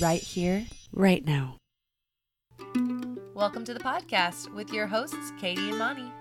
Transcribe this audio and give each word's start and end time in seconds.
right 0.00 0.22
here, 0.22 0.64
right 0.92 1.24
now. 1.24 1.56
Welcome 3.34 3.64
to 3.64 3.74
the 3.74 3.80
podcast 3.80 4.52
with 4.54 4.72
your 4.72 4.86
hosts, 4.86 5.32
Katie 5.40 5.68
and 5.68 5.78
Moni. 5.78 6.12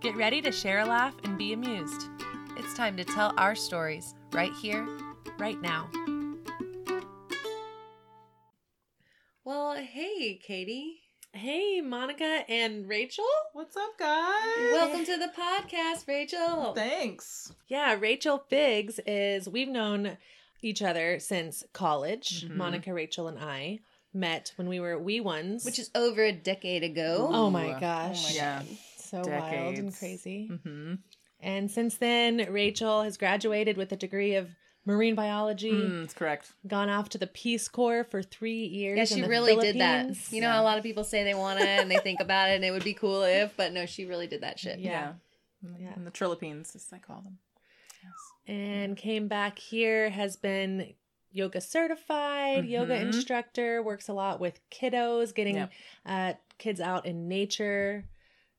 Get 0.00 0.16
ready 0.16 0.40
to 0.42 0.52
share 0.52 0.80
a 0.80 0.86
laugh 0.86 1.14
and 1.24 1.36
be 1.36 1.52
amused. 1.52 2.08
It's 2.56 2.74
time 2.74 2.96
to 2.96 3.04
tell 3.04 3.34
our 3.36 3.54
stories 3.54 4.14
right 4.32 4.52
here, 4.54 4.86
Right 5.38 5.60
now. 5.62 5.88
Well, 9.42 9.74
hey, 9.74 10.38
Katie. 10.42 11.00
Hey, 11.32 11.80
Monica 11.80 12.44
and 12.46 12.86
Rachel. 12.86 13.24
What's 13.54 13.74
up, 13.74 13.98
guys? 13.98 14.72
Welcome 14.72 15.06
to 15.06 15.16
the 15.16 15.32
podcast, 15.34 16.06
Rachel. 16.06 16.74
Thanks. 16.74 17.54
Yeah, 17.68 17.96
Rachel 17.98 18.44
Figgs 18.50 19.00
is, 19.06 19.48
we've 19.48 19.68
known 19.68 20.18
each 20.62 20.82
other 20.82 21.18
since 21.18 21.64
college. 21.72 22.44
Mhm. 22.46 22.56
Monica, 22.56 22.92
Rachel, 22.94 23.28
and 23.28 23.38
I 23.38 23.80
met 24.12 24.52
when 24.56 24.68
we 24.68 24.80
were 24.80 24.98
wee 24.98 25.20
ones. 25.20 25.64
Which 25.64 25.78
is 25.78 25.90
over 25.94 26.22
a 26.24 26.32
decade 26.32 26.82
ago. 26.82 27.28
oh 27.30 27.50
my 27.50 27.76
Ooh. 27.76 27.80
gosh. 27.80 28.34
Yeah. 28.34 28.62
So 28.98 29.22
wild 29.26 29.76
and 29.78 29.96
crazy. 29.96 30.48
Mm-hmm. 30.52 30.94
And 31.40 31.70
since 31.70 31.96
then, 31.96 32.46
Rachel 32.52 33.02
has 33.02 33.16
graduated 33.16 33.76
with 33.76 33.90
a 33.92 33.96
degree 33.96 34.34
of 34.34 34.50
marine 34.84 35.14
biology, 35.14 35.72
Mm, 35.72 36.00
that's 36.02 36.14
correct. 36.14 36.52
gone 36.66 36.88
off 36.88 37.08
to 37.10 37.18
the 37.18 37.26
Peace 37.26 37.68
Corps 37.68 38.04
for 38.04 38.22
three 38.22 38.64
years. 38.66 38.96
Yeah, 38.96 39.02
in 39.02 39.06
she 39.06 39.20
the 39.22 39.28
really 39.28 39.56
did 39.56 39.78
that. 39.80 40.32
You 40.32 40.40
know 40.40 40.50
how 40.50 40.62
a 40.62 40.64
lot 40.64 40.76
of 40.78 40.82
people 40.84 41.04
say 41.04 41.22
they 41.24 41.34
want 41.34 41.60
to 41.60 41.66
and 41.68 41.90
they 41.90 41.98
think 41.98 42.20
about 42.20 42.50
it 42.50 42.54
and 42.56 42.64
it 42.64 42.70
would 42.72 42.84
be 42.84 42.94
cool 42.94 43.22
if, 43.22 43.56
but 43.56 43.72
no, 43.72 43.86
she 43.86 44.04
really 44.06 44.26
did 44.26 44.42
that 44.42 44.58
shit. 44.58 44.78
Yeah. 44.80 45.12
Yeah. 45.78 45.92
And 45.94 46.06
the 46.06 46.10
Trilipines, 46.10 46.74
as 46.74 46.86
they 46.86 46.98
call 46.98 47.20
them. 47.22 47.38
Yes. 48.02 48.12
And 48.50 48.96
came 48.96 49.28
back 49.28 49.58
here 49.58 50.10
has 50.10 50.36
been 50.36 50.94
yoga 51.32 51.60
certified 51.60 52.64
yoga 52.66 52.94
Mhm. 52.96 53.02
instructor 53.02 53.82
works 53.82 54.08
a 54.08 54.12
lot 54.12 54.40
with 54.40 54.58
kiddos 54.70 55.32
getting 55.34 55.56
Yep. 55.56 55.72
uh, 56.06 56.32
kids 56.58 56.80
out 56.80 57.06
in 57.06 57.28
nature 57.28 58.04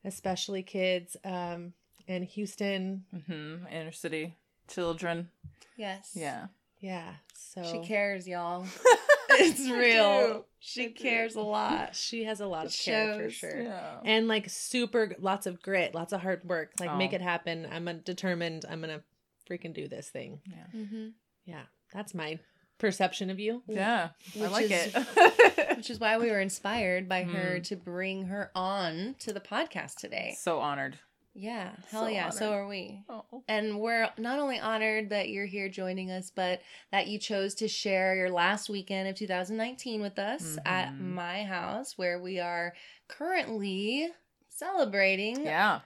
especially 0.04 0.62
kids 0.62 1.16
um, 1.24 1.74
in 2.06 2.22
houston 2.22 3.04
Mm-hmm. 3.14 3.66
Inner 3.68 3.92
city 3.92 4.36
children. 4.68 5.28
Yes. 5.76 6.12
Yeah. 6.14 6.46
yeah 6.80 7.14
so 7.34 7.62
She 7.64 7.80
cares, 7.86 8.26
y'all. 8.26 8.64
it's 9.30 9.68
real. 9.68 10.46
She 10.58 10.90
cares 10.90 11.34
a 11.34 11.40
lot. 11.42 11.94
she 12.06 12.24
has 12.24 12.40
a 12.40 12.46
lot 12.46 12.64
of 12.66 12.72
It 12.72 12.80
care 12.84 13.14
for 13.14 13.30
sure 13.30 13.62
Yeah. 13.62 14.00
and 14.04 14.28
like 14.28 14.48
super 14.48 15.14
lots 15.18 15.46
of 15.46 15.60
grit 15.60 15.94
lots 15.94 16.12
of 16.14 16.22
hard 16.22 16.44
work 16.44 16.70
like 16.80 16.96
make 16.96 17.12
Oh. 17.12 17.16
it 17.16 17.20
happen 17.22 17.66
i'm 17.70 18.00
determined 18.04 18.64
i'm 18.70 18.80
gonna 18.80 19.02
freaking 19.50 19.74
do 19.74 19.88
this 19.88 20.08
thing 20.08 20.40
Yeah. 20.46 20.66
Mm-hmm. 20.80 21.06
yeah 21.44 21.62
that's 21.92 22.14
my 22.14 22.38
perception 22.78 23.30
of 23.30 23.38
you 23.38 23.62
Yeah. 23.68 24.08
I 24.36 24.40
Which 24.40 24.50
like 24.50 24.70
is- 24.70 24.92
it. 24.94 25.76
Which 25.76 25.90
is 25.90 26.00
why 26.00 26.18
we 26.18 26.30
were 26.30 26.40
inspired 26.40 27.08
by 27.08 27.22
her 27.24 27.58
Mm. 27.58 27.64
to 27.68 27.76
bring 27.76 28.26
her 28.26 28.50
on 28.54 29.14
to 29.20 29.32
the 29.32 29.40
podcast 29.40 29.96
today. 29.96 30.34
so 30.38 30.58
honored. 30.60 30.98
Yeah, 31.34 31.70
hell 31.90 32.02
So 32.04 32.08
yeah, 32.08 32.28
so 32.28 32.52
are 32.52 32.66
we. 32.68 33.04
Oh. 33.08 33.42
And 33.48 33.80
we're 33.80 34.10
not 34.18 34.38
only 34.38 34.58
honored 34.58 35.08
that 35.10 35.30
you're 35.30 35.46
here 35.46 35.68
joining 35.70 36.10
us, 36.10 36.30
but 36.30 36.60
that 36.90 37.06
you 37.06 37.18
chose 37.18 37.54
to 37.56 37.68
share 37.68 38.14
your 38.14 38.30
last 38.30 38.68
weekend 38.68 39.08
of 39.08 39.14
2019 39.16 40.02
with 40.02 40.18
us 40.18 40.58
at 40.66 40.90
Mhm. 40.90 41.00
my 41.14 41.44
house, 41.44 41.96
where 41.96 42.20
we 42.20 42.38
are 42.38 42.74
currently 43.08 44.08
celebrating 44.50 45.42
Yeah. 45.44 45.80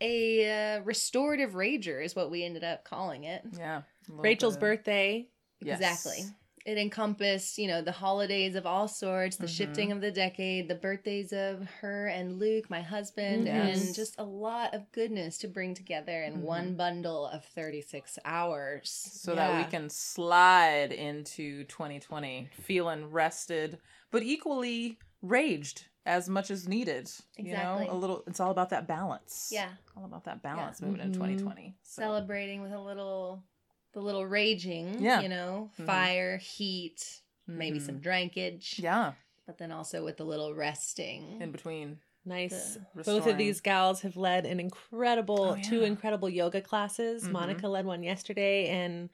A 0.00 0.76
uh, 0.76 0.80
restorative 0.82 1.52
rager, 1.52 2.04
is 2.04 2.14
what 2.16 2.30
we 2.30 2.44
ended 2.44 2.64
up 2.64 2.84
calling 2.84 3.24
it. 3.24 3.42
Yeah. 3.56 3.82
Rachel's 4.08 4.56
birthday 4.56 5.28
Yes. 5.62 5.80
Exactly. 5.80 6.24
It 6.66 6.78
encompassed, 6.78 7.58
you 7.58 7.68
know, 7.68 7.80
the 7.80 7.92
holidays 7.92 8.56
of 8.56 8.66
all 8.66 8.88
sorts, 8.88 9.36
the 9.36 9.46
Mhm. 9.46 9.56
shifting 9.56 9.92
of 9.92 10.00
the 10.00 10.10
decade, 10.10 10.68
the 10.68 10.74
birthdays 10.74 11.32
of 11.32 11.64
her 11.80 12.08
and 12.08 12.38
Luke, 12.40 12.68
my 12.68 12.82
husband, 12.82 13.46
Yes. 13.46 13.78
and 13.78 13.94
just 13.94 14.16
a 14.18 14.24
lot 14.24 14.74
of 14.74 14.90
goodness 14.92 15.38
to 15.38 15.48
bring 15.48 15.74
together 15.74 16.24
in 16.24 16.38
Mhm. 16.38 16.40
one 16.42 16.76
bundle 16.76 17.26
of 17.26 17.44
36 17.44 18.18
hours. 18.24 18.90
so 18.90 19.34
that 19.36 19.56
we 19.56 19.70
can 19.70 19.88
slide 19.88 20.92
into 20.92 21.64
2020 21.64 22.48
feeling 22.52 23.10
rested 23.10 23.78
but 24.10 24.22
equally 24.22 24.98
raged 25.22 25.86
as 26.06 26.28
much 26.28 26.50
as 26.50 26.66
needed 26.68 27.10
you 27.36 27.44
Exactly. 27.50 27.86
know 27.86 27.92
a 27.92 27.94
little 27.94 28.22
it's 28.26 28.40
all 28.40 28.50
about 28.50 28.70
that 28.70 28.86
balance 28.86 29.50
Yeah. 29.52 29.70
all 29.96 30.04
about 30.04 30.24
that 30.24 30.42
balance 30.42 30.80
Yeah. 30.80 30.86
moving 30.86 31.02
Mhm. 31.02 31.06
in 31.06 31.12
2020 31.12 31.74
so, 31.82 32.02
Celebrating 32.02 32.62
with 32.62 32.72
a 32.72 32.80
little, 32.80 33.42
the 33.92 34.00
little 34.00 34.24
raging, 34.26 35.02
Yeah. 35.02 35.20
you 35.20 35.28
know, 35.28 35.70
Mhm. 35.78 35.86
fire, 35.86 36.36
heat, 36.38 37.22
maybe 37.46 37.78
mhm. 37.80 37.86
some 37.86 37.98
drankage, 38.00 38.78
yeah 38.78 39.12
but 39.46 39.58
then 39.58 39.70
also 39.70 40.04
with 40.04 40.16
the 40.16 40.24
little 40.24 40.54
resting. 40.54 41.40
in 41.42 41.52
between 41.52 42.00
Nice. 42.28 42.76
Both 43.04 43.28
of 43.28 43.38
these 43.38 43.60
gals 43.60 44.00
have 44.02 44.16
led 44.16 44.46
an 44.46 44.58
incredible, 44.58 45.50
Oh, 45.56 45.62
two 45.62 45.82
yeah. 45.82 45.86
incredible 45.86 46.28
yoga 46.28 46.60
classes. 46.60 47.22
Mhm. 47.22 47.30
Monica 47.30 47.68
led 47.68 47.86
one 47.86 48.02
yesterday, 48.02 48.66
and 48.66 49.10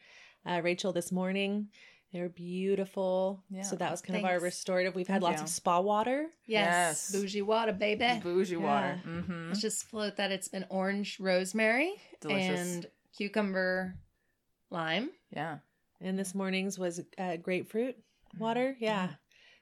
uh, 0.47 0.63
Rachel 0.65 0.95
this 0.95 1.13
morning. 1.13 1.69
They 2.13 2.21
were 2.21 2.29
beautiful. 2.29 3.43
Yeah. 3.51 3.63
So 3.63 3.77
that 3.77 3.91
was 3.91 4.03
kind 4.03 4.19
of 4.19 4.25
our 4.27 4.39
restorative. 4.39 4.95
We've 4.95 5.07
had 5.09 5.23
Thank 5.23 5.31
lots 5.31 5.39
you. 5.41 5.45
of 5.45 5.49
spa 5.51 5.81
water. 5.81 6.27
yes. 6.47 7.11
Yes. 7.11 7.13
Bougie 7.13 7.43
water, 7.43 7.73
baby. 7.73 8.21
bougie 8.23 8.57
water 8.57 9.01
mm-hmm. 9.07 9.49
Let's 9.49 9.61
just 9.63 9.85
float 9.89 10.17
that 10.17 10.31
it's 10.31 10.49
been 10.49 10.67
orange 10.69 11.19
rosemary 11.21 11.95
Delicious. 12.21 12.61
and 12.61 12.87
cucumber 13.17 13.95
lime. 14.71 15.11
yeah 15.35 15.59
And 16.03 16.19
this 16.19 16.35
morning's 16.35 16.79
was 16.79 17.01
uh, 17.19 17.37
grapefruit 17.37 17.97
Mm-hmm. 17.97 18.45
water. 18.45 18.77
Yeah. 18.79 19.09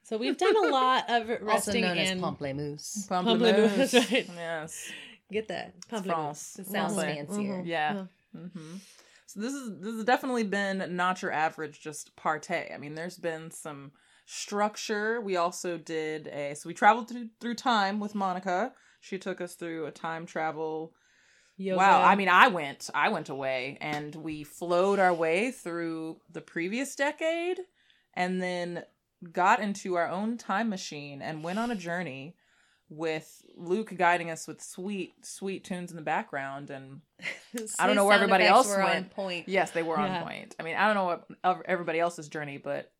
So 0.04 0.16
we've 0.16 0.36
done 0.38 0.56
a 0.56 0.68
lot 0.70 1.10
of 1.10 1.28
resting 1.28 1.48
Also 1.48 1.72
resting 1.72 1.82
known 1.82 1.98
as 1.98 2.10
pamplemousse. 2.18 3.08
Pamplemousse, 3.08 3.68
Pamplemousse. 3.68 4.10
right. 4.12 4.28
yes 4.34 4.92
get 5.32 5.48
that 5.48 5.74
pamplemousse. 5.88 6.04
France. 6.04 6.56
It 6.60 6.66
sounds 6.66 6.94
Français. 6.94 7.14
fancier. 7.16 7.62
Mhm. 7.62 7.66
Yeah. 7.66 8.04
Yeah. 8.34 8.40
So 9.30 9.38
this 9.38 9.54
is 9.54 9.78
this 9.78 9.94
has 9.94 10.04
definitely 10.04 10.42
been 10.42 10.96
not 10.96 11.22
your 11.22 11.30
average 11.30 11.80
just 11.80 12.16
partay. 12.16 12.74
I 12.74 12.78
mean, 12.78 12.96
there's 12.96 13.16
been 13.16 13.52
some 13.52 13.92
structure. 14.26 15.20
We 15.20 15.36
also 15.36 15.78
did 15.78 16.26
a 16.26 16.54
so 16.56 16.68
we 16.68 16.74
traveled 16.74 17.08
through 17.08 17.28
through 17.40 17.54
time 17.54 18.00
with 18.00 18.16
Monica. 18.16 18.72
She 19.00 19.18
took 19.18 19.40
us 19.40 19.54
through 19.54 19.86
a 19.86 19.92
time 19.92 20.26
travel. 20.26 20.94
Yoga. 21.56 21.78
Wow, 21.78 22.02
I 22.02 22.16
mean, 22.16 22.28
I 22.28 22.48
went 22.48 22.90
I 22.92 23.10
went 23.10 23.28
away 23.28 23.78
and 23.80 24.16
we 24.16 24.42
flowed 24.42 24.98
our 24.98 25.14
way 25.14 25.52
through 25.52 26.16
the 26.32 26.40
previous 26.40 26.96
decade 26.96 27.60
and 28.14 28.42
then 28.42 28.82
got 29.30 29.60
into 29.60 29.94
our 29.94 30.08
own 30.08 30.38
time 30.38 30.68
machine 30.68 31.22
and 31.22 31.44
went 31.44 31.60
on 31.60 31.70
a 31.70 31.76
journey 31.76 32.34
with 32.90 33.42
Luke 33.56 33.94
guiding 33.96 34.30
us 34.30 34.46
with 34.48 34.60
sweet 34.62 35.14
sweet 35.24 35.64
tunes 35.64 35.90
in 35.90 35.96
the 35.96 36.02
background 36.02 36.70
and 36.70 37.00
I 37.78 37.86
don't 37.86 37.96
know 37.96 38.04
where 38.04 38.14
everybody 38.16 38.44
else 38.44 38.68
were 38.68 38.82
on 38.82 38.88
went. 38.90 39.10
point. 39.10 39.48
Yes, 39.48 39.70
they 39.70 39.82
were 39.82 39.96
Yeah. 39.96 40.18
on 40.18 40.24
point. 40.24 40.56
I 40.58 40.64
mean, 40.64 40.76
I 40.76 40.86
don't 40.92 40.96
know 40.96 41.04
what 41.44 41.62
everybody 41.66 42.00
else's 42.00 42.28
journey, 42.28 42.58
but 42.58 42.90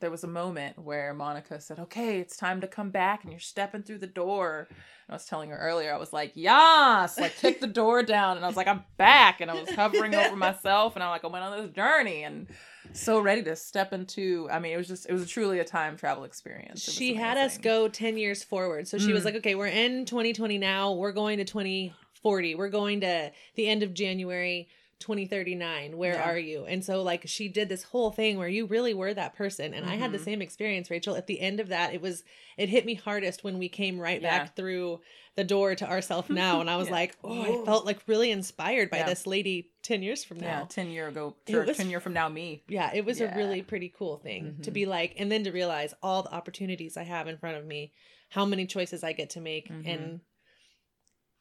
there 0.00 0.10
was 0.10 0.24
a 0.24 0.28
moment 0.28 0.78
where 0.78 1.12
Monica 1.14 1.60
said, 1.60 1.78
"Okay, 1.78 2.18
it's 2.20 2.36
time 2.36 2.60
to 2.62 2.66
come 2.66 2.90
back," 2.90 3.22
and 3.22 3.32
you're 3.32 3.40
stepping 3.40 3.82
through 3.82 3.98
the 3.98 4.06
door. 4.06 4.68
And 5.08 5.14
I 5.14 5.16
was 5.16 5.24
telling 5.26 5.50
her 5.50 5.56
earlier, 5.58 5.92
I 5.92 5.96
was 5.96 6.12
like, 6.12 6.32
"Yas!" 6.36 7.18
Like 7.18 7.36
kick 7.36 7.60
the 7.60 7.66
door 7.66 8.02
down, 8.16 8.36
and 8.36 8.44
I 8.44 8.48
was 8.48 8.56
like, 8.56 8.68
"I'm 8.68 8.84
back," 8.96 9.40
and 9.40 9.50
I 9.50 9.54
was 9.60 9.68
hovering 9.70 10.14
over 10.14 10.36
myself, 10.48 10.94
and 10.94 11.02
I'm 11.02 11.10
like, 11.10 11.24
I 11.24 11.26
went 11.26 11.44
on 11.44 11.60
this 11.60 11.70
journey, 11.74 12.22
and 12.22 12.46
so 12.92 13.18
ready 13.20 13.42
to 13.42 13.56
step 13.56 13.92
into. 13.92 14.48
I 14.52 14.58
mean, 14.60 14.72
it 14.72 14.76
was 14.76 14.86
just, 14.88 15.06
it 15.08 15.12
was 15.12 15.28
truly 15.28 15.58
a 15.58 15.64
time 15.64 15.96
travel 15.96 16.22
experience. 16.24 16.80
She 16.82 17.14
had 17.14 17.36
us 17.38 17.58
go 17.58 17.88
10 17.88 18.18
years 18.18 18.44
forward. 18.44 18.86
So 18.88 18.98
she 18.98 19.12
was 19.12 19.22
Mm. 19.22 19.26
like, 19.26 19.34
okay, 19.36 19.54
we're 19.56 19.66
in 19.66 20.04
2020 20.06 20.58
now. 20.58 20.92
We're 20.92 21.12
going 21.12 21.38
to 21.38 21.44
2040. 21.44 22.54
We're 22.54 22.68
going 22.68 23.00
to 23.00 23.30
the 23.56 23.68
end 23.68 23.82
of 23.82 23.94
January 23.94 24.68
2039. 25.00 25.96
Where 25.96 26.14
Yeah. 26.14 26.28
are 26.30 26.38
you? 26.38 26.64
And 26.66 26.84
so, 26.84 27.02
like, 27.02 27.26
she 27.26 27.48
did 27.48 27.68
this 27.68 27.82
whole 27.82 28.10
thing 28.10 28.38
where 28.38 28.48
you 28.48 28.66
really 28.66 28.94
were 28.94 29.12
that 29.14 29.34
person. 29.34 29.74
And 29.74 29.84
I 29.88 29.96
had 29.96 30.12
the 30.12 30.18
Mhm. 30.18 30.24
same 30.24 30.42
experience, 30.42 30.90
Rachel. 30.90 31.16
At 31.16 31.26
the 31.26 31.40
end 31.40 31.58
of 31.60 31.68
that, 31.68 31.92
it 31.94 32.00
was, 32.00 32.22
it 32.56 32.68
hit 32.68 32.84
me 32.86 32.94
hardest 32.94 33.42
when 33.42 33.58
we 33.58 33.68
came 33.68 33.98
right 33.98 34.20
Yeah. 34.22 34.38
back 34.44 34.56
through 34.56 35.00
the 35.36 35.44
door 35.44 35.74
to 35.74 35.88
ourself 35.88 36.28
now. 36.30 36.60
And 36.60 36.68
I 36.70 36.76
was 36.76 36.88
Yeah. 36.88 36.94
like, 36.94 37.16
oh, 37.24 37.34
Whoa. 37.34 37.62
I 37.62 37.64
felt 37.64 37.86
like 37.86 38.06
really 38.06 38.30
inspired 38.30 38.90
by 38.90 39.02
this 39.02 39.26
lady 39.26 39.70
10 39.82 40.02
years 40.02 40.22
from 40.22 40.38
Yeah, 40.38 40.60
now. 40.60 40.64
ten 40.66 40.90
year 40.90 41.08
ago, 41.08 41.34
or 41.50 41.64
was- 41.64 41.76
ten 41.76 41.88
year 41.90 42.00
from 42.00 42.12
now, 42.12 42.28
me. 42.28 42.62
Yeah, 42.68 42.90
it 42.94 43.04
was 43.04 43.20
a 43.20 43.28
really 43.34 43.62
pretty 43.62 43.88
cool 43.88 44.18
thing 44.18 44.58
to 44.62 44.70
Mhm. 44.70 44.74
be 44.74 44.86
like, 44.86 45.14
and 45.18 45.32
then 45.32 45.44
to 45.44 45.50
realize 45.52 45.94
all 46.02 46.22
the 46.22 46.32
opportunities 46.34 46.96
I 46.96 47.04
have 47.04 47.26
in 47.28 47.38
front 47.38 47.56
of 47.56 47.64
me, 47.64 47.92
how 48.30 48.44
many 48.44 48.66
choices 48.66 49.02
I 49.02 49.12
get 49.12 49.30
to 49.30 49.40
make, 49.40 49.68
Mhm. 49.68 49.86
and 49.86 50.20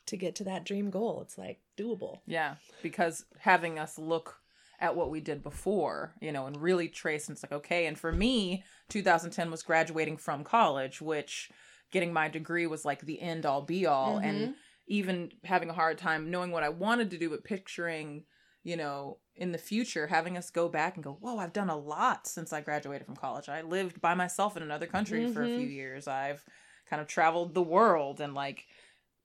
to 0.10 0.18
get 0.18 0.36
to 0.36 0.44
that 0.46 0.66
dream 0.66 0.90
goal. 0.90 1.22
It's 1.22 1.38
like 1.38 1.60
doable. 1.78 2.20
Yeah, 2.26 2.56
because 2.84 3.26
having 3.40 3.80
us 3.80 3.98
look 3.98 4.38
at 4.80 4.96
what 4.96 5.10
we 5.10 5.20
did 5.20 5.44
before, 5.44 6.14
you 6.22 6.32
know, 6.32 6.46
and 6.46 6.62
really 6.62 6.88
trace 6.88 7.28
and 7.28 7.36
it's 7.36 7.44
like, 7.44 7.52
okay, 7.52 7.86
and 7.88 7.98
for 7.98 8.12
me, 8.12 8.64
2010 8.90 9.52
was 9.52 9.64
graduating 9.64 10.18
from 10.18 10.44
college, 10.44 11.02
which 11.02 11.50
getting 11.92 12.14
my 12.14 12.28
degree 12.30 12.68
was 12.68 12.86
like 12.86 13.02
the 13.02 13.22
end 13.22 13.46
all 13.46 13.62
be 13.62 13.86
all. 13.86 14.20
And 14.20 14.56
even 14.88 15.32
having 15.44 15.70
a 15.70 15.74
hard 15.74 15.98
time 15.98 16.32
knowing 16.32 16.52
what 16.52 16.64
I 16.64 16.70
wanted 16.70 17.12
to 17.12 17.18
do, 17.18 17.30
but 17.30 17.44
picturing 17.44 18.26
you 18.64 18.76
know, 18.76 19.18
in 19.36 19.52
the 19.54 19.58
future, 19.58 20.08
having 20.08 20.38
us 20.38 20.50
go 20.50 20.68
back 20.68 20.96
and 20.96 21.04
go, 21.04 21.18
whoa, 21.22 21.38
I've 21.38 21.54
done 21.54 21.70
a 21.70 21.78
lot 21.78 22.28
since 22.28 22.52
I 22.52 22.60
graduated 22.62 23.06
from 23.06 23.16
college. 23.16 23.48
I 23.48 23.62
lived 23.62 24.02
by 24.02 24.14
myself 24.16 24.58
in 24.58 24.64
another 24.64 24.86
country 24.86 25.26
for 25.32 25.44
a 25.44 25.48
Mhm. 25.48 25.56
few 25.56 25.68
years. 25.68 26.08
I've 26.08 26.44
kind 26.90 27.02
of 27.02 27.08
traveled 27.08 27.54
the 27.54 27.62
world 27.62 28.20
and 28.20 28.34
like 28.34 28.68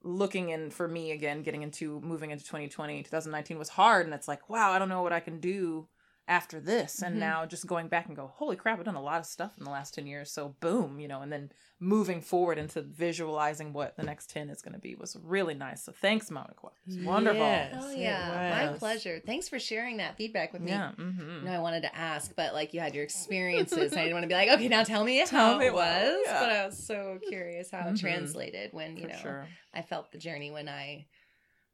looking 0.04 0.50
in 0.50 0.70
for 0.70 0.86
me 0.86 1.10
again, 1.10 1.42
getting 1.42 1.62
into 1.62 2.00
moving 2.02 2.30
into 2.30 2.44
2020, 2.44 3.02
2019 3.02 3.58
was 3.58 3.70
hard. 3.70 4.06
And 4.06 4.14
it's 4.14 4.28
like, 4.28 4.48
wow, 4.48 4.70
I 4.70 4.78
don't 4.78 4.88
know 4.88 5.02
what 5.02 5.12
I 5.12 5.20
can 5.20 5.40
do 5.40 5.88
after 6.26 6.58
this. 6.58 7.02
And 7.02 7.16
Mhm. 7.16 7.20
now 7.20 7.44
just 7.46 7.66
going 7.66 7.88
back 7.88 8.06
and 8.06 8.16
go, 8.16 8.28
holy 8.28 8.56
crap, 8.56 8.78
I've 8.78 8.84
done 8.86 8.94
a 8.94 9.02
lot 9.02 9.20
of 9.20 9.26
stuff 9.26 9.52
in 9.58 9.64
the 9.64 9.70
last 9.70 9.92
10 9.94 10.06
years. 10.06 10.30
So 10.30 10.56
boom, 10.60 10.98
you 10.98 11.06
know, 11.06 11.20
and 11.20 11.30
then 11.30 11.52
moving 11.78 12.22
forward 12.22 12.56
into 12.56 12.80
visualizing 12.80 13.74
what 13.74 13.96
the 13.96 14.02
next 14.02 14.30
10 14.30 14.48
is 14.48 14.62
going 14.62 14.72
to 14.72 14.78
be 14.80 14.94
was 14.94 15.16
really 15.22 15.52
nice. 15.52 15.84
So 15.84 15.92
thanks, 15.92 16.30
Monica. 16.30 16.68
It's 16.86 16.96
wonderful. 17.04 17.40
Yes, 17.40 17.74
Oh 17.78 17.90
it 17.90 17.98
yeah, 17.98 18.70
my 18.70 18.78
pleasure. 18.78 19.20
Thanks 19.24 19.48
for 19.50 19.58
sharing 19.58 19.98
that 19.98 20.16
feedback 20.16 20.52
with 20.54 20.62
me. 20.62 20.70
Yeah. 20.70 20.92
Mm-hmm. 20.96 21.44
No, 21.44 21.52
I 21.52 21.58
wanted 21.58 21.82
to 21.82 21.94
ask, 21.94 22.34
but 22.34 22.54
like 22.54 22.72
you 22.72 22.80
had 22.80 22.94
your 22.94 23.04
experiences. 23.04 23.92
and 23.92 24.00
I 24.00 24.04
didn't 24.04 24.14
want 24.14 24.24
to 24.24 24.28
be 24.28 24.34
like, 24.34 24.48
okay, 24.48 24.68
now 24.68 24.82
tell 24.82 25.04
me 25.04 25.22
Tell 25.26 25.52
how 25.52 25.58
me 25.58 25.66
it 25.66 25.74
what- 25.74 25.84
was. 25.84 26.20
yeah. 26.24 26.40
But 26.40 26.52
I 26.52 26.66
was 26.66 26.86
so 26.86 27.18
curious 27.28 27.70
how 27.70 27.88
it 27.88 27.94
Mhm. 27.94 28.00
translated 28.00 28.72
when, 28.72 28.96
you 28.96 29.02
For 29.02 29.08
know, 29.08 29.18
sure. 29.18 29.48
I 29.74 29.82
felt 29.82 30.10
the 30.12 30.18
journey 30.18 30.50
when 30.50 30.68
I 30.68 31.06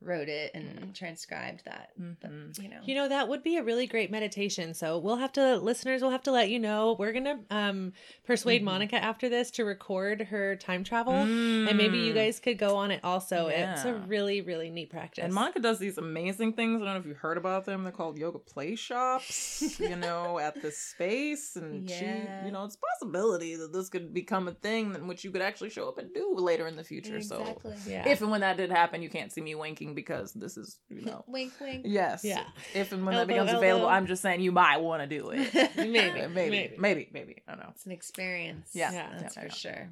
wrote 0.02 0.29
it 0.29 0.50
and 0.55 0.94
transcribed 0.94 1.64
that. 1.67 1.91
but, 2.20 2.31
Mhm. 2.31 2.62
you 2.62 2.69
know. 2.70 2.81
You 2.85 2.94
know, 2.94 3.08
that 3.08 3.29
would 3.29 3.43
be 3.43 3.56
a 3.58 3.62
really 3.62 3.87
great 3.87 4.11
meditation. 4.11 4.73
So 4.73 4.97
we'll 4.99 5.17
have 5.17 5.32
to, 5.35 5.56
listeners 5.58 6.00
will 6.02 6.11
have 6.11 6.23
to 6.23 6.32
let 6.32 6.49
you 6.49 6.58
know. 6.58 6.97
We're 6.99 7.12
going 7.12 7.25
to 7.25 7.38
um, 7.50 7.93
persuade 8.25 8.62
Mhm. 8.62 8.64
Monica 8.64 8.97
after 8.97 9.29
this 9.29 9.50
to 9.52 9.64
record 9.64 10.23
her 10.23 10.56
time 10.56 10.85
travel. 10.85 11.14
And 11.14 11.76
maybe 11.76 11.99
you 11.99 12.12
Mm. 12.12 12.17
guys 12.17 12.41
could 12.41 12.58
go 12.58 12.76
on 12.76 12.91
it 12.91 13.00
also. 13.05 13.49
It's 13.49 13.85
a 13.85 13.94
really, 13.94 14.41
really 14.41 14.70
neat 14.70 14.88
practice. 14.91 15.25
And 15.25 15.35
Monica 15.35 15.61
does 15.61 15.79
these 15.79 15.99
amazing 15.99 16.55
things. 16.55 16.81
I 16.81 16.85
don't 16.87 16.94
know 16.94 17.00
if 17.00 17.06
you 17.06 17.14
heard 17.14 17.37
about 17.37 17.67
them. 17.67 17.82
They're 17.82 17.93
called 17.93 18.17
yoga 18.19 18.38
play 18.38 18.76
shops, 18.76 19.79
you 19.81 19.96
know, 19.96 20.38
at 20.38 20.61
this 20.62 20.79
space. 20.79 21.56
And 21.56 21.88
Yeah. 21.88 21.96
she, 22.41 22.46
you 22.46 22.53
know, 22.53 22.64
it's 22.64 22.76
a 22.76 22.79
possibility 22.94 23.56
that 23.56 23.73
this 23.73 23.88
could 23.88 24.14
become 24.14 24.49
a 24.49 24.53
thing 24.53 24.94
in 24.94 25.06
which 25.06 25.25
you 25.25 25.31
could 25.31 25.43
actually 25.43 25.70
show 25.70 25.88
up 25.88 25.99
and 25.99 26.12
do 26.14 26.35
later 26.37 26.67
in 26.67 26.76
the 26.76 26.85
future. 26.85 27.17
exactly. 27.17 27.75
yeah. 27.87 28.05
So 28.05 28.11
if 28.11 28.23
and 28.23 28.31
when 28.31 28.41
that 28.41 28.56
did 28.56 28.70
happen, 28.70 29.03
you 29.03 29.11
can't 29.11 29.32
see 29.32 29.41
me 29.41 29.55
winking 29.55 29.89
because 29.94 30.32
this 30.32 30.56
is, 30.56 30.78
you 30.88 31.04
know. 31.04 31.25
wink, 31.28 31.52
wink. 31.60 31.82
Yes. 31.87 32.25
Yeah. 32.25 32.44
If 32.75 32.92
and 32.92 33.04
when 33.04 33.14
that 33.14 33.26
becomes 33.26 33.52
available, 33.52 33.87
elbow. 33.87 33.94
I'm 33.94 34.06
just 34.06 34.22
saying 34.22 34.40
you 34.40 34.52
might 34.52 34.78
want 34.78 35.02
to 35.02 35.06
do 35.06 35.31
it. 35.31 35.52
maybe, 35.76 35.92
maybe, 35.92 36.28
maybe. 36.28 36.75
maybe, 36.78 37.08
maybe, 37.12 37.42
I 37.46 37.52
don't 37.52 37.60
know. 37.60 37.70
It's 37.75 37.87
an 37.87 37.92
experience. 37.92 38.70
Yeah. 38.72 38.92
Yeah. 38.92 39.08
That's 39.19 39.37
Yeah, 39.37 39.42
for 39.42 39.50
sure. 39.50 39.90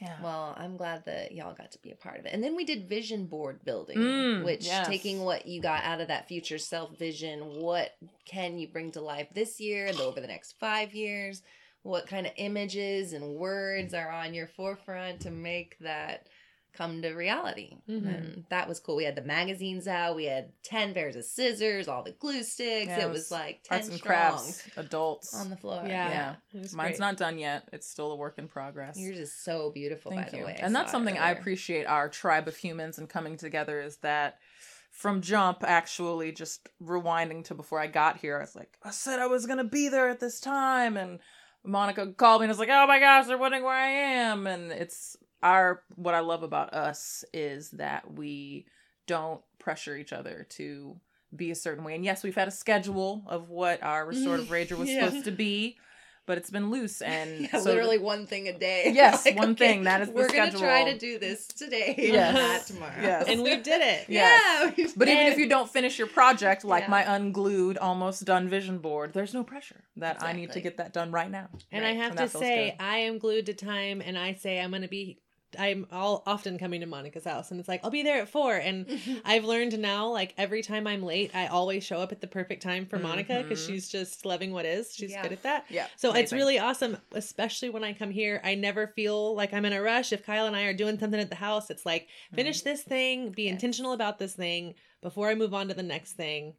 Yeah. 0.00 0.16
Well, 0.22 0.54
I'm 0.58 0.76
glad 0.76 1.04
that 1.04 1.32
y'all 1.32 1.54
got 1.54 1.70
to 1.72 1.78
be 1.78 1.92
a 1.92 1.94
part 1.94 2.18
of 2.18 2.26
it. 2.26 2.32
And 2.32 2.42
then 2.42 2.56
we 2.56 2.64
did 2.64 2.88
vision 2.88 3.26
board 3.26 3.64
building, 3.64 3.98
Mm, 3.98 4.44
which 4.44 4.66
yes. 4.66 4.88
taking 4.88 5.22
what 5.22 5.46
you 5.46 5.62
got 5.62 5.84
out 5.84 6.00
of 6.00 6.08
that 6.08 6.26
future 6.26 6.58
self 6.58 6.98
vision, 6.98 7.60
what 7.60 7.90
can 8.24 8.58
you 8.58 8.66
bring 8.66 8.90
to 8.92 9.00
life 9.00 9.28
this 9.32 9.60
year 9.60 9.86
and 9.86 10.00
over 10.00 10.20
the 10.20 10.26
next 10.26 10.54
five 10.58 10.92
years? 10.94 11.42
What 11.82 12.06
kind 12.08 12.26
of 12.26 12.32
images 12.36 13.12
and 13.12 13.34
words 13.36 13.92
are 13.94 14.10
on 14.10 14.34
your 14.34 14.46
forefront 14.48 15.20
to 15.20 15.30
make 15.30 15.76
that 15.80 16.26
come 16.72 17.02
to 17.02 17.12
reality? 17.12 17.76
Mhm. 17.88 18.06
And 18.06 18.44
that 18.48 18.68
was 18.68 18.80
cool. 18.80 18.96
We 18.96 19.04
had 19.04 19.14
the 19.16 19.22
magazines 19.22 19.86
out, 19.86 20.16
we 20.16 20.24
had 20.24 20.52
10 20.64 20.94
pairs 20.94 21.16
of 21.16 21.24
scissors, 21.24 21.88
all 21.88 22.02
the 22.02 22.12
glue 22.12 22.42
sticks. 22.42 22.88
Yeah, 22.88 22.98
it 23.00 23.02
it 23.04 23.08
was 23.08 23.18
was 23.24 23.30
like 23.30 23.62
10 23.64 23.76
Arts 23.78 23.88
and 23.88 23.96
strong 23.98 24.14
crafts, 24.16 24.68
adults. 24.76 25.34
on 25.34 25.50
the 25.50 25.56
floor. 25.56 25.82
Yeah. 25.86 26.08
Yeah. 26.52 26.60
Mine's 26.74 26.74
great. 26.74 26.98
not 27.00 27.16
done 27.16 27.38
yet. 27.38 27.68
It's 27.72 27.88
still 27.88 28.12
a 28.12 28.16
work 28.16 28.38
in 28.38 28.48
progress. 28.48 28.98
Yours 28.98 29.18
is 29.18 29.32
so 29.34 29.70
beautiful, 29.70 30.10
Thank 30.12 30.30
by 30.32 30.36
you. 30.38 30.42
the 30.44 30.46
way. 30.52 30.58
and 30.60 30.74
that's 30.74 30.90
something 30.90 31.18
I 31.18 31.30
appreciate 31.30 31.84
our 31.84 32.08
tribe 32.08 32.48
of 32.48 32.56
humans 32.56 32.98
and 32.98 33.08
coming 33.08 33.36
together 33.36 33.80
is 33.80 33.98
that 33.98 34.38
from 34.90 35.22
jump 35.22 35.64
actually 35.64 36.32
just 36.32 36.68
rewinding 36.82 37.44
to 37.44 37.54
before 37.54 37.80
I 37.80 37.86
got 37.86 38.18
here, 38.18 38.36
I 38.36 38.40
was 38.40 38.54
like, 38.54 38.76
I 38.82 38.90
said 38.90 39.18
I 39.20 39.26
was 39.26 39.46
gonna 39.46 39.64
be 39.64 39.88
there 39.88 40.08
at 40.10 40.20
this 40.20 40.38
time 40.40 40.96
and 40.96 41.18
Monica 41.64 42.12
called 42.12 42.40
me 42.40 42.46
and 42.46 42.50
was 42.50 42.58
like, 42.58 42.68
Oh 42.70 42.86
my 42.86 42.98
gosh, 42.98 43.26
they're 43.26 43.38
wondering 43.38 43.62
where 43.62 43.72
I 43.74 43.88
am 43.88 44.46
and 44.46 44.70
it's 44.72 45.16
our 45.42 45.82
what 45.96 46.14
I 46.14 46.20
love 46.20 46.42
about 46.42 46.72
us 46.74 47.24
is 47.32 47.70
that 47.72 48.12
we 48.14 48.66
don't 49.06 49.40
pressure 49.58 49.96
each 49.96 50.12
other 50.12 50.46
to 50.50 50.96
be 51.34 51.50
a 51.50 51.54
certain 51.54 51.82
way. 51.84 51.94
And 51.94 52.04
yes, 52.04 52.22
we've 52.22 52.34
had 52.34 52.48
a 52.48 52.52
schedule 52.52 53.22
of 53.26 53.48
what 53.48 53.82
our 53.82 54.06
restorative 54.06 54.48
rager 54.48 54.76
was 54.78 54.88
Yeah. 54.90 55.06
supposed 55.06 55.24
to 55.24 55.30
be, 55.30 55.76
but 56.26 56.36
it's 56.38 56.50
been 56.50 56.70
loose 56.70 57.00
and 57.02 57.40
Yeah, 57.52 57.58
so 57.58 57.70
literally 57.70 57.98
one 57.98 58.26
thing 58.26 58.48
a 58.48 58.56
day. 58.56 58.92
Yes, 58.94 59.26
one 59.34 59.56
thing, 59.56 59.84
that 59.84 60.02
is 60.02 60.08
we're 60.10 60.28
gonna 60.28 60.50
try 60.52 60.84
to 60.92 60.98
do 60.98 61.18
this 61.18 61.46
today, 61.48 61.94
Yes. 61.98 62.34
not 62.34 62.66
tomorrow. 62.76 63.00
Yes. 63.00 63.24
and 63.28 63.42
we 63.42 63.56
did 63.56 63.80
it. 63.80 64.06
Yes. 64.08 64.74
Yeah, 64.76 64.86
But 64.94 65.08
even 65.08 65.26
if 65.28 65.38
you 65.38 65.48
don't 65.48 65.70
finish 65.70 65.98
your 65.98 66.06
project, 66.08 66.64
like 66.64 66.84
Yeah. 66.84 66.90
my 66.90 67.16
unglued, 67.16 67.78
almost 67.78 68.24
done 68.26 68.48
vision 68.48 68.78
board, 68.78 69.12
there's 69.14 69.32
no 69.34 69.42
pressure 69.42 69.82
that 69.96 70.22
I 70.22 70.32
need 70.34 70.52
to 70.52 70.60
get 70.60 70.76
that 70.76 70.92
done 70.92 71.10
right 71.12 71.30
now. 71.30 71.48
And 71.72 71.82
Right, 71.82 71.90
I 71.90 71.94
have 71.94 72.10
and 72.16 72.30
to 72.30 72.38
say, 72.38 72.70
good. 72.78 72.84
I 72.84 72.98
am 72.98 73.18
glued 73.18 73.46
to 73.46 73.54
time, 73.54 74.00
and 74.04 74.16
I 74.18 74.34
say 74.34 74.60
I'm 74.60 74.70
going 74.70 74.82
to 74.82 74.88
be. 74.88 75.18
I'm 75.58 75.86
all 75.92 76.22
often 76.26 76.58
coming 76.58 76.80
to 76.80 76.86
Monica's 76.86 77.24
house, 77.24 77.50
and 77.50 77.58
it's 77.60 77.68
like 77.68 77.80
I'll 77.84 77.90
be 77.90 78.02
there 78.02 78.20
at 78.22 78.28
four. 78.28 78.54
And 78.54 78.86
I've 79.24 79.44
learned 79.44 79.78
now, 79.78 80.08
like 80.08 80.34
every 80.38 80.62
time 80.62 80.86
I'm 80.86 81.02
late, 81.02 81.30
I 81.34 81.46
always 81.46 81.84
show 81.84 81.98
up 81.98 82.12
at 82.12 82.20
the 82.20 82.26
perfect 82.26 82.62
time 82.62 82.86
for 82.86 82.98
Monica 82.98 83.38
because 83.42 83.60
Mhm. 83.62 83.66
she's 83.66 83.88
just 83.88 84.24
loving 84.24 84.52
what 84.52 84.64
is. 84.64 84.94
She's 84.94 85.10
Yeah. 85.12 85.22
good 85.22 85.32
at 85.32 85.42
that. 85.42 85.64
Yeah. 85.70 85.86
So 85.96 86.12
it's 86.14 86.32
really 86.32 86.58
awesome, 86.58 86.96
especially 87.12 87.70
when 87.70 87.84
I 87.84 87.92
come 87.92 88.10
here. 88.10 88.40
I 88.44 88.54
never 88.54 88.86
feel 88.88 89.34
like 89.34 89.52
I'm 89.52 89.64
in 89.64 89.72
a 89.72 89.82
rush. 89.82 90.12
If 90.12 90.24
Kyle 90.24 90.46
and 90.46 90.56
I 90.56 90.62
are 90.64 90.74
doing 90.74 90.98
something 90.98 91.20
at 91.20 91.30
the 91.30 91.36
house, 91.36 91.70
it's 91.70 91.84
like 91.86 92.08
finish 92.34 92.62
this 92.62 92.82
thing, 92.82 93.30
be 93.30 93.44
Yes. 93.44 93.52
intentional 93.52 93.92
about 93.92 94.18
this 94.18 94.34
thing 94.34 94.74
before 95.00 95.28
I 95.28 95.34
move 95.34 95.52
on 95.54 95.68
to 95.68 95.74
the 95.74 95.82
next 95.82 96.12
thing. 96.12 96.54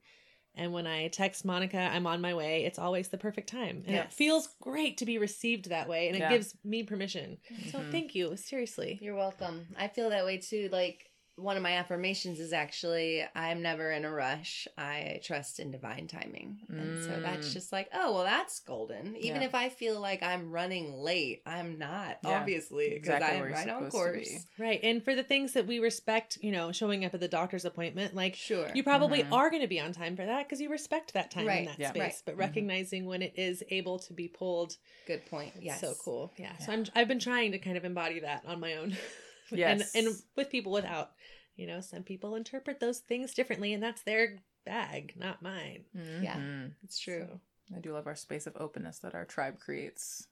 And 0.56 0.72
when 0.72 0.86
I 0.86 1.08
text 1.08 1.46
Monica, 1.46 1.80
I'm 1.80 2.06
on 2.06 2.22
my 2.22 2.34
way. 2.34 2.64
It's 2.66 2.78
always 2.78 3.08
the 3.08 3.18
perfect 3.18 3.50
time. 3.50 3.84
And 3.88 3.96
it 3.96 4.14
feels 4.14 4.50
great 4.62 4.98
to 4.98 5.06
be 5.06 5.18
received 5.18 5.70
that 5.70 5.88
way. 5.90 6.08
And 6.08 6.16
it 6.16 6.20
Yeah. 6.20 6.30
gives 6.30 6.56
me 6.64 6.84
permission. 6.84 7.40
So 7.72 7.80
Mhm. 7.80 7.92
thank 7.92 8.16
you. 8.16 8.38
Seriously. 8.38 9.00
You're 9.02 9.16
welcome. 9.16 9.68
I 9.76 9.88
feel 9.88 10.10
that 10.12 10.26
way 10.26 10.38
too. 10.38 10.70
Like 10.72 11.10
one 11.36 11.58
of 11.58 11.64
my 11.64 11.72
affirmations 11.78 12.40
is 12.40 12.54
actually 12.54 13.24
I'm 13.36 13.64
never 13.64 13.92
in 13.92 14.06
a 14.06 14.12
rush. 14.12 14.68
I 14.78 15.20
trust 15.24 15.60
in 15.60 15.72
divine 15.72 16.08
timing. 16.08 16.60
And 16.70 17.04
so 17.04 17.20
that's 17.22 17.50
Mm. 17.50 17.54
just 17.54 17.72
like, 17.72 17.90
oh, 17.92 18.14
well, 18.14 18.24
that's 18.24 18.60
golden. 18.60 19.16
Even 19.18 19.42
Yeah. 19.42 19.48
if 19.48 19.56
I 19.56 19.70
feel 19.70 20.00
like 20.00 20.22
I'm 20.22 20.52
running 20.52 20.94
late, 20.94 21.42
I'm 21.46 21.80
not, 21.80 22.20
Yeah. 22.24 22.40
obviously, 22.40 22.90
because 22.90 23.16
Exactly 23.16 23.28
I 23.30 23.34
am 23.42 23.52
right 23.52 23.68
on 23.70 23.90
course. 23.90 24.46
Right. 24.60 24.80
And 24.84 25.04
for 25.04 25.16
the 25.16 25.24
things 25.24 25.54
that 25.54 25.66
we 25.66 25.80
respect, 25.80 26.38
you 26.42 26.52
know, 26.52 26.72
showing 26.72 27.04
up 27.04 27.16
at 27.16 27.20
the 27.20 27.28
doctor's 27.28 27.66
appointment, 27.66 28.14
like 28.14 28.36
Sure. 28.36 28.70
you 28.76 28.84
probably 28.84 29.24
Mhm. 29.24 29.32
are 29.32 29.50
going 29.50 29.64
to 29.64 29.68
be 29.68 29.80
on 29.80 29.92
time 29.92 30.16
for 30.16 30.26
that 30.26 30.44
because 30.48 30.62
you 30.62 30.70
respect 30.70 31.14
that 31.14 31.32
time 31.32 31.48
Right. 31.48 31.60
in 31.62 31.66
that 31.66 31.80
Yeah. 31.80 31.90
space. 31.90 32.00
Right. 32.02 32.22
But 32.26 32.36
Mhm. 32.36 32.40
recognizing 32.40 33.06
when 33.08 33.24
it 33.24 33.34
is 33.36 33.64
able 33.70 33.98
to 34.00 34.14
be 34.14 34.28
pulled, 34.28 34.78
Good 35.08 35.26
point. 35.26 35.54
it's 35.56 35.66
Yes. 35.66 35.82
so 35.82 35.96
cool. 35.96 36.32
Yeah. 36.38 36.56
So 36.58 36.72
I'm 36.72 36.86
I've 36.94 37.08
been 37.08 37.18
trying 37.20 37.54
to 37.54 37.58
kind 37.60 37.76
of 37.78 37.86
embody 37.86 38.20
that 38.20 38.46
on 38.46 38.60
my 38.60 38.76
own. 38.76 38.96
Yes. 39.52 39.94
and 39.94 40.06
and 40.08 40.16
with 40.36 40.50
people 40.50 40.72
without, 40.72 41.12
you 41.56 41.68
know, 41.68 41.82
some 41.82 42.04
people 42.04 42.36
interpret 42.36 42.80
those 42.80 43.00
things 43.00 43.34
differently, 43.34 43.74
and 43.74 43.82
that's 43.84 44.04
their 44.04 44.40
bag, 44.66 45.14
not 45.18 45.42
mine. 45.42 45.86
Yeah. 45.94 46.36
Mhm. 46.38 46.72
It's 46.84 47.00
true. 47.00 47.40
I 47.76 47.80
do 47.80 47.94
love 47.94 48.08
our 48.08 48.16
space 48.16 48.48
of 48.48 48.56
openness 48.58 49.00
that 49.00 49.16
our 49.16 49.26
tribe 49.26 49.60
creates. 49.60 50.28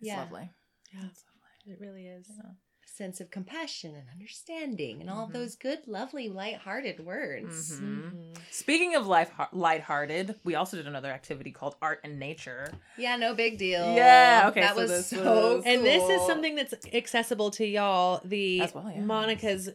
It's 0.00 0.08
Yeah. 0.08 0.20
lovely. 0.20 0.50
Yeah. 0.92 1.06
It's 1.10 1.24
lovely. 1.26 1.72
It 1.72 1.80
really 1.80 2.06
is. 2.06 2.28
Yeah. 2.36 2.50
sense 2.86 3.18
of 3.20 3.28
compassion 3.28 3.96
and 3.96 4.08
understanding 4.10 5.00
and 5.00 5.10
all 5.10 5.24
of 5.24 5.30
Mhm. 5.30 5.32
those 5.32 5.56
good, 5.56 5.84
lovely, 5.88 6.28
light-hearted 6.28 7.00
words. 7.04 7.80
Mhm. 7.80 8.12
Mhm. 8.12 8.38
Speaking 8.52 8.94
of 8.94 9.04
life 9.08 9.32
lighthearted, 9.52 10.38
we 10.44 10.54
also 10.54 10.76
did 10.76 10.86
another 10.86 11.10
activity 11.10 11.50
called 11.50 11.74
Art 11.82 11.98
and 12.04 12.20
Nature. 12.20 12.72
Yeah, 12.96 13.16
no 13.16 13.34
big 13.34 13.58
deal. 13.58 13.96
Yeah, 13.96 14.44
okay, 14.50 14.60
That 14.60 14.76
so 14.76 14.82
was 14.82 14.90
this 14.90 15.06
so 15.08 15.56
was- 15.56 15.64
And 15.66 15.84
this 15.84 16.08
is 16.08 16.24
something 16.24 16.54
that's 16.54 16.72
accessible 16.92 17.50
to 17.52 17.66
y'all. 17.66 18.20
The 18.24 18.70
well, 18.72 18.88
yeah. 18.88 19.00
Monica's 19.00 19.70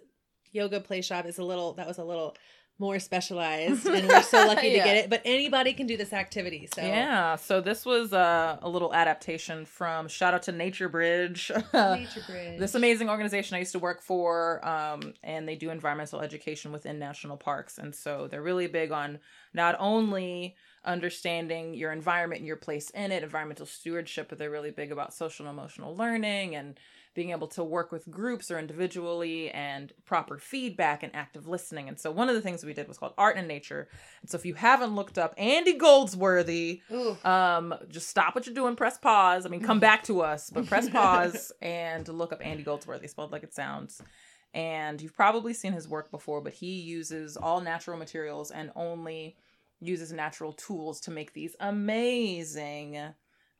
yoga 0.52 0.80
play 0.80 1.02
shop 1.02 1.26
is 1.26 1.38
a 1.38 1.44
little 1.44 1.74
that 1.74 1.88
was 1.88 1.98
a 1.98 2.04
little 2.04 2.36
more 2.80 2.98
specialized, 2.98 3.86
and 3.88 4.08
we're 4.08 4.24
so 4.24 4.48
lucky 4.48 4.72
to 4.72 4.78
get 4.78 4.96
it. 4.96 5.10
But 5.10 5.22
anybody 5.26 5.74
can 5.74 5.86
do 5.86 5.98
this 5.98 6.14
activity. 6.14 6.68
So 6.74 6.82
Yeah, 6.82 7.36
so 7.36 7.60
this 7.60 7.86
was 7.86 8.14
uh, 8.14 8.58
a 8.62 8.70
little 8.70 8.94
adaptation 8.94 9.66
from 9.66 10.08
shout 10.08 10.34
out 10.34 10.44
to 10.44 10.54
Nature 10.54 10.88
Bridge. 10.88 11.52
Nature 11.74 12.22
Bridge. 12.26 12.60
this 12.60 12.76
amazing 12.76 13.10
organization 13.10 13.56
I 13.56 13.60
used 13.60 13.74
to 13.74 13.80
work 13.80 14.02
for, 14.02 14.66
um, 14.66 15.14
and 15.24 15.48
they 15.48 15.56
do 15.56 15.70
environmental 15.70 16.22
education 16.22 16.72
within 16.72 16.98
national 16.98 17.38
parks. 17.38 17.78
And 17.78 17.94
so 17.94 18.28
they're 18.28 18.42
really 18.42 18.68
big 18.68 18.92
on 18.92 19.20
not 19.54 19.76
only 19.78 20.56
understanding 20.86 21.74
your 21.74 21.92
environment 21.92 22.40
and 22.40 22.48
your 22.48 22.56
place 22.56 22.90
in 22.92 23.12
it, 23.12 23.24
environmental 23.24 23.66
stewardship, 23.66 24.30
but 24.30 24.38
they're 24.38 24.50
really 24.50 24.72
big 24.72 24.94
about 24.94 25.14
social 25.14 25.46
and 25.46 25.54
emotional 25.58 25.96
learning 25.96 26.56
and 26.56 26.80
being 27.16 27.32
able 27.32 27.48
to 27.48 27.64
work 27.64 27.92
with 27.92 28.10
groups 28.10 28.52
or 28.52 28.60
individually 28.60 29.50
and 29.52 29.92
proper 30.06 30.38
feedback 30.38 31.04
and 31.04 31.14
active 31.16 31.48
listening. 31.48 31.90
And 31.90 32.00
so 32.00 32.12
one 32.12 32.30
of 32.30 32.36
the 32.36 32.42
things 32.42 32.64
we 32.64 32.74
did 32.74 32.88
was 32.88 32.98
called 32.98 33.14
Art 33.18 33.36
and 33.36 33.48
Nature. 33.48 33.88
And 34.22 34.30
so 34.30 34.38
if 34.38 34.46
you 34.46 34.54
haven't 34.54 34.96
looked 34.96 35.18
up 35.18 35.34
Andy 35.38 35.74
Goldsworthy, 35.74 36.82
Ooh. 36.92 37.18
um, 37.26 37.74
just 37.90 38.10
stop 38.10 38.36
what 38.36 38.46
you're 38.46 38.56
doing, 38.56 38.76
press 38.76 38.98
pause. 38.98 39.46
I 39.46 39.50
mean, 39.50 39.62
come 39.62 39.80
back 39.80 40.04
to 40.04 40.22
us, 40.22 40.50
but 40.50 40.68
press 40.68 40.88
pause 40.92 41.52
and 41.62 42.08
look 42.08 42.32
up 42.32 42.46
Andy 42.46 42.64
Goldsworthy, 42.64 43.08
spelled 43.08 43.32
like 43.32 43.44
it 43.44 43.54
sounds. 43.54 44.02
And 44.54 45.02
you've 45.02 45.16
probably 45.16 45.54
seen 45.54 45.74
his 45.74 45.88
work 45.88 46.12
before, 46.12 46.42
but 46.42 46.54
he 46.54 46.80
uses 46.80 47.38
all 47.38 47.62
natural 47.62 47.98
materials 47.98 48.52
and 48.52 48.72
only 48.76 49.36
uses 49.80 50.12
natural 50.12 50.54
tools 50.54 51.00
to 51.02 51.12
make 51.12 51.34
these 51.34 51.56
amazing 51.60 53.00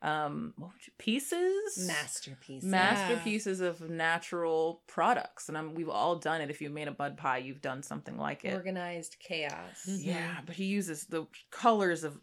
um 0.02 0.54
you, 0.58 0.92
pieces 0.98 1.84
masterpieces 1.86 2.68
masterpieces 2.70 3.60
of 3.60 3.80
natural 3.90 4.82
products 4.86 5.48
and 5.48 5.58
I'm, 5.58 5.74
we've 5.74 5.88
all 5.90 6.16
done 6.16 6.40
it 6.40 6.50
if 6.50 6.60
you 6.62 6.70
made 6.70 6.88
a 6.88 6.92
bud 6.92 7.16
pie 7.18 7.38
you've 7.38 7.60
done 7.60 7.82
something 7.82 8.16
like 8.16 8.44
it 8.44 8.54
Organized 8.54 9.16
chaos. 9.20 9.84
Mhm. 9.86 9.98
yeah 10.06 10.38
but 10.46 10.54
he 10.56 10.64
uses 10.64 11.04
the 11.06 11.26
colors 11.50 12.02
of 12.04 12.18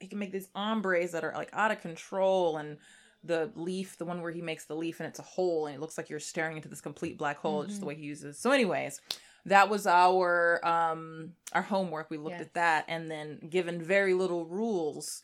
he 0.00 0.08
can 0.08 0.18
make 0.18 0.32
these 0.32 0.48
ombres 0.54 1.12
that 1.12 1.24
are 1.24 1.32
like 1.34 1.50
out 1.52 1.70
of 1.70 1.80
control 1.80 2.58
and 2.58 2.76
the 3.24 3.50
leaf 3.54 3.96
the 3.98 4.04
one 4.04 4.20
where 4.20 4.32
he 4.32 4.42
makes 4.42 4.64
the 4.66 4.74
leaf 4.76 5.00
and 5.00 5.06
it's 5.08 5.18
a 5.20 5.22
hole 5.22 5.66
and 5.66 5.74
it 5.74 5.80
looks 5.80 5.96
like 5.96 6.10
you're 6.10 6.18
staring 6.20 6.56
into 6.56 6.68
this 6.68 6.80
complete 6.80 7.16
black 7.16 7.38
hole 7.38 7.64
just 7.64 7.78
the 7.80 7.84
Mhm. 7.84 7.88
way 7.88 7.94
he 7.94 8.02
uses 8.02 8.38
so 8.38 8.50
anyways 8.50 9.00
that 9.46 9.68
was 9.70 9.86
our 9.86 10.60
um 10.66 11.32
our 11.52 11.62
homework 11.62 12.10
we 12.10 12.18
looked 12.18 12.36
Yes. 12.40 12.46
at 12.48 12.54
that 12.54 12.84
and 12.88 13.10
then 13.10 13.38
given 13.48 13.80
very 13.80 14.12
little 14.12 14.44
rules 14.44 15.22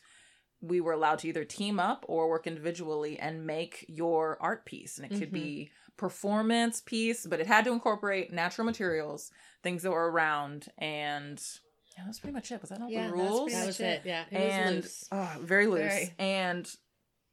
we 0.61 0.81
were 0.81 0.91
allowed 0.93 1.19
to 1.19 1.27
either 1.27 1.45
team 1.45 1.79
up 1.79 2.03
or 2.07 2.29
work 2.29 2.45
individually 2.47 3.17
and 3.17 3.45
make 3.47 3.85
your 3.87 4.37
art 4.41 4.65
piece 4.65 4.97
and 4.97 5.11
it 5.11 5.17
could 5.17 5.29
Mhm. 5.29 5.33
be 5.33 5.71
performance 5.95 6.81
piece 6.81 7.25
but 7.25 7.39
it 7.39 7.47
had 7.47 7.63
to 7.65 7.71
incorporate 7.71 8.31
natural 8.33 8.65
materials 8.65 9.31
things 9.63 9.83
that 9.83 9.91
were 9.91 10.11
around 10.11 10.67
and 10.77 11.41
yeah, 11.97 12.03
that's 12.05 12.19
pretty 12.19 12.33
much 12.33 12.51
it 12.51 12.61
was 12.61 12.69
that 12.69 12.81
all 12.81 12.89
Yeah, 12.89 13.07
the 13.07 13.09
that's 13.09 13.19
rules 13.21 13.51
pretty 13.51 13.59
That 13.59 13.65
was 13.67 13.79
it. 13.79 13.85
it. 13.85 14.01
Yeah, 14.05 14.23
it 14.31 14.35
and 14.37 14.75
was 14.77 14.85
loose. 14.85 15.09
oh, 15.11 15.37
very 15.41 15.67
loose 15.67 15.81
Very. 15.93 16.13
and 16.19 16.75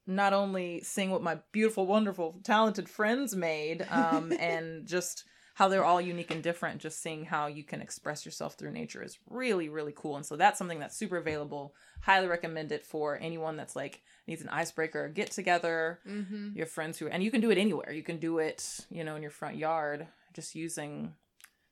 not 0.08 0.32
only 0.32 0.80
seeing 0.82 1.10
what 1.10 1.22
my 1.22 1.38
beautiful 1.52 1.86
wonderful 1.86 2.40
talented 2.44 2.88
friends 2.88 3.34
made 3.34 3.82
um 3.90 4.32
and 4.40 4.86
just 4.86 5.24
how 5.56 5.68
they're 5.68 5.84
all 5.84 6.00
unique 6.00 6.30
and 6.30 6.42
different 6.42 6.80
just 6.80 7.02
seeing 7.02 7.24
how 7.24 7.46
you 7.46 7.64
can 7.64 7.80
express 7.80 8.24
yourself 8.26 8.54
through 8.54 8.70
nature 8.70 9.02
is 9.02 9.18
really 9.28 9.68
really 9.68 9.92
cool 9.96 10.16
and 10.16 10.24
so 10.26 10.36
that's 10.36 10.58
something 10.58 10.78
that's 10.78 10.96
super 10.96 11.16
available 11.16 11.74
highly 12.02 12.26
recommend 12.28 12.70
it 12.72 12.84
for 12.84 13.18
anyone 13.20 13.56
that's 13.56 13.74
like 13.74 14.02
needs 14.26 14.42
an 14.42 14.48
icebreaker 14.50 15.08
get 15.08 15.30
together 15.30 15.98
Mm-hmm. 16.06 16.50
your 16.54 16.66
friends 16.66 16.98
who 16.98 17.08
and 17.08 17.22
you 17.22 17.30
can 17.30 17.40
do 17.40 17.50
it 17.50 17.58
anywhere 17.58 17.92
you 17.92 18.02
can 18.02 18.18
do 18.18 18.38
it 18.38 18.86
you 18.90 19.02
know 19.04 19.16
in 19.16 19.22
your 19.22 19.30
front 19.30 19.56
yard 19.56 20.06
just 20.34 20.54
using 20.54 21.14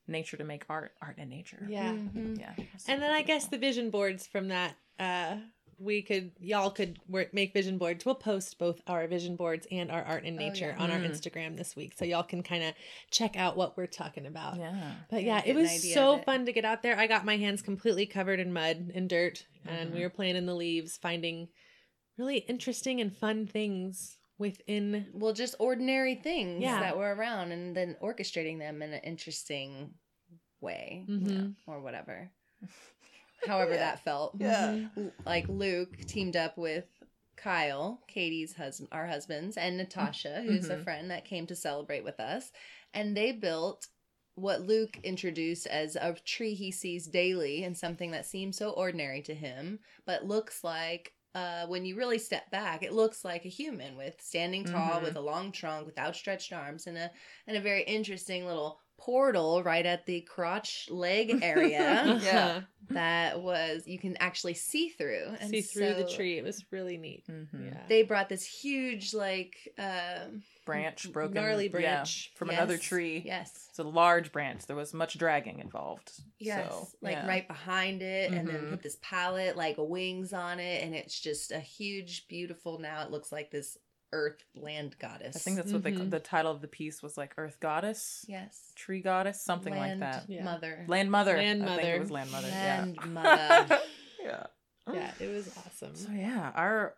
nature 0.08 0.36
to 0.36 0.44
make 0.44 0.64
art 0.68 0.92
art 1.02 1.18
in 1.18 1.28
nature 1.28 1.66
Yeah. 1.68 1.92
Mm-hmm. 1.92 2.34
yeah 2.40 2.52
And 2.88 3.00
then 3.02 3.10
I 3.10 3.22
guess 3.22 3.46
the 3.48 3.58
vision 3.58 3.90
boards 3.90 4.26
from 4.26 4.48
that, 4.48 4.74
uh, 4.98 5.36
we 5.78 6.02
could, 6.02 6.32
y'all 6.40 6.70
could 6.70 6.98
work, 7.08 7.32
make 7.34 7.52
vision 7.52 7.78
boards. 7.78 8.04
We'll 8.04 8.14
post 8.14 8.58
both 8.58 8.80
our 8.86 9.06
vision 9.06 9.36
boards 9.36 9.66
and 9.70 9.90
our 9.90 10.02
art 10.02 10.24
in 10.24 10.34
Oh, 10.34 10.38
nature 10.38 10.74
yeah. 10.76 10.82
on 10.82 10.90
our 10.90 10.98
Mm. 10.98 11.10
Instagram 11.10 11.56
this 11.56 11.74
week. 11.76 11.94
So 11.96 12.04
y'all 12.04 12.22
can 12.22 12.42
kind 12.42 12.62
of 12.64 12.74
check 13.10 13.36
out 13.36 13.56
what 13.56 13.76
we're 13.76 13.86
talking 13.86 14.26
about. 14.26 14.56
yeah 14.58 14.94
But 15.10 15.22
Yeah, 15.22 15.42
yeah, 15.44 15.50
it 15.52 15.54
was 15.56 15.92
so 15.92 16.16
it. 16.16 16.24
fun 16.24 16.46
to 16.46 16.52
get 16.52 16.64
out 16.64 16.82
there. 16.82 16.98
I 16.98 17.06
got 17.06 17.24
my 17.24 17.36
hands 17.36 17.62
completely 17.62 18.06
covered 18.06 18.40
in 18.40 18.52
mud 18.52 18.92
and 18.94 19.08
dirt, 19.08 19.46
and 19.66 19.90
Mhm. 19.90 19.94
we 19.94 20.00
were 20.02 20.10
playing 20.10 20.36
in 20.36 20.46
the 20.46 20.54
leaves, 20.54 20.96
finding 20.96 21.48
really 22.16 22.38
interesting 22.38 23.00
and 23.00 23.16
fun 23.16 23.46
things 23.46 24.18
within. 24.38 25.10
Well, 25.14 25.32
just 25.32 25.54
ordinary 25.58 26.14
things 26.14 26.62
Yeah. 26.62 26.80
that 26.80 26.96
were 26.96 27.14
around 27.14 27.52
and 27.52 27.76
then 27.76 27.96
orchestrating 28.02 28.58
them 28.58 28.82
in 28.82 28.92
an 28.92 29.00
interesting 29.02 29.94
way 30.60 31.04
Mhm. 31.08 31.56
or 31.66 31.80
whatever. 31.80 32.30
However 33.46 33.72
Yeah. 33.72 33.76
that 33.78 34.04
felt. 34.04 34.36
Yeah. 34.38 34.88
Like 35.24 35.48
Luke 35.48 35.96
teamed 36.06 36.36
up 36.36 36.56
with 36.56 36.86
Kyle, 37.36 38.02
Katie's 38.06 38.54
husband, 38.54 38.88
our 38.92 39.06
husbands, 39.06 39.56
and 39.56 39.76
Natasha, 39.76 40.42
who's 40.42 40.70
a 40.70 40.76
Mhm. 40.76 40.84
friend 40.84 41.10
that 41.10 41.24
came 41.24 41.46
to 41.48 41.56
celebrate 41.56 42.04
with 42.04 42.20
us. 42.20 42.52
And 42.92 43.16
they 43.16 43.32
built 43.32 43.88
what 44.36 44.62
Luke 44.62 44.98
introduced 45.04 45.66
as 45.66 45.94
a 45.96 46.14
tree 46.24 46.54
he 46.54 46.70
sees 46.72 47.06
daily 47.06 47.62
and 47.64 47.76
something 47.76 48.10
that 48.12 48.26
seems 48.26 48.56
so 48.56 48.70
ordinary 48.70 49.22
to 49.22 49.34
him, 49.34 49.80
but 50.04 50.24
looks 50.24 50.64
like 50.64 51.12
uh, 51.36 51.66
when 51.66 51.84
you 51.84 51.96
really 51.96 52.16
step 52.18 52.48
back, 52.52 52.84
it 52.84 52.92
looks 52.92 53.24
like 53.24 53.44
a 53.44 53.48
human 53.48 53.96
with 53.96 54.20
standing 54.22 54.62
tall, 54.64 55.00
Mhm. 55.00 55.02
with 55.02 55.16
a 55.16 55.20
long 55.20 55.50
trunk, 55.50 55.84
with 55.84 55.98
outstretched 55.98 56.52
arms, 56.52 56.86
and 56.86 56.96
a 56.96 57.10
and 57.48 57.56
a 57.56 57.60
very 57.60 57.82
interesting 57.82 58.46
little 58.46 58.80
portal 58.96 59.62
right 59.62 59.84
at 59.86 60.06
the 60.06 60.20
crotch 60.22 60.88
leg 60.90 61.38
area 61.42 62.18
Yeah. 62.22 62.60
that 62.90 63.40
was 63.42 63.86
you 63.86 63.98
can 63.98 64.16
actually 64.18 64.54
see 64.54 64.88
through 64.88 65.26
and 65.40 65.50
see 65.50 65.60
through 65.62 65.94
the 65.94 66.08
tree. 66.08 66.38
It 66.38 66.44
was 66.44 66.64
really 66.70 66.96
neat. 66.96 67.24
Mhm. 67.28 67.72
Yeah. 67.72 67.80
They 67.88 68.02
brought 68.02 68.28
this 68.28 68.46
huge 68.46 69.12
like 69.12 69.56
um 69.78 70.42
branch 70.64 71.12
broken 71.12 71.34
Gnarly 71.34 71.64
yeah, 71.64 71.70
branch. 71.70 72.32
from 72.36 72.48
another 72.48 72.78
tree 72.78 73.22
Yes. 73.24 73.66
it's 73.68 73.78
a 73.78 73.82
large 73.82 74.32
branch 74.32 74.64
there 74.66 74.76
was 74.76 74.94
much 74.94 75.18
dragging 75.18 75.58
involved 75.58 76.10
Yes, 76.38 76.70
so, 76.72 76.88
like 77.02 77.16
yeah. 77.16 77.26
right 77.26 77.46
behind 77.46 78.00
it, 78.02 78.32
and 78.32 78.48
then 78.48 78.56
Mhm. 78.62 78.70
put 78.70 78.82
this 78.82 78.96
palette 79.02 79.56
like 79.56 79.76
wings 79.78 80.32
on 80.32 80.60
it, 80.60 80.82
and 80.82 80.94
it's 80.94 81.18
just 81.20 81.52
a 81.52 81.60
huge, 81.60 82.26
beautiful. 82.28 82.78
Now 82.78 83.02
it 83.02 83.10
looks 83.10 83.30
like 83.32 83.50
this 83.50 83.76
earth 84.14 84.44
land 84.54 84.94
goddess. 85.00 85.34
i 85.36 85.38
think 85.40 85.56
that's 85.56 85.72
what 85.72 85.82
they 85.82 85.92
Mhm. 85.92 86.10
the 86.10 86.20
title 86.20 86.52
of 86.52 86.60
the 86.60 86.68
piece 86.68 87.02
was 87.02 87.18
like 87.18 87.34
earth 87.36 87.58
goddess 87.60 88.24
yes, 88.28 88.72
tree 88.76 89.00
goddess 89.00 89.42
something 89.42 89.72
land 89.74 90.00
like 90.00 90.00
that 90.00 90.28
Yeah. 90.28 90.44
mother, 90.44 90.84
land 90.88 91.10
mother 91.10 91.36
Land 91.36 91.62
i 91.64 91.66
think 91.66 91.78
mother. 91.82 91.96
it 91.96 91.98
was 92.00 92.10
land 92.10 92.30
mother 92.30 92.48
land 92.48 92.98
yeah 93.02 93.06
mother. 93.18 93.80
yeah 94.22 94.46
Yeah, 94.92 95.12
it 95.18 95.28
was 95.28 95.48
awesome. 95.56 95.94
so 95.96 96.10
yeah 96.12 96.52
our 96.54 96.94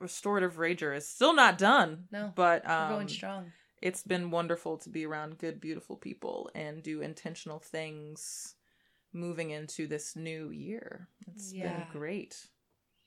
restorative 0.00 0.54
rager 0.56 0.94
is 0.94 1.08
still 1.08 1.34
not 1.34 1.56
done 1.58 2.08
No, 2.10 2.32
but 2.34 2.64
We're 2.66 2.82
um 2.84 2.88
going 2.88 3.08
strong. 3.08 3.52
it's 3.80 4.02
been 4.02 4.30
wonderful 4.30 4.76
to 4.78 4.88
be 4.90 5.06
around 5.06 5.38
good 5.38 5.60
beautiful 5.60 5.96
people 5.96 6.50
and 6.54 6.82
do 6.82 7.00
intentional 7.00 7.58
things 7.60 8.54
moving 9.12 9.50
into 9.50 9.86
this 9.86 10.16
new 10.16 10.50
year 10.50 11.08
it's 11.28 11.52
Yeah. 11.52 11.62
been 11.62 11.86
great 11.92 12.48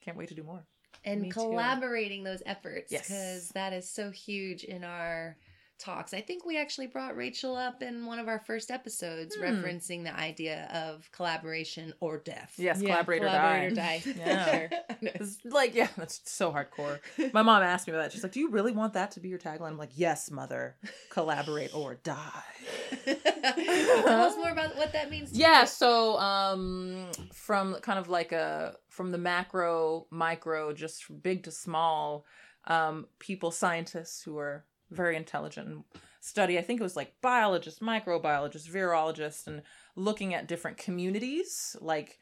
can't 0.02 0.18
wait 0.18 0.30
to 0.30 0.36
do 0.36 0.44
more 0.44 0.66
and 1.04 1.22
Me 1.22 1.30
too. 1.30 1.34
collaborating 1.34 2.24
those 2.24 2.42
efforts 2.46 2.92
Yes. 2.92 3.08
because 3.08 3.50
that 3.50 3.74
is 3.74 3.90
so 3.90 4.12
huge 4.12 4.64
in 4.64 4.84
our 4.84 5.38
talks. 5.80 6.14
I 6.14 6.22
think 6.22 6.46
we 6.46 6.58
actually 6.60 6.88
brought 6.88 7.16
Rachel 7.16 7.56
up 7.56 7.82
in 7.82 8.06
one 8.06 8.20
of 8.20 8.28
our 8.28 8.40
first 8.40 8.70
episodes 8.70 9.36
Hmm. 9.36 9.44
referencing 9.44 10.04
the 10.04 10.14
idea 10.16 10.70
of 10.74 11.10
collaboration 11.12 11.94
or 12.00 12.18
death. 12.18 12.54
yes 12.58 12.82
Yeah, 12.82 12.90
collaborator 12.90 13.26
collaborator 13.28 13.76
die. 13.76 14.02
die. 14.06 14.14
Yeah. 14.18 14.68
It's 15.02 15.38
like, 15.46 15.74
yeah, 15.76 15.88
that's 15.96 16.20
so 16.30 16.52
hardcore. 16.52 17.00
My 17.34 17.42
mom 17.42 17.64
asked 17.64 17.88
me 17.88 17.94
about 17.94 18.04
that. 18.04 18.12
She's 18.12 18.22
like, 18.24 18.34
Do 18.34 18.42
you 18.42 18.50
really 18.50 18.74
want 18.74 18.94
that 18.94 19.12
to 19.12 19.20
be 19.22 19.30
your 19.30 19.40
tagline? 19.40 19.68
I'm 19.70 19.78
like, 19.78 19.92
Yes, 19.96 20.30
mother. 20.30 20.76
Collaborate 21.10 21.74
or 21.74 21.96
die. 21.96 22.44
Tell 23.06 24.22
us 24.22 24.36
more 24.38 24.50
about 24.52 24.76
what 24.76 24.92
that 24.94 25.10
means. 25.10 25.32
to 25.32 25.38
Yeah, 25.38 25.62
you. 25.62 25.68
so 25.68 26.18
um 26.20 27.08
from 27.34 27.76
kind 27.82 28.00
of 28.00 28.10
like 28.10 28.32
a 28.32 28.76
from 28.90 29.12
the 29.12 29.18
macro, 29.18 30.08
micro, 30.10 30.74
just 30.74 31.04
from 31.06 31.18
big 31.20 31.44
to 31.44 31.52
small, 31.52 32.26
um, 32.68 33.08
people, 33.20 33.52
scientists 33.52 34.22
who 34.24 34.38
are 34.38 34.66
very 34.92 35.16
intelligent 35.16 35.86
study, 36.22 36.58
I 36.58 36.62
think 36.62 36.80
it 36.80 36.84
was 36.84 36.96
like 36.96 37.22
biologists, 37.22 37.80
microbiologists, 37.80 38.70
virologists, 38.70 39.48
and 39.48 39.62
looking 39.96 40.34
at 40.34 40.48
different 40.48 40.78
communities, 40.78 41.76
like 41.82 42.20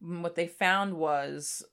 what 0.00 0.34
they 0.34 0.46
found 0.46 0.94
was 0.94 1.64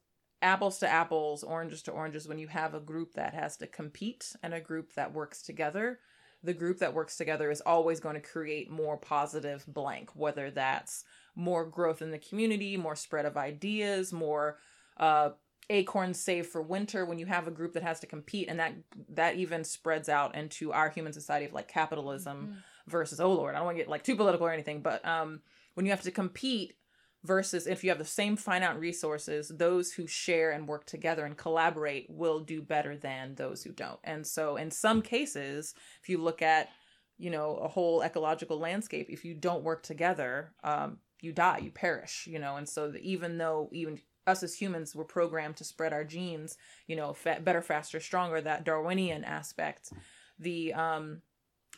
apples 0.42 0.80
to 0.80 0.88
apples, 0.88 1.44
oranges 1.44 1.82
to 1.84 1.92
oranges, 1.92 2.28
when 2.28 2.40
you 2.40 2.48
have 2.48 2.74
a 2.74 2.80
group 2.80 3.14
that 3.14 3.34
has 3.34 3.58
to 3.58 3.68
compete 3.68 4.34
and 4.42 4.54
a 4.54 4.62
group 4.62 4.94
that 4.94 5.14
works 5.14 5.42
together, 5.42 6.00
the 6.42 6.54
group 6.54 6.80
that 6.80 6.94
works 6.94 7.18
together 7.18 7.52
is 7.52 7.62
always 7.62 8.00
going 8.00 8.16
to 8.16 8.22
create 8.22 8.72
more 8.72 8.98
positive 8.98 9.66
blank, 9.68 10.16
whether 10.16 10.50
that's 10.50 11.04
more 11.36 11.66
growth 11.66 12.02
in 12.02 12.12
the 12.12 12.18
community, 12.18 12.78
more 12.78 12.96
spread 12.96 13.26
of 13.26 13.36
ideas, 13.36 14.14
more 14.14 14.58
uh, 14.98 15.32
acorns 15.70 16.20
save 16.20 16.48
for 16.48 16.62
winter. 16.62 17.06
When 17.06 17.20
you 17.20 17.26
have 17.26 17.48
a 17.48 17.52
group 17.52 17.74
that 17.74 17.84
has 17.84 18.00
to 18.02 18.08
compete, 18.08 18.48
and 18.50 18.60
that 18.60 18.74
that 19.10 19.36
even 19.36 19.64
spreads 19.64 20.10
out 20.10 20.36
into 20.36 20.72
our 20.72 20.90
human 20.90 21.14
society 21.14 21.46
of 21.46 21.54
like 21.54 21.68
capitalism 21.68 22.58
versus 22.88 23.20
oh 23.20 23.34
lord, 23.34 23.56
I 23.56 23.60
don't 23.60 23.66
want 23.66 23.78
to 23.78 23.84
get 23.84 23.90
like 23.90 24.04
too 24.04 24.16
political 24.16 24.48
or 24.48 24.54
anything, 24.54 24.82
but 24.82 25.06
um, 25.06 25.42
when 25.76 25.86
you 25.86 25.92
have 25.92 26.02
to 26.02 26.12
compete 26.12 26.76
versus 27.24 27.68
if 27.68 27.84
you 27.84 27.90
have 27.90 28.00
the 28.00 28.06
same 28.06 28.36
finite 28.36 28.80
resources, 28.80 29.50
those 29.50 29.92
who 29.92 30.08
share 30.08 30.52
and 30.52 30.68
work 30.68 30.86
together 30.86 31.26
and 31.26 31.38
collaborate 31.38 32.08
will 32.10 32.40
do 32.40 32.62
better 32.62 32.96
than 32.96 33.36
those 33.36 33.64
who 33.64 33.72
don't. 33.72 34.00
And 34.04 34.26
so 34.26 34.56
in 34.56 34.72
some 34.72 35.02
cases, 35.02 35.74
if 36.02 36.10
you 36.10 36.18
look 36.18 36.42
at, 36.42 36.70
you 37.18 37.30
know, 37.30 37.56
a 37.56 37.68
whole 37.68 38.02
ecological 38.02 38.58
landscape, 38.58 39.08
if 39.10 39.26
you 39.26 39.34
don't 39.34 39.64
work 39.64 39.84
together, 39.84 40.54
um, 40.64 41.00
you 41.22 41.34
die, 41.34 41.58
you 41.58 41.72
perish, 41.72 42.26
you 42.30 42.40
know. 42.40 42.56
And 42.56 42.68
so 42.68 42.92
the, 42.92 43.00
even 43.00 43.38
though 43.38 43.70
even 43.74 44.00
us 44.28 44.44
as 44.44 44.56
humans 44.56 44.96
were 44.96 45.06
programmed 45.06 45.58
to 45.58 45.64
spread 45.64 45.94
our 45.94 46.04
genes, 46.04 46.58
you 46.88 46.96
know, 46.96 47.16
better, 47.24 47.62
faster, 47.62 48.00
stronger, 48.00 48.42
that 48.42 48.64
Darwinian 48.64 49.24
aspect, 49.24 49.92
the 50.38 50.74
um 50.74 51.22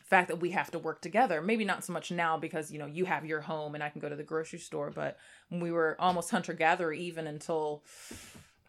fact 0.06 0.28
that 0.28 0.42
we 0.42 0.52
have 0.52 0.70
to 0.70 0.78
work 0.78 1.02
together 1.02 1.42
maybe 1.42 1.64
not 1.64 1.86
so 1.86 1.94
much 1.94 2.12
now 2.12 2.38
because 2.38 2.70
you 2.70 2.78
know 2.78 2.86
you 2.86 3.06
have 3.06 3.26
your 3.26 3.40
home 3.40 3.76
and 3.76 3.84
i 3.84 3.88
can 3.88 4.02
go 4.02 4.10
to 4.10 4.16
the 4.18 4.24
grocery 4.24 4.60
store 4.60 4.90
but 4.90 5.18
we 5.50 5.72
were 5.72 5.96
almost 6.00 6.30
hunter 6.32 6.52
gatherer 6.52 6.92
even 6.92 7.28
until 7.28 7.82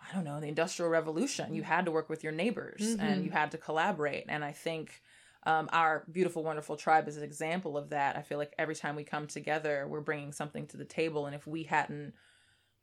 i 0.08 0.14
don't 0.14 0.22
know 0.22 0.38
the 0.40 0.46
industrial 0.46 0.88
revolution 0.88 1.52
you 1.52 1.64
had 1.64 1.84
to 1.84 1.90
work 1.90 2.08
with 2.08 2.22
your 2.22 2.32
neighbors 2.32 2.80
and 3.00 3.22
Mhm. 3.22 3.24
you 3.24 3.30
had 3.32 3.50
to 3.50 3.58
collaborate 3.58 4.26
and 4.28 4.44
i 4.44 4.52
think 4.52 5.02
um, 5.44 5.68
our 5.72 6.04
beautiful, 6.12 6.44
wonderful 6.44 6.76
tribe 6.76 7.08
is 7.08 7.16
an 7.16 7.24
example 7.24 7.76
of 7.76 7.90
that. 7.90 8.16
I 8.16 8.22
feel 8.22 8.38
like 8.38 8.54
every 8.58 8.76
time 8.76 8.94
we 8.94 9.02
come 9.02 9.26
together, 9.26 9.86
we're 9.88 10.00
bringing 10.00 10.32
something 10.32 10.66
to 10.68 10.76
the 10.76 10.84
table. 10.84 11.26
And 11.26 11.34
if 11.34 11.46
we 11.46 11.64
hadn't, 11.64 12.14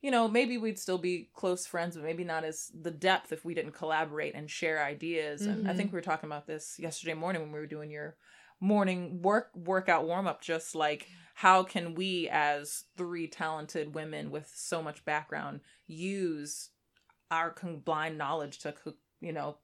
you 0.01 0.11
know, 0.11 0.27
maybe 0.27 0.57
we'd 0.57 0.79
still 0.79 0.97
be 0.97 1.29
close 1.33 1.65
friends, 1.67 1.95
but 1.95 2.05
maybe 2.05 2.23
not 2.23 2.43
as 2.43 2.71
the 2.79 2.91
depth 2.91 3.31
if 3.31 3.43
we 3.43 3.53
didn't 3.53 3.73
collaborate 3.73 4.33
and 4.33 4.49
share 4.49 4.83
ideas. 4.83 5.41
And 5.41 5.67
I 5.67 5.73
think 5.73 5.87
mm-hmm. 5.87 5.95
we 5.95 5.97
were 5.97 6.03
talking 6.03 6.29
about 6.29 6.47
this 6.47 6.77
yesterday 6.79 7.13
morning 7.13 7.41
when 7.41 7.51
we 7.51 7.59
were 7.59 7.65
doing 7.65 7.91
your 7.91 8.15
morning 8.61 9.21
work 9.21 9.51
workout 9.55 10.05
warm 10.05 10.25
up. 10.27 10.41
Just 10.41 10.73
like 10.73 11.07
how 11.33 11.63
can 11.63 11.95
we, 11.95 12.29
as 12.31 12.85
three 12.97 13.27
talented 13.27 13.93
women 13.93 14.31
with 14.31 14.49
so 14.53 14.81
much 14.81 15.03
background, 15.03 15.61
use 15.87 16.69
our 17.31 17.49
combined 17.49 18.17
knowledge 18.17 18.59
to, 18.59 18.73
you 19.19 19.33
know, 19.33 19.57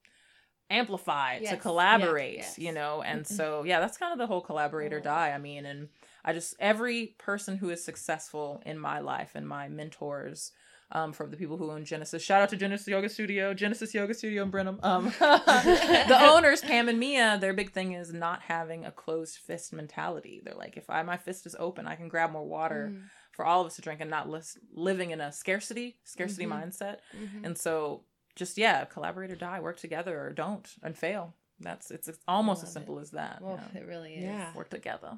amplify, 0.70 1.38
to 1.38 1.44
Yes, 1.44 1.62
collaborate, 1.62 2.38
yes, 2.38 2.60
you 2.60 2.72
know? 2.72 3.02
And 3.02 3.26
so, 3.26 3.64
yeah, 3.64 3.80
that's 3.80 3.98
kind 3.98 4.12
of 4.12 4.20
the 4.20 4.28
whole 4.28 4.42
collaborator 4.42 5.00
die. 5.00 5.32
I 5.32 5.38
mean, 5.38 5.66
and 5.66 5.90
I 6.26 6.34
just, 6.34 6.56
every 6.60 7.16
person 7.20 7.56
who 7.58 7.70
is 7.70 7.84
successful 7.84 8.62
in 8.66 8.80
my 8.80 9.00
life 9.00 9.32
and 9.36 9.48
my 9.48 9.68
mentors, 9.70 10.52
um, 10.92 11.14
from 11.14 11.32
the 11.32 11.38
people 11.38 11.58
who 11.58 11.72
own 11.72 11.84
Genesis. 11.86 12.22
Shout 12.24 12.42
out 12.44 12.50
to 12.50 12.56
Genesis 12.58 12.88
Yoga 12.88 13.10
Studio, 13.10 13.54
Genesis 13.54 13.94
Yoga 13.94 14.14
Studio 14.14 14.44
in 14.44 14.50
Brenham. 14.52 14.80
Um, 14.84 15.06
the 15.20 16.18
owners, 16.22 16.62
Pam 16.62 16.90
and 16.90 17.00
Mia, 17.00 17.38
their 17.40 17.54
big 17.54 17.72
thing 17.72 17.94
is 17.94 18.14
not 18.14 18.42
having 18.42 18.86
a 18.86 18.92
closed 18.92 19.38
fist 19.38 19.74
mentality. 19.74 20.42
They're 20.44 20.54
like, 20.54 20.78
if 20.78 20.90
I 20.90 21.02
my 21.04 21.18
fist 21.18 21.46
is 21.46 21.56
open, 21.60 21.88
I 21.88 21.96
can 21.96 22.08
grab 22.08 22.32
more 22.32 22.46
water 22.46 22.92
Mm, 22.94 23.02
for 23.32 23.44
all 23.46 23.62
of 23.62 23.68
us 23.68 23.76
to 23.76 23.82
drink, 23.82 24.00
and 24.00 24.10
not 24.10 24.30
lis- 24.30 24.58
living 24.74 25.12
in 25.12 25.20
a 25.22 25.32
scarcity 25.32 25.98
scarcity 26.04 26.46
Mhm. 26.46 26.52
mindset. 26.64 26.98
mhm. 27.18 27.46
And 27.46 27.58
so, 27.58 28.04
just 28.36 28.58
yeah, 28.58 28.86
collaborate 28.86 29.32
or 29.32 29.36
die, 29.36 29.60
work 29.60 29.78
together 29.78 30.20
or 30.22 30.32
don't, 30.34 30.72
and 30.84 30.96
fail. 30.98 31.34
That's 31.60 31.90
it's, 31.92 32.08
it's 32.08 32.20
almost 32.28 32.64
as 32.64 32.72
simple 32.72 33.00
as 33.00 33.12
that. 33.12 33.42
Well, 33.42 33.60
you 33.74 33.80
know? 33.80 33.82
it 33.86 33.88
really 33.88 34.14
is. 34.16 34.24
Yeah. 34.24 34.54
Work 34.54 34.70
together. 34.70 35.18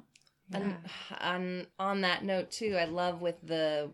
And 0.52 0.76
on 1.20 1.66
on 1.78 2.00
that 2.02 2.24
note 2.24 2.50
too, 2.50 2.76
I 2.78 2.84
love 2.84 3.20
with 3.20 3.36
the 3.42 3.90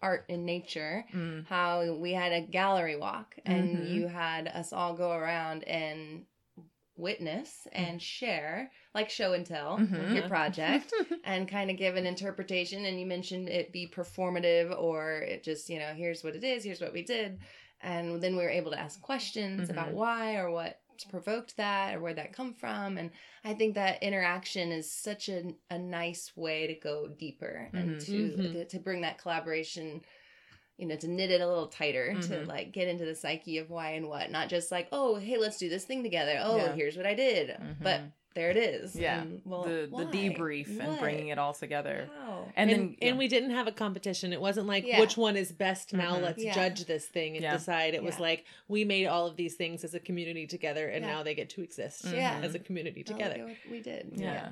art 0.00 0.24
in 0.28 0.44
nature 0.44 1.04
Mm. 1.14 1.46
how 1.46 1.94
we 1.94 2.12
had 2.12 2.32
a 2.32 2.40
gallery 2.40 2.96
walk 2.96 3.36
and 3.44 3.76
Mhm. 3.76 3.88
you 3.88 4.08
had 4.08 4.48
us 4.48 4.72
all 4.72 4.94
go 4.94 5.12
around 5.12 5.62
and 5.64 6.26
witness 6.96 7.66
and 7.72 8.02
share 8.02 8.70
like 8.94 9.08
show 9.08 9.32
and 9.32 9.46
tell 9.46 9.78
Mhm. 9.78 10.14
your 10.14 10.28
project 10.28 10.92
and 11.24 11.48
kind 11.48 11.70
of 11.70 11.76
give 11.78 11.96
an 11.96 12.04
interpretation 12.04 12.84
and 12.84 13.00
you 13.00 13.06
mentioned 13.06 13.48
it 13.48 13.72
be 13.72 13.86
performative 13.88 14.76
or 14.78 15.20
it 15.20 15.42
just 15.42 15.70
you 15.70 15.78
know 15.78 15.94
here's 15.94 16.22
what 16.22 16.36
it 16.36 16.44
is 16.44 16.62
here's 16.64 16.80
what 16.80 16.92
we 16.92 17.02
did 17.02 17.40
and 17.80 18.20
then 18.22 18.36
we 18.36 18.42
were 18.42 18.50
able 18.50 18.70
to 18.72 18.78
ask 18.78 19.00
questions 19.00 19.70
about 19.70 19.88
Mhm. 19.88 19.94
why 19.94 20.34
or 20.36 20.50
what 20.50 20.81
provoked 21.10 21.56
that 21.56 21.94
or 21.94 22.00
where 22.00 22.14
that 22.14 22.32
come 22.32 22.52
from 22.54 22.96
and 22.98 23.10
i 23.44 23.52
think 23.54 23.74
that 23.74 24.02
interaction 24.02 24.70
is 24.72 24.90
such 24.90 25.28
a, 25.28 25.54
a 25.70 25.78
nice 25.78 26.32
way 26.36 26.66
to 26.66 26.74
go 26.74 27.08
deeper 27.08 27.68
and 27.72 27.96
Mhm. 27.96 28.04
to, 28.06 28.12
Mhm. 28.36 28.52
to 28.52 28.64
to 28.66 28.78
bring 28.78 29.00
that 29.02 29.18
collaboration 29.18 30.02
you 30.78 30.86
know 30.86 30.96
to 30.96 31.08
knit 31.08 31.30
it 31.30 31.40
a 31.40 31.46
little 31.46 31.66
tighter 31.68 32.14
to 32.14 32.18
Mhm. 32.38 32.46
like 32.46 32.72
get 32.72 32.88
into 32.88 33.04
the 33.04 33.14
psyche 33.14 33.58
of 33.58 33.68
why 33.70 33.90
and 33.90 34.08
what 34.08 34.30
not 34.30 34.48
just 34.48 34.70
like 34.72 34.88
oh 34.92 35.16
hey 35.16 35.36
let's 35.38 35.58
do 35.58 35.68
this 35.68 35.84
thing 35.84 36.02
together 36.02 36.38
oh 36.42 36.56
Yeah. 36.56 36.72
here's 36.74 36.96
what 36.96 37.06
i 37.06 37.14
did 37.14 37.56
but 37.80 38.00
Mhm. 38.00 38.12
There 38.34 38.50
it 38.50 38.56
is 38.56 38.96
Yeah. 38.96 39.20
and, 39.22 39.40
well, 39.44 39.62
the 39.64 39.88
the 39.90 40.04
debrief 40.06 40.78
and 40.80 40.98
bringing 40.98 41.28
it 41.28 41.38
all 41.38 41.52
together. 41.54 42.08
How? 42.18 42.52
And, 42.56 42.70
And, 42.70 42.80
then 42.80 42.96
and 43.02 43.18
we 43.18 43.28
didn't 43.28 43.50
have 43.50 43.66
a 43.66 43.72
competition. 43.72 44.32
It 44.32 44.40
wasn't 44.40 44.66
like 44.66 44.86
Yeah. 44.86 45.00
which 45.00 45.16
one 45.16 45.36
is 45.36 45.52
best 45.52 45.92
now. 45.92 46.16
Mhm. 46.16 46.22
Let's 46.22 46.42
Yeah. 46.44 46.54
judge 46.54 46.84
this 46.86 47.06
thing 47.06 47.36
and 47.36 47.42
Yeah. 47.42 47.52
decide. 47.52 47.94
It 47.94 48.02
was 48.02 48.18
like 48.18 48.44
we 48.68 48.84
made 48.84 49.06
all 49.06 49.26
of 49.26 49.36
these 49.36 49.54
things 49.56 49.84
as 49.84 49.94
a 49.94 50.00
community 50.00 50.46
together, 50.46 50.88
and 50.88 51.04
Yeah. 51.04 51.12
now 51.12 51.22
they 51.22 51.34
get 51.34 51.50
to 51.50 51.62
exist 51.62 52.04
Yeah. 52.06 52.40
as 52.42 52.54
a 52.54 52.58
community 52.58 53.04
look 53.06 53.20
at 53.20 53.30
together. 53.32 53.44
what 53.48 53.56
we 53.70 53.80
did 53.80 54.12
yeah. 54.16 54.50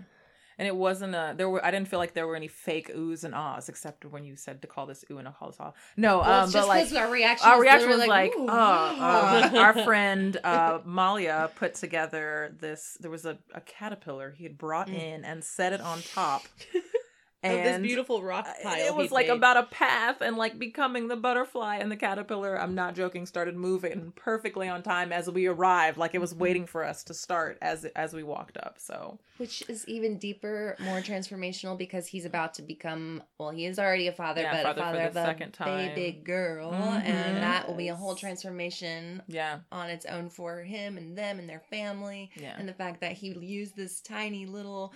And 0.60 0.66
it 0.66 0.76
wasn't 0.76 1.14
a 1.14 1.32
there 1.34 1.48
were 1.48 1.64
I 1.64 1.70
didn't 1.70 1.88
feel 1.88 1.98
like 1.98 2.12
there 2.12 2.26
were 2.26 2.36
any 2.36 2.48
fake 2.48 2.94
oohs 2.94 3.24
and 3.24 3.34
ahs 3.34 3.70
except 3.70 4.04
when 4.04 4.24
you 4.24 4.36
said 4.36 4.60
to 4.60 4.68
call 4.68 4.84
this 4.84 5.06
ooh 5.10 5.16
and 5.16 5.26
to 5.26 5.32
call 5.32 5.48
this 5.48 5.56
ah. 5.58 5.72
No, 5.96 6.18
well, 6.18 6.30
um, 6.42 6.48
but 6.48 6.52
just 6.52 6.68
like 6.68 6.92
our 6.92 7.10
reaction 7.10 7.48
our 7.48 7.58
reaction 7.58 7.88
was 7.88 8.06
like, 8.06 8.32
"Ooh, 8.36 8.44
oh, 8.46 8.52
uh, 8.52 9.50
wow." 9.52 9.58
our 9.64 9.72
friend 9.84 10.36
uh, 10.44 10.80
Malia 10.84 11.50
put 11.56 11.74
together 11.76 12.54
this. 12.60 12.98
There 13.00 13.10
was 13.10 13.24
a, 13.24 13.38
a 13.54 13.62
caterpillar 13.62 14.32
he 14.36 14.44
had 14.44 14.58
brought 14.58 14.88
Mm. 14.88 15.02
in 15.02 15.24
and 15.24 15.42
set 15.42 15.72
it 15.72 15.80
on 15.80 16.02
top, 16.02 16.42
Of 17.42 17.52
this 17.52 17.78
beautiful 17.80 18.22
rock 18.22 18.46
uh, 18.46 18.52
pile. 18.62 18.86
it 18.86 18.94
was 18.94 19.04
he'd 19.06 19.12
like 19.14 19.28
made. 19.28 19.36
about 19.36 19.56
a 19.56 19.62
path 19.62 20.20
and 20.20 20.36
like 20.36 20.58
becoming 20.58 21.08
the 21.08 21.16
butterfly 21.16 21.76
and 21.76 21.90
the 21.90 21.96
caterpillar. 21.96 22.60
I'm 22.60 22.74
not 22.74 22.94
joking. 22.94 23.24
Started 23.24 23.56
moving 23.56 24.12
perfectly 24.14 24.68
on 24.68 24.82
time 24.82 25.10
as 25.10 25.30
we 25.30 25.46
arrived, 25.46 25.96
like 25.96 26.14
it 26.14 26.20
was 26.20 26.32
Mm-hmm. 26.32 26.42
waiting 26.42 26.66
for 26.66 26.84
us 26.84 27.02
to 27.04 27.14
start 27.14 27.56
as 27.62 27.86
as 27.96 28.12
we 28.12 28.22
walked 28.22 28.58
up. 28.58 28.74
So 28.78 29.18
which 29.38 29.62
is 29.70 29.88
even 29.88 30.18
deeper, 30.18 30.76
more 30.80 30.98
transformational 31.00 31.78
because 31.78 32.06
he's 32.08 32.26
about 32.26 32.52
to 32.54 32.62
become. 32.62 33.22
Well, 33.38 33.50
he 33.50 33.64
is 33.64 33.78
already 33.78 34.06
a 34.06 34.12
father, 34.12 34.42
Yeah, 34.42 34.62
but 34.62 34.62
father 34.62 34.70
a 34.70 34.74
for 34.74 34.80
father 34.80 34.98
the 34.98 35.08
of 35.08 35.16
a 35.16 35.24
second 35.24 35.52
time. 35.52 35.94
baby 35.94 36.20
girl, 36.22 36.72
Mhm. 36.72 37.04
and 37.04 37.36
that 37.42 37.66
will 37.66 37.74
be 37.76 37.88
a 37.88 37.96
whole 37.96 38.14
transformation 38.16 39.22
yeah, 39.28 39.60
on 39.72 39.88
its 39.88 40.04
own 40.04 40.28
for 40.28 40.60
him 40.62 40.98
and 40.98 41.16
them 41.16 41.38
and 41.38 41.48
their 41.48 41.62
family. 41.70 42.30
yeah, 42.36 42.54
and 42.58 42.68
the 42.68 42.74
fact 42.74 43.00
that 43.00 43.12
he 43.12 43.28
used 43.38 43.76
this 43.76 44.00
tiny 44.02 44.44
little 44.44 44.92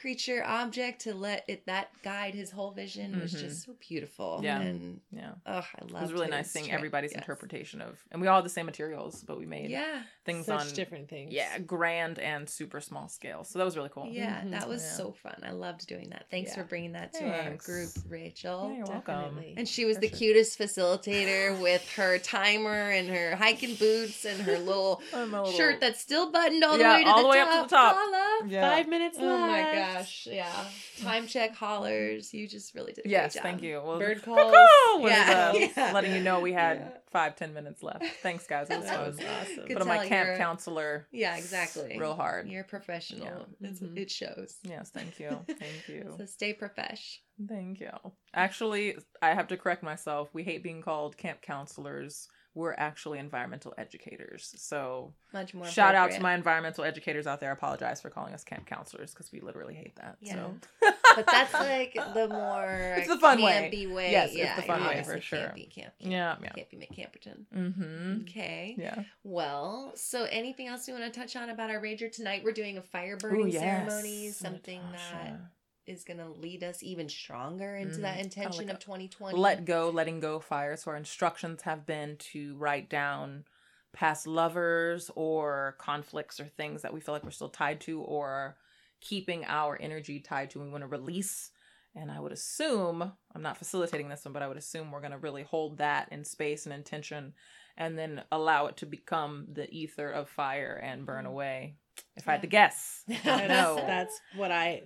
creature 0.00 0.42
object 0.44 1.00
to 1.02 1.14
let 1.14 1.44
it 1.48 1.64
that 1.66 1.88
guide 2.02 2.34
his 2.34 2.50
whole 2.50 2.70
vision 2.70 3.18
was 3.20 3.32
Mhm. 3.34 3.40
just 3.40 3.64
so 3.64 3.74
beautiful 3.88 4.40
Yeah. 4.42 4.60
and 4.60 5.00
yeah. 5.10 5.32
oh 5.46 5.52
i 5.52 5.84
love 5.84 5.94
It 5.94 5.96
It 5.96 6.00
was 6.02 6.12
really 6.12 6.28
nice 6.28 6.50
seeing 6.50 6.70
everybody's 6.70 7.12
interpretation 7.12 7.80
of, 7.80 7.98
and 8.10 8.20
we 8.20 8.28
all 8.28 8.36
had 8.36 8.44
the 8.44 8.50
same 8.50 8.66
materials, 8.66 9.24
but 9.26 9.38
we 9.38 9.46
made 9.46 9.70
yeah 9.70 10.02
things 10.26 10.46
such 10.46 10.60
on 10.60 10.68
different 10.74 11.08
things. 11.08 11.32
yeah 11.32 11.58
grand 11.60 12.18
and 12.18 12.48
super 12.48 12.80
small 12.80 13.08
scale. 13.08 13.44
So 13.44 13.58
that 13.58 13.64
was 13.64 13.76
really 13.76 13.88
cool. 13.92 14.06
yeah 14.08 14.40
Mhm. 14.42 14.50
that 14.50 14.68
was 14.68 14.82
Yeah. 14.82 14.90
so 14.90 15.12
fun 15.12 15.36
i 15.44 15.50
loved 15.50 15.86
doing 15.86 16.10
that 16.10 16.26
thanks 16.30 16.50
Yeah. 16.50 16.62
for 16.62 16.68
bringing 16.68 16.92
that 16.92 17.12
to 17.14 17.20
Thanks. 17.20 17.68
our 17.68 17.74
group 17.74 17.90
rachel 18.08 18.68
Yeah, 18.70 18.76
you're 18.78 18.86
welcome. 18.86 19.38
And 19.56 19.66
she 19.68 19.84
was 19.84 19.96
For 19.96 20.02
the 20.02 20.08
sure. 20.08 20.18
cutest 20.18 20.58
facilitator 20.58 21.60
with 21.60 21.88
her 21.96 22.18
timer 22.18 22.90
and 22.90 23.08
her 23.08 23.36
hiking 23.36 23.74
boots 23.76 24.24
and 24.24 24.40
her 24.42 24.58
little 24.70 25.00
little- 25.14 25.52
shirt 25.52 25.80
that's 25.80 26.00
still 26.00 26.30
buttoned 26.30 26.62
all 26.64 26.76
the 26.76 26.84
way 26.84 27.04
to 27.04 27.08
all 27.10 27.16
the, 27.18 27.22
the 27.22 27.28
way 27.28 27.38
top. 27.38 27.48
up 27.48 27.62
to 27.64 27.68
the 27.70 27.76
top. 27.76 27.96
Holla. 27.96 28.48
Yeah. 28.48 28.70
Five 28.70 28.88
minutes 28.88 29.16
left. 29.18 29.28
Oh 29.28 29.38
my 29.38 29.62
gosh, 29.74 30.26
yeah. 30.30 30.64
Time 31.02 31.26
check 31.26 31.54
hollers. 31.54 32.32
You 32.34 32.46
just 32.48 32.74
really 32.74 32.92
did 32.92 33.06
a 33.06 33.08
Yes, 33.08 33.32
great 33.32 33.34
job. 33.34 33.42
thank 33.50 33.62
you. 33.62 33.80
Well, 33.84 33.98
Bird 33.98 34.22
Cuckoo! 34.22 34.34
calls. 34.34 35.02
was, 35.02 35.10
Yeah, 35.12 35.52
uh, 35.54 35.58
yeah. 35.76 35.92
letting 35.92 36.14
you 36.14 36.22
know 36.22 36.40
we 36.40 36.52
had 36.52 36.78
Yeah. 36.78 36.88
Five 37.10 37.36
ten 37.36 37.54
minutes 37.54 37.82
left. 37.82 38.04
Thanks, 38.22 38.46
guys. 38.46 38.68
It 38.70 38.76
was 38.78 38.86
That 38.86 38.96
fun. 38.96 39.06
was 39.06 39.18
awesome. 39.20 39.66
Good 39.66 39.74
But 39.74 39.82
I'm 39.82 39.88
my 39.88 40.06
camp 40.08 40.38
counselor 40.38 41.06
Yeah, 41.12 41.36
exactly. 41.36 41.96
real 41.98 42.14
hard. 42.14 42.48
You're 42.48 42.64
professional. 42.64 43.46
It's, 43.60 43.80
Mhm. 43.80 43.96
It 43.96 44.10
shows. 44.10 44.56
Yes, 44.62 44.90
thank 44.90 45.18
you. 45.20 45.44
Thank 45.46 45.88
you. 45.88 46.14
So 46.18 46.26
stay 46.26 46.52
profesh. 46.54 47.18
Thank 47.48 47.80
you. 47.80 47.90
Actually, 48.34 48.96
I 49.22 49.34
have 49.34 49.48
to 49.48 49.56
correct 49.56 49.82
myself. 49.82 50.30
We 50.32 50.42
hate 50.42 50.62
being 50.62 50.82
called 50.82 51.16
camp 51.16 51.42
counselors. 51.42 52.28
We're 52.54 52.72
actually 52.78 53.18
environmental 53.18 53.74
educators. 53.76 54.54
So 54.56 55.14
Much 55.34 55.52
more. 55.52 55.66
shout 55.66 55.94
out 55.94 56.10
to 56.12 56.20
my 56.20 56.34
environmental 56.34 56.84
educators 56.84 57.26
out 57.26 57.38
there. 57.38 57.50
I 57.50 57.52
apologize 57.52 58.00
for 58.00 58.08
calling 58.08 58.32
us 58.32 58.44
camp 58.44 58.66
counselors 58.66 59.12
because 59.12 59.30
we 59.30 59.40
literally 59.40 59.74
hate 59.74 59.94
that. 59.96 60.16
Yeah. 60.20 60.34
So 60.80 60.92
But 61.16 61.26
that's 61.26 61.52
like 61.54 61.94
the 62.14 62.28
more 62.28 62.94
It's 62.98 63.08
the 63.08 63.18
fun 63.18 63.38
campy 63.38 63.92
way. 63.92 64.12
Yes, 64.12 64.30
it's 64.34 64.56
the 64.56 64.62
fun 64.62 64.82
you're 64.82 64.90
way 64.90 65.02
for 65.02 65.20
sure. 65.20 65.38
Campy, 65.38 65.68
camp, 65.74 65.94
camp, 65.98 66.12
yeah, 66.12 66.36
yeah. 66.42 66.52
campy 66.52 66.78
McCamperton. 66.78 67.44
Mm-hmm. 67.56 68.20
Okay. 68.22 68.74
Yeah. 68.78 69.02
Well, 69.24 69.92
so 69.96 70.24
anything 70.30 70.68
else 70.68 70.86
you 70.86 70.94
want 70.94 71.12
to 71.12 71.18
touch 71.20 71.34
on 71.36 71.50
about 71.50 71.70
our 71.70 71.80
rager 71.80 72.10
tonight? 72.12 72.42
We're 72.44 72.52
doing 72.52 72.78
a 72.78 72.82
fire 72.82 73.16
burning 73.16 73.40
Ooh, 73.46 73.48
yes. 73.48 73.62
ceremony, 73.90 74.30
something 74.30 74.80
that 74.92 75.14
Natasha. 75.14 75.50
is 75.86 76.04
going 76.04 76.18
to 76.18 76.28
lead 76.28 76.62
us 76.62 76.82
even 76.82 77.08
stronger 77.08 77.76
into 77.76 77.98
Mhm. 77.98 78.02
that 78.02 78.20
intention 78.20 78.66
like 78.66 78.74
of 78.74 78.78
2020. 78.80 79.38
let 79.38 79.64
go, 79.64 79.88
letting 79.90 80.20
go 80.20 80.38
fire. 80.38 80.76
So 80.76 80.90
our 80.90 80.96
instructions 80.96 81.62
have 81.62 81.86
been 81.86 82.16
to 82.32 82.54
write 82.56 82.88
down 82.90 83.44
past 83.92 84.26
lovers 84.26 85.10
or 85.14 85.74
conflicts 85.78 86.38
or 86.38 86.44
things 86.44 86.82
that 86.82 86.92
we 86.92 87.00
feel 87.00 87.14
like 87.14 87.24
we're 87.24 87.30
still 87.30 87.48
tied 87.48 87.80
to 87.80 88.00
or 88.02 88.56
keeping 89.00 89.44
our 89.46 89.76
energy 89.80 90.20
tied 90.20 90.50
to 90.50 90.60
we 90.60 90.68
want 90.68 90.82
to 90.82 90.88
release. 90.88 91.50
And 91.94 92.10
I 92.10 92.20
would 92.20 92.32
assume, 92.32 93.10
I'm 93.34 93.42
not 93.42 93.56
facilitating 93.56 94.08
this 94.10 94.24
one, 94.24 94.34
but 94.34 94.42
I 94.42 94.48
would 94.48 94.58
assume 94.58 94.90
we're 94.90 95.00
going 95.00 95.12
to 95.12 95.18
really 95.18 95.44
hold 95.44 95.78
that 95.78 96.08
in 96.12 96.24
space 96.24 96.66
and 96.66 96.74
intention 96.74 97.32
and 97.78 97.98
then 97.98 98.22
allow 98.32 98.66
it 98.66 98.76
to 98.78 98.86
become 98.86 99.46
the 99.52 99.70
ether 99.70 100.10
of 100.10 100.28
fire 100.28 100.78
and 100.82 101.06
burn 101.06 101.24
Mhm. 101.24 101.28
away. 101.28 101.76
If 102.16 102.28
I 102.28 102.32
had 102.32 102.42
to 102.42 102.48
guess. 102.48 103.02
That's, 103.08 103.48
No. 103.48 103.76
that's 103.76 104.20
what 104.34 104.50
I 104.52 104.82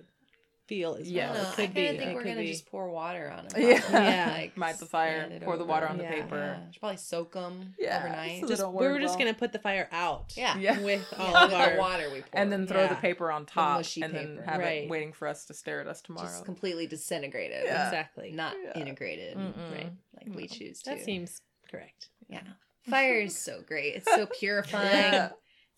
feel 0.71 0.95
as 0.95 1.11
Yeah. 1.11 1.27
I 1.29 1.33
well. 1.33 1.43
don't 1.43 1.51
It 1.51 1.55
could 1.55 1.63
I 1.63 1.67
be. 1.67 1.73
kinda 1.73 1.99
think 1.99 2.11
It 2.11 2.15
we're 2.15 2.23
gonna 2.23 2.35
be. 2.37 2.47
just 2.47 2.65
pour 2.71 2.89
water 2.89 3.29
on 3.29 3.45
them. 3.49 3.61
Yeah. 3.61 3.81
Yeah. 3.91 4.47
Light 4.55 4.77
the 4.79 4.85
fire, 4.85 5.39
pour 5.43 5.57
the 5.57 5.65
water 5.65 5.85
on 5.85 5.97
the 5.97 6.03
Yeah. 6.03 6.11
paper. 6.11 6.59
Should 6.71 6.79
probably 6.79 6.97
soak 6.97 7.33
them 7.33 7.75
Yeah, 7.77 7.97
overnight. 7.99 8.41
so 8.41 8.47
Just, 8.47 8.61
we 8.65 8.69
work 8.73 8.93
were 8.93 8.99
just 9.01 9.17
gonna 9.19 9.33
put 9.33 9.51
the 9.51 9.59
fire 9.59 9.89
out. 9.91 10.33
yeah. 10.37 10.57
Yeah. 10.57 10.79
With 10.79 11.05
all 11.19 11.35
of 11.35 11.53
our 11.53 11.75
water 11.77 12.09
we 12.09 12.21
pour. 12.21 12.39
and 12.39 12.49
then 12.49 12.67
throw 12.67 12.87
the 12.87 12.95
paper 12.95 13.29
on 13.31 13.45
top 13.45 13.79
mushy 13.79 14.01
and 14.01 14.13
then 14.13 14.37
paper. 14.37 14.49
have 14.49 14.61
it 14.61 14.89
waiting 14.89 15.11
for 15.11 15.27
us 15.27 15.43
to 15.47 15.53
stare 15.53 15.81
at 15.81 15.87
us 15.87 16.01
tomorrow. 16.01 16.27
just 16.27 16.45
completely 16.45 16.87
disintegrated. 16.87 17.65
Yeah. 17.65 17.87
exactly. 17.87 18.31
Not 18.31 18.55
Yeah. 18.63 18.79
integrated. 18.79 19.35
Mm-mm. 19.35 19.71
Right. 19.73 19.91
Like 20.15 20.33
we 20.35 20.47
choose 20.47 20.81
to. 20.83 20.91
That 20.91 21.01
seems 21.03 21.41
correct. 21.69 22.07
Yeah. 22.29 22.43
Fire 22.89 23.19
is 23.19 23.37
so 23.37 23.61
great. 23.61 23.95
It's 23.95 24.05
so 24.15 24.25
purifying. 24.39 25.31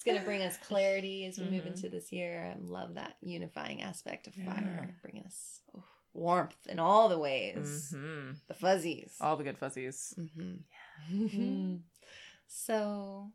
Yeah. 0.05 0.13
It's 0.13 0.19
gonna 0.19 0.25
bring 0.25 0.41
us 0.41 0.57
clarity 0.57 1.25
as 1.25 1.37
we 1.37 1.45
move 1.45 1.63
Mhm. 1.63 1.67
into 1.67 1.89
this 1.89 2.11
year. 2.11 2.53
I 2.55 2.59
love 2.61 2.95
that 2.95 3.15
unifying 3.21 3.81
aspect 3.81 4.27
of 4.27 4.35
Yeah. 4.37 4.45
fire, 4.53 4.95
bringing 5.01 5.23
us 5.25 5.61
oh, 5.75 5.83
warmth 6.13 6.67
in 6.67 6.79
all 6.79 7.09
the 7.09 7.17
ways. 7.19 7.91
hmm 7.91 8.31
The 8.47 8.53
fuzzies. 8.53 9.15
All 9.21 9.35
the 9.37 9.43
good 9.43 9.57
fuzzies. 9.57 10.13
Mm-hmm. 10.17 10.55
Mm. 11.11 11.79
So, 12.47 13.31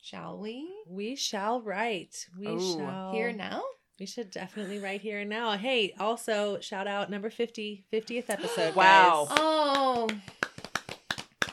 shall 0.00 0.38
we? 0.38 0.66
We 0.86 1.14
shall 1.14 1.60
write. 1.60 2.26
We 2.38 2.46
Ooh. 2.48 2.76
shall 2.78 3.12
Here 3.12 3.32
now? 3.34 3.62
We 3.98 4.06
should 4.06 4.30
definitely 4.30 4.78
write 4.78 5.02
here 5.02 5.18
and 5.20 5.28
now. 5.28 5.58
Hey, 5.58 5.92
also 6.00 6.58
shout 6.60 6.86
out 6.86 7.10
number 7.10 7.28
50, 7.28 7.84
50th 7.92 8.30
episode. 8.30 8.74
Wow. 8.76 9.26
guys. 9.28 9.36
Oh, 9.38 10.08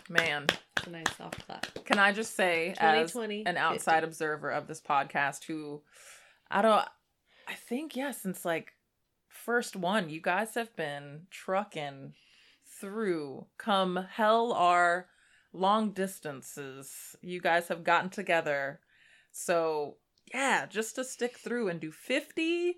Man, 0.09 0.47
it's 0.77 0.87
a 0.87 0.89
nice 0.91 1.15
soft 1.17 1.45
clap. 1.45 1.85
can 1.85 1.99
I 1.99 2.11
just 2.11 2.35
say, 2.35 2.73
as 2.77 3.15
an 3.15 3.57
outside 3.57 4.01
50. 4.01 4.07
observer 4.07 4.49
of 4.51 4.67
this 4.67 4.81
podcast, 4.81 5.43
who 5.45 5.81
I 6.49 6.61
don't, 6.61 6.85
I 7.47 7.53
think 7.53 7.95
yeah, 7.95 8.11
since 8.11 8.45
like 8.45 8.73
first 9.27 9.75
one, 9.75 10.09
you 10.09 10.21
guys 10.21 10.55
have 10.55 10.75
been 10.75 11.27
trucking 11.31 12.13
through. 12.79 13.47
Come 13.57 14.07
hell 14.11 14.53
or 14.53 15.07
long 15.53 15.91
distances, 15.91 17.15
you 17.21 17.41
guys 17.41 17.67
have 17.69 17.83
gotten 17.83 18.09
together. 18.09 18.79
So 19.31 19.97
yeah, 20.33 20.65
just 20.65 20.95
to 20.95 21.03
stick 21.03 21.37
through 21.37 21.69
and 21.69 21.79
do 21.79 21.91
fifty 21.91 22.77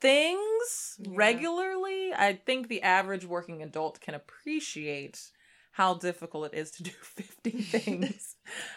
things 0.00 0.96
Yeah. 0.98 1.10
regularly, 1.14 2.12
I 2.14 2.34
think 2.44 2.68
the 2.68 2.82
average 2.82 3.24
working 3.24 3.62
adult 3.62 4.00
can 4.00 4.14
appreciate 4.14 5.30
how 5.76 5.94
difficult 5.94 6.52
it 6.52 6.56
is 6.56 6.70
to 6.70 6.84
do 6.84 6.90
50 7.02 7.50
things 7.50 8.36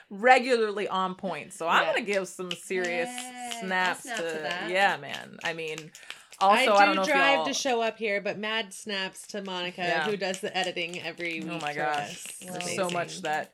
regularly 0.10 0.88
on 0.88 1.14
point. 1.16 1.54
So 1.54 1.68
I'm 1.68 1.84
Yeah. 1.84 1.94
going 1.94 2.06
to 2.06 2.12
give 2.12 2.28
some 2.28 2.52
serious 2.52 3.10
snaps 3.60 4.02
snap 4.04 4.18
to, 4.18 4.24
to. 4.24 4.66
Yeah, 4.70 4.98
man. 4.98 5.38
I 5.44 5.54
mean, 5.54 5.78
also 6.40 6.74
I 6.74 6.94
do 6.94 7.02
I, 7.02 7.06
drive 7.06 7.46
to 7.48 7.54
show 7.54 7.82
up 7.82 7.98
here, 8.00 8.20
but 8.20 8.40
mad 8.40 8.74
snaps 8.74 9.28
to 9.28 9.44
Monica, 9.44 9.82
Yeah. 9.82 10.06
who 10.10 10.18
does 10.18 10.40
the 10.42 10.56
editing 10.58 11.00
every 11.02 11.40
oh 11.42 11.46
week. 11.46 11.54
Oh 11.54 11.66
my 11.66 11.74
gosh. 11.76 12.24
There's 12.42 12.76
so 12.76 12.90
much 12.90 13.22
that 13.22 13.52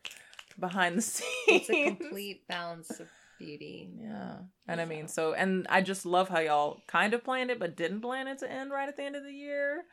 behind 0.60 0.98
the 0.98 1.02
scenes. 1.02 1.30
It's 1.48 1.70
a 1.70 1.86
complete 1.96 2.48
balance 2.48 3.00
of 3.00 3.08
beauty. 3.40 3.90
Yeah. 4.00 4.38
And 4.70 4.80
I 4.80 4.86
mean, 4.86 5.10
so, 5.10 5.34
and 5.34 5.68
I 5.70 5.82
just 5.82 6.06
love 6.06 6.30
how 6.30 6.40
y'all 6.40 6.80
kind 6.88 7.14
of 7.14 7.26
planned 7.26 7.52
it, 7.52 7.60
but 7.60 7.76
didn't 7.76 8.00
plan 8.00 8.28
it 8.28 8.38
to 8.40 8.50
end 8.50 8.72
right 8.72 8.88
at 8.88 8.96
the 8.96 9.04
end 9.04 9.18
of 9.18 9.24
the 9.24 9.34
year. 9.34 9.84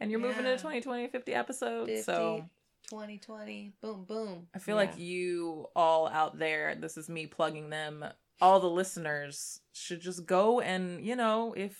And 0.00 0.10
you're 0.10 0.20
moving 0.20 0.44
Yeah. 0.44 0.50
into 0.52 0.62
2020, 0.62 1.08
50 1.08 1.34
episodes. 1.34 1.88
50, 1.88 2.02
So 2.02 2.44
2020, 2.90 3.72
boom, 3.82 4.04
boom. 4.04 4.46
I 4.54 4.58
feel 4.58 4.76
like 4.76 4.98
you 4.98 5.66
all 5.76 6.08
out 6.08 6.38
there, 6.38 6.74
this 6.74 6.96
is 6.96 7.08
me 7.08 7.26
plugging 7.26 7.70
them, 7.70 8.04
all 8.40 8.60
the 8.60 8.70
listeners 8.70 9.60
should 9.72 10.00
just 10.00 10.26
go 10.26 10.60
and, 10.60 11.04
you 11.04 11.16
know, 11.16 11.54
if 11.56 11.76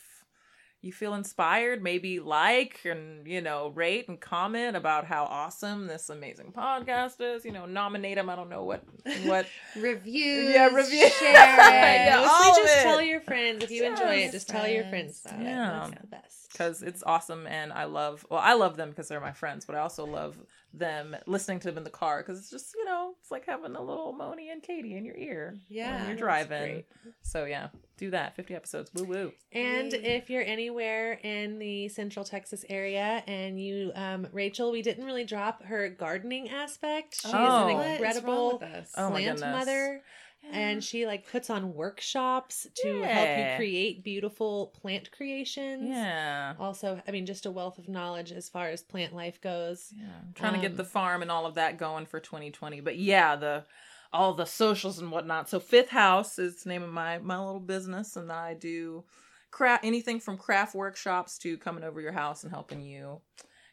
you 0.81 0.93
feel 0.93 1.15
inspired, 1.15 1.83
maybe 1.83 2.21
like 2.21 2.81
and, 2.85 3.27
you 3.27 3.41
know, 3.41 3.69
rate 3.75 4.09
and 4.09 4.21
comment 4.21 4.77
about 4.77 5.07
how 5.07 5.25
awesome 5.25 5.87
this 5.89 6.09
amazing 6.09 6.53
podcast 6.57 7.15
is. 7.21 7.45
You 7.45 7.51
know, 7.51 7.67
nominate 7.67 8.15
them. 8.17 8.31
I 8.31 8.37
don't 8.37 8.49
know 8.49 8.63
what, 8.63 8.85
what. 9.25 9.47
Reviews. 9.77 10.55
Yeah, 10.55 10.69
review- 10.69 11.09
Share 11.11 11.33
Yeah, 11.33 12.21
it. 12.21 12.27
Mostly 12.27 12.49
all 12.49 12.55
just 12.57 12.77
it. 12.79 12.83
tell 12.83 13.03
your 13.03 13.21
friends 13.23 13.65
if 13.65 13.71
you 13.73 13.85
enjoy 13.87 14.15
it. 14.17 14.31
Just 14.31 14.49
tell 14.49 14.69
your 14.69 14.85
friends 14.85 15.21
about 15.25 15.41
Yeah. 15.43 15.87
it. 15.87 15.91
That's 15.91 16.01
the 16.01 16.07
best. 16.07 16.48
Because 16.53 16.83
it's 16.83 17.03
awesome 17.05 17.47
and 17.47 17.73
I 17.73 17.85
love 17.85 18.27
well 18.31 18.41
I 18.43 18.55
love 18.55 18.77
them 18.77 18.91
because 18.91 19.09
they're 19.09 19.21
my 19.21 19.33
friends 19.33 19.65
but 19.67 19.75
I 19.77 19.81
also 19.81 20.05
love 20.07 20.37
them 20.75 21.17
listening 21.27 21.61
to 21.61 21.69
them 21.69 21.79
in 21.79 21.85
the 21.85 21.91
car 21.91 22.19
because 22.23 22.39
it's 22.39 22.51
just 22.51 22.75
you 22.75 22.85
know 22.85 23.15
it's 23.21 23.31
like 23.31 23.47
having 23.47 23.75
a 23.75 23.83
little 23.83 24.13
Moni 24.13 24.51
and 24.51 24.63
Katie 24.63 24.97
in 24.97 25.05
your 25.05 25.17
ear 25.17 25.57
Yeah, 25.69 25.97
when 25.99 26.09
you're 26.09 26.17
driving 26.17 26.85
so 27.23 27.45
yeah 27.45 27.69
do 27.97 28.11
that 28.11 28.37
50 28.37 28.55
episodes 28.55 28.91
woo 28.95 29.05
woo 29.05 29.33
And 29.53 29.93
Yay. 29.93 30.17
if 30.17 30.31
you're 30.31 30.43
anywhere 30.45 31.15
in 31.23 31.59
the 31.59 31.89
Central 31.89 32.25
Texas 32.25 32.65
area 32.69 33.25
and 33.27 33.61
you, 33.61 33.91
um, 33.97 34.29
Rachel, 34.33 34.71
we 34.71 34.83
didn't 34.83 35.05
really 35.05 35.25
drop 35.25 35.65
her 35.65 35.89
gardening 35.89 36.49
aspect. 36.49 37.21
She 37.23 37.29
Oh. 37.29 37.31
is 37.31 37.35
an 37.73 37.77
wrong 37.79 37.91
incredible 37.93 38.53
with 38.61 38.63
us? 38.71 38.93
Oh 38.97 39.11
my 39.11 39.21
plant 39.23 39.39
goodness. 39.41 39.59
mother. 39.67 40.03
And 40.51 40.83
she 40.83 41.07
like 41.07 41.31
puts 41.31 41.51
on 41.51 41.75
workshops 41.75 42.67
to 42.83 43.03
help 43.03 43.29
you 43.51 43.57
create 43.57 44.03
beautiful 44.03 44.69
plant 44.81 45.11
creations. 45.13 45.89
yeah. 45.89 46.55
Also, 46.59 47.03
I 47.07 47.11
mean, 47.11 47.27
just 47.27 47.45
a 47.47 47.51
wealth 47.51 47.79
of 47.79 47.89
knowledge 47.89 48.33
as 48.33 48.49
far 48.49 48.69
as 48.69 48.83
plant 48.83 49.15
life 49.15 49.41
goes. 49.41 49.93
yeah. 49.95 50.07
I'm 50.23 50.33
trying 50.35 50.55
to 50.55 50.61
get 50.61 50.71
Um, 50.73 50.77
the 50.77 50.85
farm 50.85 51.23
and 51.23 51.31
all 51.31 51.45
of 51.47 51.55
that 51.57 51.77
going 51.79 52.07
for 52.07 52.21
2020 52.21 52.81
but 52.81 52.97
yeah 52.99 53.37
the 53.37 53.65
all 54.13 54.33
the 54.33 54.47
socials 54.47 54.99
and 54.99 55.13
whatnot. 55.13 55.51
So 55.51 55.61
fifth 55.61 55.91
house 55.91 56.39
is 56.39 56.63
the 56.63 56.71
name 56.71 56.83
of 56.83 56.91
my 56.91 57.19
my 57.19 57.39
little 57.39 57.61
business 57.61 58.17
and 58.17 58.33
I 58.33 58.55
do 58.55 59.05
craft 59.51 59.85
anything 59.85 60.19
from 60.21 60.39
craft 60.39 60.75
workshops 60.75 61.37
to 61.39 61.59
coming 61.59 61.85
over 61.85 62.01
your 62.01 62.13
house 62.13 62.43
and 62.43 62.51
helping 62.53 62.81
you 62.81 63.21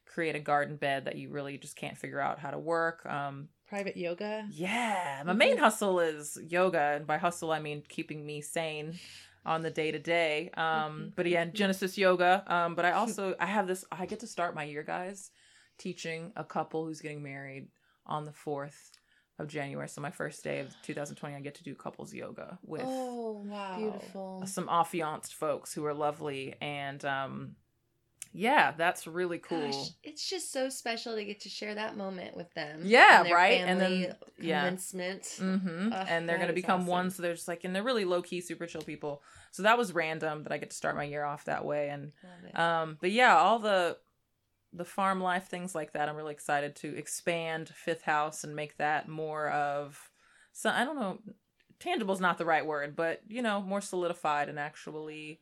create 0.06 0.36
a 0.36 0.39
garden 0.39 0.75
bed 0.78 1.06
that 1.06 1.15
you 1.15 1.30
really 1.30 1.58
just 1.58 1.75
can't 1.78 1.97
figure 1.97 2.19
out 2.19 2.39
how 2.39 2.51
to 2.51 2.60
work. 2.60 3.06
Um 3.06 3.49
Private 3.67 3.97
yoga. 3.97 4.45
yeah 4.51 5.23
my 5.25 5.34
main 5.34 5.58
hustle 5.58 5.99
is 5.99 6.38
yoga 6.47 6.80
and 6.95 7.08
by 7.08 7.17
hustle 7.17 7.51
i 7.51 7.60
mean 7.60 7.82
keeping 7.89 8.23
me 8.25 8.39
sane 8.41 8.93
on 9.45 9.63
the 9.63 9.71
day 9.71 9.91
to 9.91 9.99
day 9.99 10.49
um 10.56 11.12
but 11.15 11.25
yeah 11.25 11.45
genesis 11.45 11.97
yoga 11.97 12.43
um 12.47 12.75
but 12.75 12.86
i 12.86 12.91
also 12.91 13.36
i 13.39 13.45
have 13.45 13.67
this 13.67 13.84
i 13.91 14.06
get 14.06 14.19
to 14.19 14.28
start 14.28 14.54
my 14.56 14.63
year 14.63 14.84
guys 14.84 15.32
teaching 15.80 16.32
a 16.36 16.43
couple 16.43 16.86
who's 16.86 17.01
getting 17.01 17.23
married 17.23 17.67
on 18.06 18.23
the 18.25 18.32
4th 18.32 18.91
of 19.39 19.47
january 19.47 19.89
so 19.89 19.99
my 19.99 20.12
first 20.12 20.43
day 20.43 20.60
of 20.60 20.67
2020 20.84 21.36
i 21.36 21.39
get 21.41 21.56
to 21.56 21.63
do 21.63 21.73
couples 21.75 22.13
yoga 22.13 22.58
with 22.63 22.84
Oh, 22.86 23.43
wow. 23.45 23.78
beautiful. 23.78 24.43
some 24.45 24.69
affianced 24.69 25.34
folks 25.34 25.73
who 25.73 25.84
are 25.86 25.93
lovely 25.93 26.54
and 26.62 27.04
um 27.04 27.56
yeah 28.38 28.74
that's 28.78 29.08
really 29.08 29.38
cool 29.38 29.71
Gosh, 29.71 29.89
it's 30.04 30.30
just 30.30 30.52
so 30.52 30.67
special 30.67 31.15
to 31.15 31.24
get 31.24 31.39
to 31.41 31.50
share 31.50 31.74
that 31.76 31.95
moment 31.95 32.36
with 32.36 32.54
them. 32.54 32.82
Yeah, 32.84 33.21
and 33.24 33.32
right? 33.32 33.62
And 33.62 33.80
then- 33.80 34.15
yeah. 34.38 34.60
commencement. 34.62 35.24
Mm-hmm. 35.39 35.93
Ugh, 35.93 36.08
and 36.10 36.28
they're 36.28 36.38
gonna 36.38 36.52
become 36.54 36.82
awesome. 36.82 36.88
one, 36.91 37.10
so 37.12 37.24
they're 37.24 37.34
just 37.34 37.48
like, 37.48 37.63
and 37.63 37.74
they're 37.74 37.84
really 37.84 38.04
low 38.06 38.21
key, 38.21 38.41
super 38.41 38.65
chill 38.65 38.82
people. 38.82 39.21
So 39.52 39.63
that 39.63 39.78
was 39.78 39.93
random 39.93 40.43
that 40.43 40.52
I 40.52 40.58
get 40.58 40.71
to 40.71 40.76
start 40.76 40.95
my 40.98 41.06
year 41.06 41.24
off 41.24 41.45
that 41.45 41.63
way. 41.63 41.89
And 41.89 42.12
um, 42.56 42.98
but 43.00 43.12
yeah, 43.12 43.36
all 43.38 43.60
the 43.60 43.98
the 44.74 44.86
farm 44.86 45.21
life 45.21 45.48
things 45.48 45.74
like 45.74 45.93
that, 45.93 46.10
I'm 46.10 46.17
really 46.17 46.34
excited 46.34 46.76
to 46.78 46.98
expand 46.98 47.69
Fifth 47.69 48.02
House 48.02 48.43
and 48.43 48.54
make 48.56 48.76
that 48.78 49.08
more 49.08 49.50
of. 49.50 49.98
So 50.52 50.69
I 50.69 50.84
don't 50.84 51.00
know, 51.00 51.19
tangible 51.80 52.13
is 52.13 52.19
not 52.19 52.38
the 52.38 52.45
right 52.45 52.65
word, 52.65 52.95
but 52.98 53.21
you 53.28 53.41
know, 53.41 53.62
more 53.62 53.82
solidified 53.82 54.50
and 54.50 54.60
actually. 54.60 55.39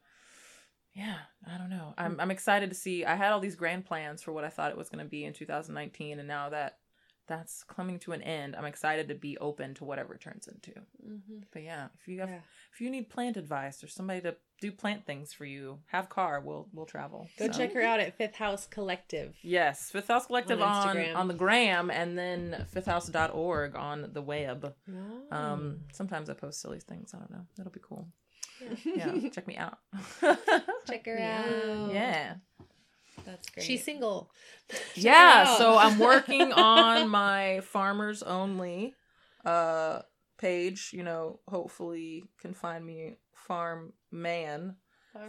Yeah, 0.93 1.17
I 1.51 1.57
don't 1.57 1.69
know. 1.69 1.93
I'm 1.97 2.19
I'm 2.19 2.31
excited 2.31 2.69
to 2.69 2.75
see. 2.75 3.03
I 3.05 3.15
had 3.15 3.31
all 3.31 3.39
these 3.39 3.55
grand 3.55 3.85
plans 3.85 4.21
for 4.21 4.31
what 4.31 4.43
I 4.43 4.49
thought 4.49 4.71
it 4.71 4.77
was 4.77 4.89
going 4.89 5.03
to 5.03 5.09
be 5.09 5.25
in 5.25 5.33
2019, 5.33 6.19
and 6.19 6.27
now 6.27 6.49
that 6.49 6.77
that's 7.25 7.63
coming 7.63 7.97
to 7.99 8.11
an 8.11 8.21
end, 8.21 8.53
I'm 8.53 8.65
excited 8.65 9.07
to 9.07 9.15
be 9.15 9.37
open 9.37 9.73
to 9.75 9.85
whatever 9.85 10.13
it 10.13 10.19
turns 10.19 10.45
into. 10.47 10.73
Mhm. 11.07 11.45
But 11.53 11.63
yeah, 11.63 11.87
if 11.99 12.07
you 12.07 12.19
have 12.19 12.29
Yeah. 12.29 12.41
if 12.73 12.81
you 12.81 12.89
need 12.91 13.09
plant 13.09 13.37
advice 13.37 13.81
or 13.83 13.87
somebody 13.87 14.19
to 14.21 14.35
do 14.59 14.71
plant 14.73 15.05
things 15.05 15.33
for 15.33 15.45
you, 15.45 15.79
have 15.87 16.09
car. 16.09 16.41
We'll 16.41 16.67
we'll 16.73 16.85
travel. 16.85 17.27
Go 17.39 17.47
So- 17.47 17.53
check 17.57 17.73
her 17.73 17.81
out 17.81 17.99
at 18.01 18.13
Fifth 18.17 18.35
House 18.35 18.67
Collective. 18.67 19.35
Yes, 19.41 19.89
Fifth 19.89 20.09
House 20.09 20.25
Collective 20.27 20.61
On 20.61 20.97
on 20.99 21.15
on, 21.15 21.27
the 21.29 21.33
gram, 21.33 21.89
and 21.89 22.17
then 22.17 22.67
fifthhouse.org 22.73 23.75
on 23.75 24.11
the 24.13 24.21
web. 24.21 24.75
Oh. 24.91 25.27
Um, 25.31 25.85
sometimes 25.93 26.29
I 26.29 26.33
post 26.33 26.59
silly 26.61 26.81
things. 26.81 27.13
I 27.13 27.19
don't 27.19 27.31
know. 27.31 27.47
That'll 27.55 27.71
be 27.71 27.79
cool. 27.81 28.09
Yeah. 28.85 29.13
Yeah, 29.15 29.29
check 29.35 29.47
me 29.47 29.57
out. 29.57 29.77
Check 30.87 31.05
her 31.05 31.17
Yeah. 31.17 31.43
out. 31.45 31.93
yeah. 31.93 32.33
That's 33.25 33.49
great. 33.49 33.65
She's 33.65 33.83
single. 33.83 34.31
Check 34.69 34.81
yeah 34.95 35.55
so 35.57 35.77
i'm 35.77 35.99
working 35.99 36.51
on 36.53 37.07
my 37.09 37.61
farmers 37.65 38.23
only 38.23 38.95
uh 39.45 39.99
page 40.37 40.91
you 40.93 41.03
know 41.03 41.39
hopefully 41.47 42.23
can 42.39 42.53
find 42.53 42.83
me 42.85 43.17
farm 43.35 43.93
man 44.11 44.75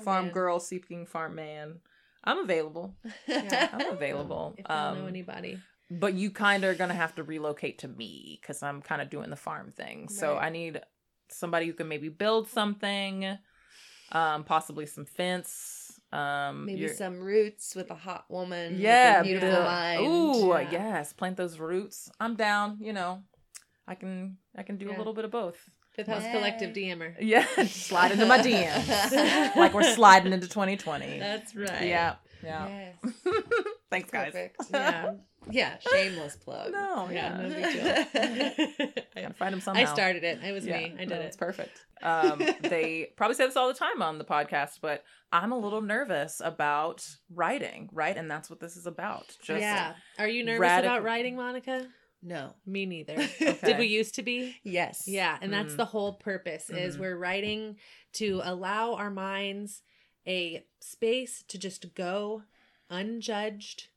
farm 0.02 0.26
man. 0.26 0.32
girl 0.34 0.60
seeking 0.60 1.04
farm 1.04 1.34
man 1.34 1.80
i'm 2.22 2.38
available 2.38 2.94
Yeah. 3.26 3.68
i'm 3.72 3.90
available 3.90 4.54
If 4.56 4.60
you 4.60 4.64
don't 4.74 4.94
know 4.96 5.02
um 5.02 5.08
anybody. 5.08 5.58
but 5.90 6.14
you 6.14 6.30
kind 6.30 6.64
of 6.64 6.70
are 6.70 6.74
gonna 6.74 6.94
have 6.94 7.14
to 7.16 7.22
relocate 7.22 7.78
to 7.80 7.88
me 7.88 8.38
because 8.40 8.62
i'm 8.62 8.80
kind 8.80 9.02
of 9.02 9.10
doing 9.10 9.30
the 9.30 9.36
farm 9.36 9.72
thing 9.76 10.08
so 10.08 10.34
Right. 10.34 10.44
i 10.46 10.48
need 10.48 10.80
somebody 11.28 11.66
who 11.66 11.72
can 11.72 11.88
maybe 11.88 12.08
build 12.08 12.48
something 12.48 13.36
um 14.12 14.44
possibly 14.44 14.86
some 14.86 15.04
fence 15.06 15.98
um 16.12 16.66
Maybe 16.66 16.80
you're- 16.82 16.94
some 16.94 17.18
roots 17.20 17.74
with 17.74 17.90
a 17.90 17.94
hot 17.94 18.24
woman. 18.28 18.72
with 18.72 18.80
a 18.80 18.82
yeah, 18.82 19.22
beautiful 19.22 19.48
build- 19.50 19.64
mind. 19.64 20.00
Ooh, 20.06 20.48
Yeah. 20.48 20.68
yes, 20.70 21.12
plant 21.12 21.36
those 21.36 21.58
roots. 21.58 22.10
I'm 22.20 22.36
down. 22.36 22.78
You 22.80 22.92
know, 22.92 23.22
I 23.88 23.94
can 23.96 24.36
I 24.56 24.62
can 24.62 24.76
do 24.76 24.86
Yeah. 24.86 24.96
a 24.96 24.98
little 24.98 25.14
bit 25.14 25.24
of 25.24 25.30
both. 25.30 25.58
Fifth 25.92 26.08
House 26.08 26.22
Yay. 26.24 26.32
Collective 26.32 26.70
DMer. 26.74 27.14
Yeah, 27.20 27.46
slide 27.66 28.12
into 28.12 28.26
my 28.26 28.38
DMs 28.38 29.56
like 29.56 29.72
we're 29.74 29.94
sliding 29.94 30.32
into 30.32 30.48
2020. 30.48 31.18
That's 31.20 31.54
right. 31.56 31.82
Yeah, 31.86 32.16
yeah. 32.42 32.92
Yes. 33.02 33.14
Thanks, 33.94 34.10
guys. 34.10 34.32
Perfect. 34.32 34.56
Yeah. 34.72 35.14
Yeah, 35.50 35.76
shameless 35.92 36.36
plug. 36.36 36.72
No, 36.72 37.06
Yeah, 37.12 37.38
yeah. 37.38 37.48
no 37.48 37.54
big 37.54 37.72
deal. 37.74 39.04
I 39.14 39.20
gotta 39.20 39.34
find 39.34 39.52
them 39.52 39.60
somehow. 39.60 39.82
I 39.82 39.84
started 39.84 40.24
it. 40.24 40.42
It 40.42 40.52
was 40.52 40.64
Yeah, 40.64 40.78
me. 40.78 40.94
I 40.94 40.98
did 41.00 41.10
no, 41.10 41.16
it. 41.16 41.26
It's 41.26 41.36
perfect. 41.36 41.78
Um, 42.02 42.42
they 42.62 43.10
probably 43.18 43.34
say 43.34 43.44
this 43.44 43.54
all 43.54 43.68
the 43.68 43.74
time 43.74 44.00
on 44.00 44.16
the 44.16 44.24
podcast, 44.24 44.78
but 44.80 45.04
I'm 45.32 45.52
a 45.52 45.58
little 45.58 45.82
nervous 45.82 46.40
about 46.42 47.06
writing, 47.30 47.90
right? 47.92 48.16
And 48.16 48.30
that's 48.30 48.48
what 48.48 48.58
this 48.58 48.78
is 48.78 48.86
about. 48.86 49.36
Just 49.42 49.60
yeah. 49.60 49.92
Are 50.18 50.26
you 50.28 50.44
nervous 50.44 50.60
radical- 50.60 50.94
about 50.94 51.04
writing, 51.04 51.36
Monica? 51.36 51.88
No. 52.22 52.54
Me 52.64 52.86
neither. 52.86 53.12
Okay. 53.12 53.58
Did 53.62 53.78
we 53.78 53.86
used 53.86 54.14
to 54.14 54.22
be? 54.22 54.56
Yes. 54.64 55.04
Yeah, 55.06 55.36
and 55.42 55.52
that's 55.52 55.74
Mm. 55.74 55.76
the 55.76 55.84
whole 55.84 56.14
purpose 56.14 56.70
is 56.70 56.96
Mhm. 56.96 57.00
we're 57.00 57.18
writing 57.18 57.76
to 58.14 58.40
allow 58.44 58.94
our 58.94 59.10
minds 59.10 59.82
a 60.26 60.64
space 60.80 61.42
to 61.48 61.58
just 61.58 61.94
go 61.94 62.44
unjudged. 62.90 63.88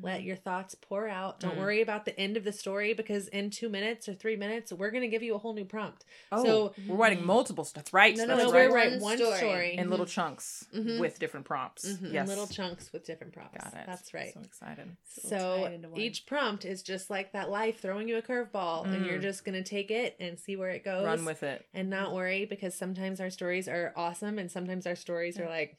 Let 0.00 0.22
your 0.22 0.36
thoughts 0.36 0.74
pour 0.74 1.06
out. 1.06 1.38
Don't 1.38 1.56
Mm. 1.56 1.58
worry 1.58 1.82
about 1.82 2.06
the 2.06 2.18
end 2.18 2.38
of 2.38 2.44
the 2.44 2.52
story 2.52 2.94
because 2.94 3.28
in 3.28 3.50
two 3.50 3.68
minutes 3.68 4.08
or 4.08 4.14
three 4.14 4.36
minutes, 4.36 4.72
we're 4.72 4.90
going 4.90 5.02
to 5.02 5.08
give 5.08 5.22
you 5.22 5.34
a 5.34 5.38
whole 5.38 5.52
new 5.52 5.66
prompt. 5.66 6.06
Oh, 6.32 6.42
So- 6.42 6.74
we're 6.88 6.96
writing 6.96 7.26
multiple. 7.26 7.62
st- 7.62 7.74
That's 7.74 7.92
right. 7.92 8.16
No, 8.16 8.24
no, 8.24 8.36
no, 8.38 8.44
right. 8.44 8.52
we're 8.54 8.68
One 8.70 8.74
writing 8.74 9.00
one 9.02 9.18
story. 9.18 9.36
story, 9.36 9.74
in 9.76 9.90
little 9.90 10.06
chunks 10.06 10.66
Mhm. 10.72 10.98
with 10.98 11.18
different 11.18 11.44
prompts. 11.44 11.86
Mhm. 11.86 12.06
in 12.06 12.12
Yes, 12.14 12.26
little 12.26 12.46
chunks 12.46 12.90
with 12.90 13.04
different 13.04 13.34
prompts. 13.34 13.62
Got 13.64 13.74
it. 13.74 13.86
That's 13.86 14.14
right. 14.14 14.32
So 14.32 14.40
excited. 14.40 14.96
So 15.04 15.28
So 15.28 15.36
we'll 15.36 15.56
tie 15.66 15.70
it 15.72 15.74
into 15.74 15.88
one. 15.90 16.00
each 16.00 16.24
prompt 16.24 16.64
is 16.64 16.82
just 16.82 17.10
like 17.10 17.32
that 17.32 17.50
life 17.50 17.78
throwing 17.80 18.08
you 18.08 18.16
a 18.16 18.22
curveball, 18.22 18.86
and 18.86 19.04
you're 19.04 19.18
Mm. 19.18 19.22
just 19.22 19.44
gonna 19.44 19.62
take 19.62 19.90
it 19.90 20.16
and 20.18 20.40
see 20.40 20.56
where 20.56 20.70
it 20.70 20.84
goes. 20.84 21.04
Run 21.04 21.26
with 21.26 21.42
it. 21.42 21.66
and 21.74 21.90
not 21.90 22.14
worry 22.14 22.46
because 22.46 22.74
sometimes 22.74 23.20
our 23.20 23.28
stories 23.28 23.68
are 23.68 23.92
awesome, 23.94 24.38
and 24.38 24.50
sometimes 24.50 24.86
our 24.86 24.96
stories 24.96 25.38
are 25.38 25.50
like 25.50 25.76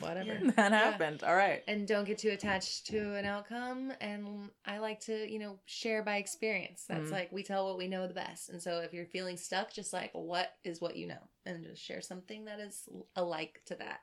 whatever. 0.00 0.38
Yeah. 0.42 0.50
That 0.56 0.72
happened. 0.72 1.22
All 1.24 1.34
right. 1.36 1.62
and 1.66 1.86
don't 1.88 2.04
get 2.06 2.18
too 2.18 2.30
attached 2.30 2.86
to 2.88 3.14
an 3.16 3.24
outcome 3.24 3.92
and 4.00 4.50
i 4.66 4.78
like 4.78 5.00
to 5.00 5.30
you 5.30 5.38
know 5.38 5.58
share 5.66 6.02
by 6.02 6.16
experience 6.16 6.84
that's 6.88 7.08
Mhm. 7.08 7.12
like 7.12 7.32
we 7.32 7.42
tell 7.42 7.66
what 7.66 7.78
we 7.78 7.88
know 7.88 8.06
the 8.06 8.14
best 8.14 8.48
and 8.50 8.62
so 8.62 8.78
if 8.80 8.92
you're 8.92 9.06
feeling 9.06 9.36
stuck 9.36 9.72
just 9.72 9.92
like 9.92 10.10
what 10.12 10.50
is 10.64 10.80
what 10.80 10.96
you 10.96 11.06
know 11.06 11.22
and 11.46 11.64
just 11.64 11.82
share 11.82 12.00
something 12.00 12.44
that 12.44 12.60
is 12.60 12.88
alike 13.16 13.60
to 13.66 13.74
that 13.76 14.00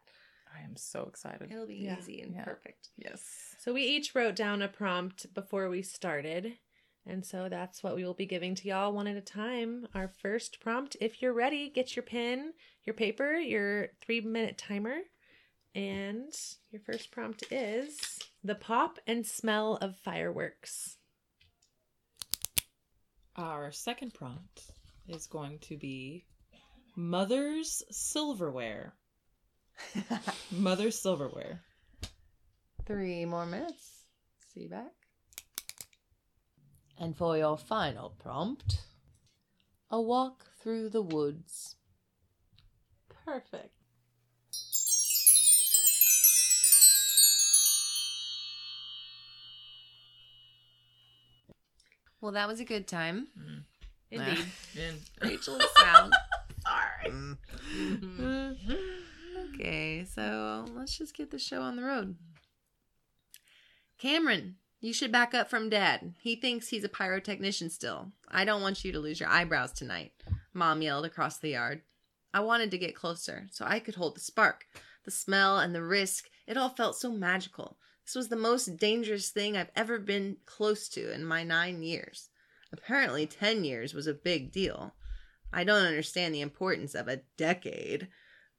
I 0.57 0.63
am 0.63 0.75
so 0.77 1.03
excited. 1.03 1.51
it'll 1.51 1.67
be 1.67 1.75
Yeah. 1.75 1.97
easy 1.99 2.21
and 2.21 2.33
Yeah. 2.33 2.43
perfect 2.45 2.89
Yes. 2.97 3.21
So 3.59 3.73
we 3.73 3.83
each 3.83 4.15
wrote 4.15 4.35
down 4.35 4.61
a 4.61 4.67
prompt 4.67 5.33
before 5.33 5.69
we 5.69 5.81
started. 5.81 6.57
And 7.07 7.23
so 7.25 7.49
that's 7.49 7.83
what 7.83 7.95
we 7.95 8.03
will 8.03 8.13
be 8.15 8.25
giving 8.25 8.55
to 8.55 8.67
y'all 8.67 8.91
one 8.93 9.05
at 9.07 9.15
a 9.15 9.21
time. 9.21 9.87
Our 9.93 10.07
first 10.07 10.59
prompt, 10.59 10.95
if 10.99 11.21
you're 11.21 11.33
ready, 11.33 11.69
get 11.69 11.95
your 11.95 12.01
pen, 12.03 12.53
your 12.83 12.95
paper, 12.95 13.33
your 13.35 13.89
three 14.01 14.21
minute 14.21 14.57
timer. 14.57 15.01
And 15.75 16.33
your 16.71 16.81
first 16.81 17.11
prompt 17.11 17.43
is 17.51 17.97
the 18.43 18.55
pop 18.55 18.97
and 19.05 19.25
smell 19.27 19.75
of 19.81 19.97
fireworks. 19.97 20.97
Our 23.35 23.71
second 23.71 24.13
prompt 24.13 24.71
is 25.07 25.27
going 25.27 25.59
to 25.59 25.77
be 25.77 26.25
Mother's 26.95 27.83
Silverware. 27.91 28.93
Mother's 30.51 31.01
Silverware. 31.01 31.61
three 32.85 33.25
more 33.25 33.45
minutes 33.45 34.05
see 34.53 34.61
you 34.61 34.69
back 34.69 34.93
and 36.97 37.17
for 37.17 37.35
your 37.37 37.57
final 37.57 38.11
prompt 38.19 38.85
a 39.91 39.99
walk 40.01 40.45
through 40.61 40.87
the 40.87 41.01
woods 41.01 41.75
Perfect. 43.25 43.84
Well 52.21 52.31
that 52.31 52.47
was 52.47 52.59
a 52.59 52.65
good 52.65 52.87
time 52.87 53.27
Indeed. 54.11 54.45
In. 54.75 54.95
rachel 55.27 55.59
sound 55.77 56.13
Sorry. 56.65 57.11
Mm. 57.11 58.57
Okay, 59.53 60.05
so 60.05 60.65
let's 60.75 60.97
just 60.97 61.15
get 61.15 61.31
the 61.31 61.39
show 61.39 61.61
on 61.61 61.75
the 61.75 61.83
road. 61.83 62.15
Cameron, 63.97 64.55
you 64.81 64.93
should 64.93 65.11
back 65.11 65.33
up 65.33 65.49
from 65.49 65.69
Dad. 65.69 66.15
He 66.19 66.35
thinks 66.35 66.67
he's 66.67 66.83
a 66.83 66.89
pyrotechnician 66.89 67.71
still. 67.71 68.11
I 68.29 68.45
don't 68.45 68.61
want 68.61 68.83
you 68.83 68.91
to 68.91 68.99
lose 68.99 69.19
your 69.19 69.29
eyebrows 69.29 69.71
tonight, 69.71 70.11
Mom 70.53 70.81
yelled 70.81 71.05
across 71.05 71.37
the 71.37 71.49
yard. 71.49 71.81
I 72.33 72.41
wanted 72.41 72.71
to 72.71 72.77
get 72.77 72.95
closer 72.95 73.47
so 73.51 73.65
I 73.65 73.79
could 73.79 73.95
hold 73.95 74.15
the 74.15 74.21
spark. 74.21 74.65
The 75.05 75.11
smell 75.11 75.59
and 75.59 75.73
the 75.73 75.83
risk, 75.83 76.29
it 76.47 76.57
all 76.57 76.69
felt 76.69 76.97
so 76.97 77.11
magical. 77.11 77.77
This 78.05 78.15
was 78.15 78.27
the 78.29 78.35
most 78.35 78.77
dangerous 78.77 79.31
thing 79.31 79.57
I've 79.57 79.71
ever 79.75 79.97
been 79.97 80.37
close 80.45 80.87
to 80.89 81.11
in 81.11 81.25
my 81.25 81.43
nine 81.43 81.81
years. 81.81 82.29
Apparently, 82.71 83.25
10 83.25 83.63
years 83.63 83.95
was 83.95 84.05
a 84.05 84.13
big 84.13 84.51
deal. 84.51 84.93
I 85.51 85.63
don't 85.63 85.85
understand 85.85 86.33
the 86.33 86.41
importance 86.41 86.93
of 86.93 87.07
a 87.07 87.21
decade 87.35 88.07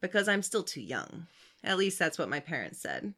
because 0.00 0.28
I'm 0.28 0.42
still 0.42 0.64
too 0.64 0.80
young. 0.80 1.28
At 1.62 1.78
least 1.78 1.96
that's 1.96 2.18
what 2.18 2.28
my 2.28 2.40
parents 2.40 2.80
said. 2.80 3.14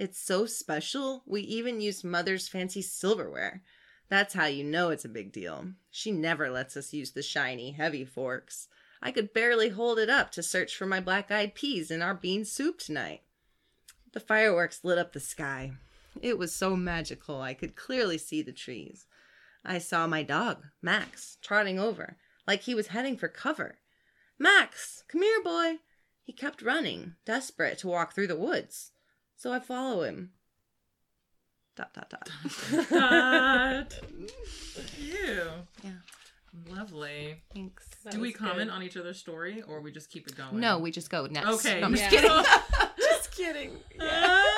It's 0.00 0.18
so 0.18 0.46
special, 0.46 1.22
we 1.26 1.42
even 1.42 1.80
used 1.80 2.04
mother's 2.04 2.48
fancy 2.48 2.82
silverware. 2.82 3.62
That's 4.08 4.34
how 4.34 4.46
you 4.46 4.64
know 4.64 4.90
it's 4.90 5.04
a 5.04 5.08
big 5.08 5.30
deal. 5.30 5.74
She 5.90 6.10
never 6.10 6.50
lets 6.50 6.76
us 6.76 6.92
use 6.92 7.12
the 7.12 7.22
shiny, 7.22 7.72
heavy 7.72 8.04
forks. 8.04 8.66
I 9.00 9.12
could 9.12 9.32
barely 9.32 9.68
hold 9.68 10.00
it 10.00 10.10
up 10.10 10.32
to 10.32 10.42
search 10.42 10.74
for 10.74 10.86
my 10.86 10.98
black 10.98 11.30
eyed 11.30 11.54
peas 11.54 11.90
in 11.90 12.02
our 12.02 12.14
bean 12.14 12.44
soup 12.44 12.78
tonight. 12.78 13.22
The 14.18 14.24
fireworks 14.24 14.80
lit 14.82 14.98
up 14.98 15.12
the 15.12 15.20
sky. 15.20 15.74
It 16.20 16.38
was 16.38 16.52
so 16.52 16.74
magical, 16.74 17.40
I 17.40 17.54
could 17.54 17.76
clearly 17.76 18.18
see 18.18 18.42
the 18.42 18.50
trees. 18.50 19.06
I 19.64 19.78
saw 19.78 20.08
my 20.08 20.24
dog, 20.24 20.64
Max, 20.82 21.36
trotting 21.40 21.78
over, 21.78 22.16
like 22.44 22.62
he 22.62 22.74
was 22.74 22.88
heading 22.88 23.16
for 23.16 23.28
cover. 23.28 23.76
Max, 24.36 25.04
come 25.06 25.22
here, 25.22 25.40
boy. 25.44 25.74
He 26.24 26.32
kept 26.32 26.62
running, 26.62 27.14
desperate 27.24 27.78
to 27.78 27.86
walk 27.86 28.12
through 28.12 28.26
the 28.26 28.34
woods. 28.34 28.90
So 29.36 29.52
I 29.52 29.60
follow 29.60 30.02
him. 30.02 30.32
Dot, 31.76 31.94
dot, 31.94 32.10
dot. 32.10 32.28
Dot. 32.90 34.00
Ew. 34.98 35.42
Yeah. 35.84 35.90
Lovely. 36.68 37.36
Thanks. 37.54 37.86
That 38.02 38.14
Do 38.14 38.20
we 38.20 38.32
comment 38.32 38.68
good. 38.70 38.74
on 38.74 38.82
each 38.82 38.96
other's 38.96 39.18
story 39.18 39.62
or 39.62 39.80
we 39.80 39.92
just 39.92 40.10
keep 40.10 40.26
it 40.26 40.34
going? 40.36 40.58
No, 40.58 40.80
we 40.80 40.90
just 40.90 41.08
go 41.08 41.26
next. 41.26 41.46
Okay. 41.64 41.78
No, 41.80 41.86
I'm 41.86 41.94
Yeah. 41.94 42.10
just 42.10 42.16
kidding. 42.16 42.88
just 43.38 43.52
kidding. 43.54 43.78
Yeah. 43.98 44.42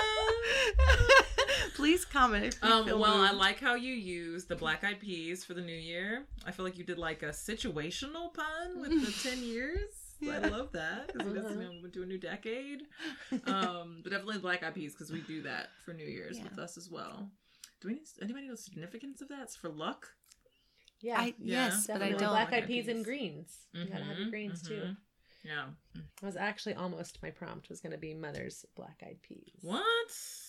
Ah. 0.80 1.24
Please 1.74 2.04
comment 2.04 2.44
if 2.44 2.58
you 2.62 2.68
Um, 2.68 2.86
feel 2.86 2.98
well, 2.98 3.20
I 3.20 3.30
like 3.30 3.58
how 3.60 3.74
you 3.74 3.92
use 3.94 4.44
the 4.44 4.56
black 4.56 4.84
eyed 4.84 5.00
peas 5.00 5.44
for 5.44 5.54
the 5.54 5.60
new 5.60 5.72
year. 5.74 6.24
I 6.44 6.50
feel 6.50 6.64
like 6.64 6.76
you 6.78 6.84
did 6.84 6.98
like 6.98 7.22
a 7.22 7.28
situational 7.30 8.32
pun 8.34 8.80
with 8.80 8.90
the 8.90 9.28
10 9.30 9.42
years. 9.42 9.90
I 10.22 10.38
love 10.48 10.72
that 10.72 11.06
because 11.12 11.26
we 11.26 11.34
just 11.40 11.48
went 11.56 11.84
into 11.84 12.02
a 12.02 12.06
new 12.06 12.18
decade. 12.18 12.82
Um, 13.46 14.00
but 14.02 14.10
definitely 14.12 14.38
black 14.38 14.62
eyed 14.62 14.74
peas 14.74 14.92
because 14.92 15.10
we 15.10 15.20
do 15.22 15.42
that 15.42 15.68
for 15.84 15.94
New 15.94 16.04
Year's 16.06 16.36
Yeah. 16.38 16.44
with 16.44 16.58
us 16.58 16.76
as 16.76 16.90
well. 16.90 17.30
Do 17.80 17.88
we 17.88 17.94
need, 17.94 18.02
anybody 18.20 18.46
know 18.46 18.52
the 18.52 18.58
significance 18.58 19.22
of 19.22 19.28
that? 19.28 19.40
It's 19.42 19.56
for 19.56 19.68
luck. 19.70 20.08
Yeah. 21.00 21.18
I, 21.20 21.26
Yeah. 21.38 21.66
yes, 21.68 21.86
but 21.86 21.96
I 21.96 21.98
Definitely 22.10 22.18
don't. 22.24 22.30
black 22.30 22.48
Black-eyed 22.50 22.66
peas 22.66 22.88
and 22.88 22.98
peas. 22.98 23.04
greens. 23.06 23.58
You 23.72 23.84
gotta 23.86 24.04
have 24.04 24.18
your 24.18 24.26
Mhm, 24.26 24.30
greens 24.30 24.62
too. 24.62 24.96
Yeah. 25.44 25.66
It 25.94 26.02
was 26.24 26.36
actually 26.36 26.74
almost 26.74 27.22
my 27.22 27.30
prompt 27.30 27.68
was 27.68 27.80
gonna 27.80 27.96
be 27.98 28.12
mother's 28.14 28.64
black 28.76 29.02
eyed 29.04 29.18
peas. 29.22 29.52
What? 29.62 29.82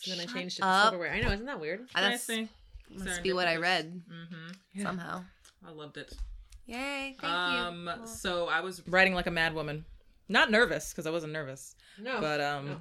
And 0.09 0.19
then 0.19 0.27
I 0.27 0.31
changed 0.31 0.59
it 0.59 0.61
to 0.63 0.67
up. 0.67 0.83
silverware. 0.89 1.11
I 1.13 1.21
know, 1.21 1.31
isn't 1.31 1.45
that 1.45 1.59
weird? 1.61 1.87
I, 1.95 2.01
That's 2.01 2.23
see. 2.23 2.49
must 2.89 3.23
be 3.23 3.33
what 3.33 3.47
I 3.47 3.55
read 3.57 4.01
Mm-hmm. 4.11 4.81
somehow. 4.83 5.23
I 5.65 5.71
loved 5.71 5.97
it. 5.97 6.13
Yay! 6.65 7.15
Thank 7.19 7.23
um, 7.33 7.79
you. 7.79 7.85
Well, 7.85 8.07
so 8.07 8.47
I 8.47 8.61
was 8.61 8.85
writing 8.87 9.13
like 9.13 9.27
a 9.27 9.31
mad 9.31 9.53
woman. 9.53 9.85
Not 10.29 10.49
nervous 10.51 10.91
because 10.91 11.05
I 11.05 11.11
wasn't 11.11 11.33
nervous, 11.33 11.75
No. 11.99 12.21
but 12.21 12.39
um, 12.39 12.65
no. 12.67 12.77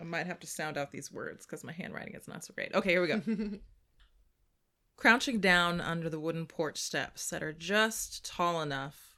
I 0.00 0.04
might 0.04 0.26
have 0.26 0.40
to 0.40 0.46
sound 0.46 0.78
out 0.78 0.90
these 0.90 1.12
words 1.12 1.44
because 1.44 1.62
my 1.64 1.72
handwriting 1.72 2.14
is 2.14 2.26
not 2.28 2.44
so 2.44 2.54
great. 2.54 2.74
Okay, 2.74 2.90
here 2.90 3.02
we 3.02 3.08
go. 3.08 3.22
Crouching 4.96 5.40
down 5.40 5.80
under 5.80 6.08
the 6.08 6.20
wooden 6.20 6.46
porch 6.46 6.78
steps 6.78 7.28
that 7.30 7.42
are 7.42 7.52
just 7.52 8.24
tall 8.24 8.62
enough 8.62 9.13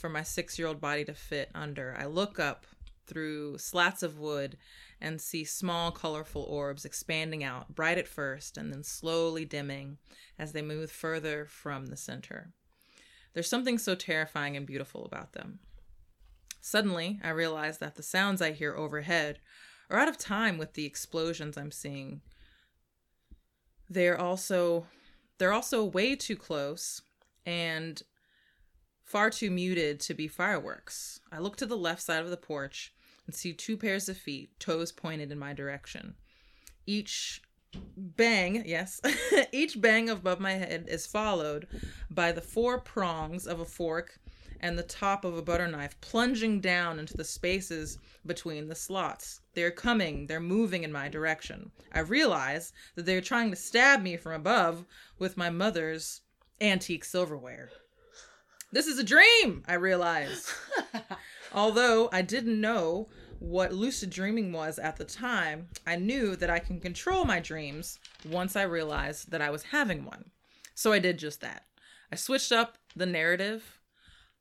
for 0.00 0.08
my 0.08 0.22
six 0.22 0.58
year 0.58 0.66
old 0.66 0.80
body 0.80 1.04
to 1.04 1.14
fit 1.14 1.50
under, 1.54 1.94
I 1.98 2.06
look 2.06 2.40
up 2.40 2.66
through 3.06 3.58
slats 3.58 4.02
of 4.02 4.18
wood 4.18 4.56
and 5.00 5.20
see 5.20 5.44
small, 5.44 5.90
colorful 5.90 6.42
orbs 6.42 6.84
expanding 6.84 7.44
out, 7.44 7.74
bright 7.74 7.98
at 7.98 8.08
first 8.08 8.56
and 8.56 8.72
then 8.72 8.82
slowly 8.82 9.44
dimming 9.44 9.98
as 10.38 10.52
they 10.52 10.62
move 10.62 10.90
further 10.90 11.44
from 11.46 11.86
the 11.86 11.96
center. 11.96 12.52
There's 13.34 13.48
something 13.48 13.78
so 13.78 13.94
terrifying 13.94 14.56
and 14.56 14.66
beautiful 14.66 15.04
about 15.04 15.32
them. 15.32 15.60
Suddenly, 16.60 17.20
I 17.22 17.30
realize 17.30 17.78
that 17.78 17.96
the 17.96 18.02
sounds 18.02 18.40
I 18.42 18.52
hear 18.52 18.74
overhead 18.74 19.38
are 19.88 19.98
out 19.98 20.08
of 20.08 20.18
time 20.18 20.58
with 20.58 20.74
the 20.74 20.86
explosions 20.86 21.56
I'm 21.56 21.72
seeing. 21.72 22.20
They're 23.88 24.20
also 24.20 24.86
they're 25.38 25.52
also 25.52 25.84
way 25.84 26.16
too 26.16 26.36
close 26.36 27.02
and 27.46 28.02
far 29.10 29.28
too 29.28 29.50
muted 29.50 29.98
to 29.98 30.14
be 30.14 30.28
fireworks. 30.28 31.18
I 31.32 31.40
look 31.40 31.56
to 31.56 31.66
the 31.66 31.76
left 31.76 32.00
side 32.00 32.22
of 32.22 32.30
the 32.30 32.36
porch 32.36 32.94
and 33.26 33.34
see 33.34 33.52
two 33.52 33.76
pairs 33.76 34.08
of 34.08 34.16
feet, 34.16 34.50
toes 34.60 34.92
pointed 34.92 35.32
in 35.32 35.38
my 35.38 35.52
direction. 35.52 36.14
Each 36.86 37.42
bang, 37.96 38.62
yes, 38.64 39.00
each 39.52 39.80
bang 39.80 40.08
above 40.08 40.38
my 40.38 40.52
head 40.52 40.86
is 40.86 41.08
followed 41.08 41.66
by 42.08 42.30
the 42.30 42.40
four 42.40 42.78
prongs 42.78 43.48
of 43.48 43.58
a 43.58 43.64
fork 43.64 44.20
and 44.60 44.78
the 44.78 44.84
top 44.84 45.24
of 45.24 45.36
a 45.36 45.42
butter 45.42 45.66
knife 45.66 46.00
plunging 46.00 46.60
down 46.60 47.00
into 47.00 47.16
the 47.16 47.24
spaces 47.24 47.98
between 48.24 48.68
the 48.68 48.76
slots. 48.76 49.40
They're 49.54 49.72
coming, 49.72 50.28
they're 50.28 50.38
moving 50.38 50.84
in 50.84 50.92
my 50.92 51.08
direction. 51.08 51.72
I 51.92 52.00
realize 52.00 52.72
that 52.94 53.06
they're 53.06 53.20
trying 53.20 53.50
to 53.50 53.56
stab 53.56 54.02
me 54.02 54.16
from 54.16 54.34
above 54.34 54.84
with 55.18 55.36
my 55.36 55.50
mother's 55.50 56.20
antique 56.60 57.04
silverware. 57.04 57.70
This 58.72 58.86
is 58.86 58.98
a 59.00 59.04
dream, 59.04 59.64
I 59.66 59.74
realize. 59.74 60.54
Although 61.52 62.08
I 62.12 62.22
didn't 62.22 62.60
know 62.60 63.08
what 63.40 63.72
lucid 63.72 64.10
dreaming 64.10 64.52
was 64.52 64.78
at 64.78 64.96
the 64.96 65.04
time, 65.04 65.68
I 65.84 65.96
knew 65.96 66.36
that 66.36 66.50
I 66.50 66.60
can 66.60 66.78
control 66.78 67.24
my 67.24 67.40
dreams 67.40 67.98
once 68.24 68.54
I 68.54 68.62
realized 68.62 69.32
that 69.32 69.42
I 69.42 69.50
was 69.50 69.64
having 69.64 70.04
one. 70.04 70.30
So 70.74 70.92
I 70.92 71.00
did 71.00 71.18
just 71.18 71.40
that. 71.40 71.64
I 72.12 72.16
switched 72.16 72.52
up 72.52 72.78
the 72.94 73.06
narrative. 73.06 73.80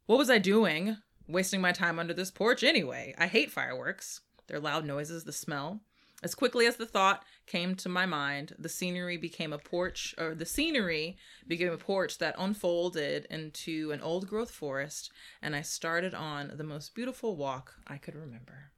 What 0.05 0.19
was 0.19 0.29
I 0.29 0.37
doing? 0.37 0.97
Wasting 1.27 1.59
my 1.59 1.71
time 1.71 1.97
under 1.97 2.13
this 2.13 2.29
porch 2.29 2.63
anyway. 2.63 3.15
I 3.17 3.25
hate 3.25 3.51
fireworks. 3.51 4.21
Their 4.47 4.59
loud 4.59 4.85
noises, 4.85 5.23
the 5.23 5.33
smell. 5.33 5.81
As 6.21 6.35
quickly 6.35 6.67
as 6.67 6.75
the 6.75 6.85
thought 6.85 7.23
came 7.49 7.75
to 7.75 7.89
my 7.89 8.05
mind, 8.05 8.55
the 8.57 8.69
scenery 8.69 9.17
became 9.17 9.51
a 9.51 9.57
porch, 9.57 10.15
or 10.17 10.35
the 10.35 10.45
scenery 10.45 11.17
became 11.47 11.73
a 11.73 11.77
porch 11.77 12.19
that 12.19 12.35
unfolded 12.37 13.25
into 13.29 13.91
an 13.91 14.01
old 14.01 14.27
growth 14.27 14.51
forest, 14.51 15.11
and 15.41 15.55
I 15.55 15.63
started 15.63 16.13
on 16.13 16.53
the 16.55 16.63
most 16.63 16.95
beautiful 16.95 17.35
walk 17.35 17.73
I 17.87 17.97
could 17.97 18.15
remember. 18.15 18.71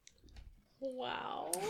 Wow. 0.81 1.51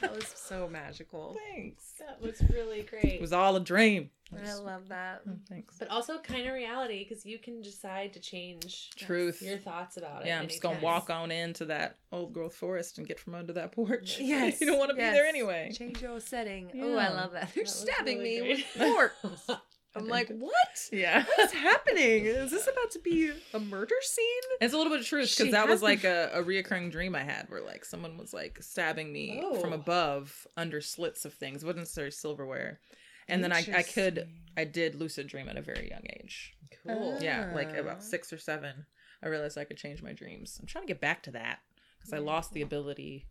That 0.00 0.16
was 0.16 0.26
so 0.34 0.68
magical. 0.68 1.36
Thanks. 1.54 1.92
That 2.00 2.20
was 2.20 2.42
really 2.52 2.82
great. 2.82 3.04
It 3.04 3.20
was 3.20 3.32
all 3.32 3.54
a 3.54 3.60
dream. 3.60 4.10
I 4.36 4.54
love 4.54 4.88
that. 4.88 5.20
Oh, 5.28 5.32
thanks. 5.48 5.76
but 5.78 5.88
also 5.90 6.18
kind 6.18 6.48
of 6.48 6.54
reality 6.54 7.06
because 7.06 7.24
you 7.24 7.38
can 7.38 7.62
decide 7.62 8.12
to 8.14 8.20
change 8.20 8.90
Truth. 8.96 9.42
your 9.42 9.58
thoughts 9.58 9.96
about 9.98 10.22
it. 10.22 10.26
Yeah, 10.28 10.40
I'm 10.40 10.48
just 10.48 10.60
gonna 10.60 10.74
anytime. 10.76 10.92
walk 10.92 11.10
on 11.10 11.30
into 11.30 11.66
that 11.66 11.98
old 12.10 12.32
growth 12.32 12.54
forest 12.54 12.98
and 12.98 13.06
get 13.06 13.20
from 13.20 13.34
under 13.36 13.52
that 13.52 13.70
porch. 13.72 14.18
Yes, 14.18 14.60
you 14.60 14.66
don't 14.66 14.78
want 14.78 14.90
to 14.90 14.96
be 14.96 15.02
there 15.02 15.26
anyway. 15.26 15.70
Change 15.72 16.02
your 16.02 16.18
setting. 16.18 16.72
Oh, 16.82 16.96
I 16.96 17.08
love 17.10 17.32
that. 17.32 17.50
They're 17.54 17.62
That 17.64 17.70
stabbing 17.70 18.18
really 18.18 18.40
me 18.40 18.64
great. 18.76 19.12
with 19.22 19.22
forks. 19.22 19.46
I'm 19.94 20.08
like, 20.08 20.28
what? 20.28 20.88
Yeah, 20.90 21.24
What 21.24 21.38
is 21.40 21.52
happening? 21.52 22.24
Is 22.26 22.50
this 22.50 22.66
about 22.66 22.90
to 22.92 22.98
be 23.00 23.30
a 23.52 23.58
murder 23.60 23.94
scene? 24.02 24.26
it's 24.60 24.72
a 24.72 24.76
little 24.76 24.90
bit 24.92 25.00
of 25.00 25.06
truth 25.06 25.34
because 25.36 25.52
that 25.52 25.68
was 25.68 25.82
like 25.82 26.04
a, 26.04 26.30
a 26.34 26.42
reoccurring 26.42 26.90
dream 26.90 27.14
I 27.14 27.22
had, 27.22 27.46
where 27.50 27.60
like 27.62 27.84
someone 27.84 28.16
was 28.16 28.32
like 28.32 28.58
stabbing 28.62 29.12
me 29.12 29.42
from 29.60 29.72
Oh. 29.72 29.76
above 29.76 30.46
under 30.56 30.80
slits 30.80 31.24
of 31.24 31.34
things. 31.34 31.62
It 31.62 31.66
wasn't 31.66 31.80
necessarily 31.82 32.10
silverware, 32.12 32.80
and 33.28 33.44
then 33.44 33.52
I 33.52 33.64
I 33.76 33.82
could 33.82 34.28
I 34.56 34.64
did 34.64 34.94
lucid 34.94 35.26
dream 35.26 35.48
at 35.48 35.56
a 35.56 35.62
very 35.62 35.88
young 35.90 36.04
age. 36.22 36.54
Cool. 36.86 37.18
Yeah, 37.20 37.52
like 37.54 37.76
about 37.76 38.02
six 38.02 38.32
or 38.32 38.38
seven. 38.38 38.86
I 39.22 39.28
realized 39.28 39.56
I 39.58 39.64
could 39.64 39.76
change 39.76 40.02
my 40.02 40.12
dreams. 40.12 40.58
I'm 40.60 40.66
trying 40.66 40.84
to 40.84 40.88
get 40.92 41.00
back 41.00 41.22
to 41.24 41.30
that 41.32 41.60
because 41.98 42.12
I 42.12 42.18
lost 42.18 42.52
the 42.52 42.62
ability. 42.62 43.26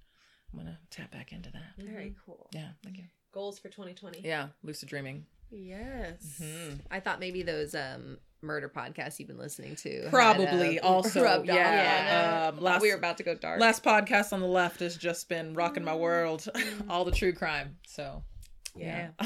I'm 0.54 0.60
gonna 0.60 0.78
tap 0.90 1.12
back 1.12 1.32
into 1.32 1.50
that. 1.52 1.74
Very 1.84 2.14
cool. 2.26 2.50
Yeah, 2.54 2.70
thank 2.84 2.98
you. 2.98 3.06
Goals 3.34 3.58
for 3.60 3.70
2020. 3.70 4.22
Yeah, 4.24 4.50
lucid 4.64 4.90
dreaming. 4.90 5.26
Yes. 5.52 6.40
Mhm. 6.42 6.80
I 6.90 7.00
thought 7.00 7.20
maybe 7.20 7.44
those 7.44 7.76
um 7.76 8.18
murder 8.42 8.68
podcasts 8.70 9.20
you've 9.20 9.28
been 9.28 9.38
listening 9.38 9.76
to 9.76 10.02
had, 10.02 10.10
Probably 10.10 10.80
uh, 10.80 10.88
also, 10.88 11.22
rubbed 11.26 11.46
yeah, 11.48 12.50
um, 12.54 12.60
last- 12.60 12.82
we 12.82 12.90
were 12.90 12.98
about 12.98 13.18
to 13.18 13.24
go 13.24 13.36
dark. 13.36 13.60
Last 13.62 13.84
podcast 13.84 14.34
on 14.34 14.40
the 14.40 14.48
left 14.48 14.80
has 14.80 14.98
just 14.98 15.30
been 15.30 15.54
rocking 15.54 15.84
my 15.84 15.96
world, 15.96 16.48
all 16.90 17.06
the 17.06 17.12
true 17.12 17.34
crime. 17.34 17.78
So 17.86 18.24
yeah. 18.76 19.10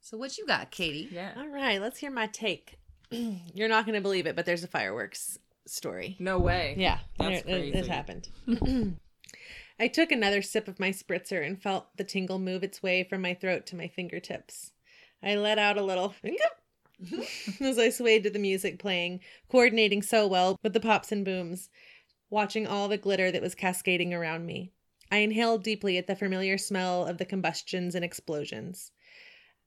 So 0.00 0.16
what 0.16 0.38
you 0.38 0.46
got, 0.46 0.70
Katie? 0.70 1.08
yeah. 1.10 1.32
All 1.36 1.48
right, 1.48 1.80
let's 1.80 1.98
hear 1.98 2.12
my 2.12 2.28
take. 2.28 2.78
You're 3.10 3.68
not 3.68 3.86
going 3.86 3.96
to 3.96 4.00
believe 4.00 4.26
it, 4.28 4.36
but 4.36 4.46
there's 4.46 4.62
a 4.62 4.68
fireworks 4.68 5.36
story. 5.66 6.14
No 6.20 6.38
way. 6.38 6.76
Yeah, 6.78 6.98
That's 7.18 7.40
it, 7.44 7.48
it- 7.48 7.74
it 7.74 7.86
happened. 7.88 8.28
I 9.78 9.88
took 9.88 10.10
another 10.10 10.40
sip 10.40 10.68
of 10.68 10.80
my 10.80 10.90
spritzer 10.90 11.44
and 11.46 11.60
felt 11.60 11.96
the 11.96 12.04
tingle 12.04 12.38
move 12.38 12.62
its 12.62 12.82
way 12.82 13.04
from 13.04 13.22
my 13.22 13.34
throat 13.34 13.66
to 13.66 13.76
my 13.76 13.88
fingertips. 13.88 14.72
I 15.22 15.34
let 15.34 15.58
out 15.58 15.76
a 15.76 15.82
little 15.82 16.14
as 17.60 17.78
I 17.78 17.90
swayed 17.90 18.24
to 18.24 18.30
the 18.30 18.38
music 18.38 18.78
playing, 18.78 19.20
coordinating 19.50 20.02
so 20.02 20.26
well 20.26 20.58
with 20.62 20.72
the 20.72 20.80
pops 20.80 21.12
and 21.12 21.24
booms, 21.24 21.68
watching 22.30 22.66
all 22.66 22.88
the 22.88 22.96
glitter 22.96 23.30
that 23.30 23.42
was 23.42 23.54
cascading 23.54 24.14
around 24.14 24.46
me. 24.46 24.72
I 25.10 25.18
inhaled 25.18 25.62
deeply 25.62 25.98
at 25.98 26.06
the 26.06 26.16
familiar 26.16 26.58
smell 26.58 27.06
of 27.06 27.18
the 27.18 27.24
combustions 27.24 27.94
and 27.94 28.04
explosions. 28.04 28.92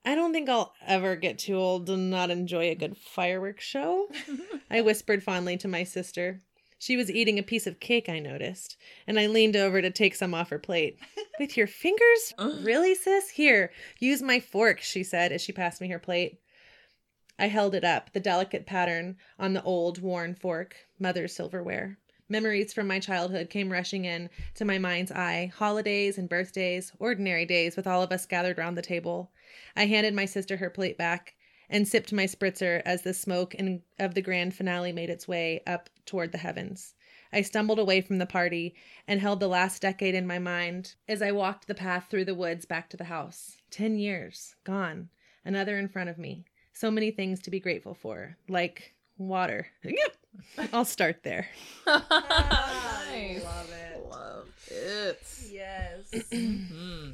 I 0.03 0.15
don't 0.15 0.33
think 0.33 0.49
I'll 0.49 0.73
ever 0.85 1.15
get 1.15 1.39
too 1.39 1.55
old 1.55 1.87
to 1.87 1.97
not 1.97 2.31
enjoy 2.31 2.69
a 2.69 2.75
good 2.75 2.97
fireworks 2.97 3.63
show. 3.63 4.09
I 4.71 4.81
whispered 4.81 5.23
fondly 5.23 5.57
to 5.57 5.67
my 5.67 5.83
sister. 5.83 6.41
She 6.81 6.95
was 6.95 7.11
eating 7.11 7.37
a 7.37 7.43
piece 7.43 7.67
of 7.67 7.81
cake, 7.81 8.07
I 8.07 8.19
noticed, 8.19 8.77
and 9.05 9.19
I 9.19 9.27
leaned 9.27 9.57
over 9.57 9.81
to 9.81 9.91
take 9.91 10.15
some 10.15 10.33
off 10.33 10.49
her 10.49 10.57
plate. 10.57 10.97
With 11.39 11.57
your 11.57 11.67
fingers? 11.67 12.33
Really, 12.39 12.95
sis? 12.95 13.31
Here, 13.31 13.71
use 13.99 14.21
my 14.21 14.39
fork, 14.39 14.79
she 14.79 15.03
said 15.03 15.33
as 15.33 15.41
she 15.41 15.51
passed 15.51 15.81
me 15.81 15.89
her 15.89 15.99
plate. 15.99 16.39
I 17.37 17.47
held 17.47 17.75
it 17.75 17.83
up, 17.83 18.13
the 18.13 18.21
delicate 18.21 18.65
pattern 18.65 19.17
on 19.37 19.53
the 19.53 19.63
old, 19.63 20.01
worn 20.01 20.35
fork, 20.35 20.75
mother's 20.97 21.35
silverware. 21.35 21.97
Memories 22.29 22.73
from 22.73 22.87
my 22.87 22.99
childhood 22.99 23.49
came 23.49 23.71
rushing 23.71 24.05
in 24.05 24.29
to 24.55 24.63
my 24.63 24.77
mind's 24.77 25.11
eye 25.11 25.51
holidays 25.53 26.17
and 26.17 26.29
birthdays, 26.29 26.93
ordinary 26.97 27.45
days 27.45 27.75
with 27.75 27.87
all 27.87 28.03
of 28.03 28.11
us 28.11 28.25
gathered 28.25 28.57
round 28.57 28.77
the 28.77 28.81
table. 28.81 29.31
I 29.75 29.85
handed 29.85 30.13
my 30.13 30.25
sister 30.25 30.57
her 30.57 30.69
plate 30.69 30.97
back 30.97 31.35
and 31.69 31.87
sipped 31.87 32.11
my 32.11 32.25
spritzer 32.25 32.81
as 32.85 33.03
the 33.03 33.13
smoke 33.13 33.53
in, 33.55 33.81
of 33.99 34.13
the 34.13 34.21
grand 34.21 34.53
finale 34.53 34.91
made 34.91 35.09
its 35.09 35.27
way 35.27 35.61
up 35.67 35.89
toward 36.05 36.31
the 36.31 36.37
heavens. 36.37 36.95
I 37.31 37.41
stumbled 37.41 37.77
away 37.77 38.01
from 38.01 38.17
the 38.17 38.25
party 38.25 38.73
and 39.07 39.21
held 39.21 39.39
the 39.39 39.47
last 39.47 39.81
decade 39.81 40.15
in 40.15 40.25
my 40.25 40.39
mind 40.39 40.95
as 41.07 41.21
I 41.21 41.31
walked 41.31 41.67
the 41.67 41.75
path 41.75 42.07
through 42.09 42.25
the 42.25 42.33
woods 42.33 42.65
back 42.65 42.89
to 42.89 42.97
the 42.97 43.03
house. 43.03 43.57
Ten 43.69 43.97
years, 43.97 44.55
gone. 44.63 45.09
Another 45.45 45.77
in 45.77 45.87
front 45.89 46.09
of 46.09 46.17
me. 46.17 46.45
So 46.73 46.89
many 46.89 47.11
things 47.11 47.41
to 47.41 47.51
be 47.51 47.59
grateful 47.59 47.93
for, 47.93 48.37
like 48.47 48.95
water. 49.17 49.67
Yep. 49.83 50.15
I'll 50.73 50.85
start 50.85 51.23
there. 51.23 51.47
nice. 51.87 53.43
love 53.43 53.71
it. 53.71 54.07
Love 54.09 54.47
it. 54.67 55.21
Yes. 55.49 56.11
Mm-hmm. 56.31 57.11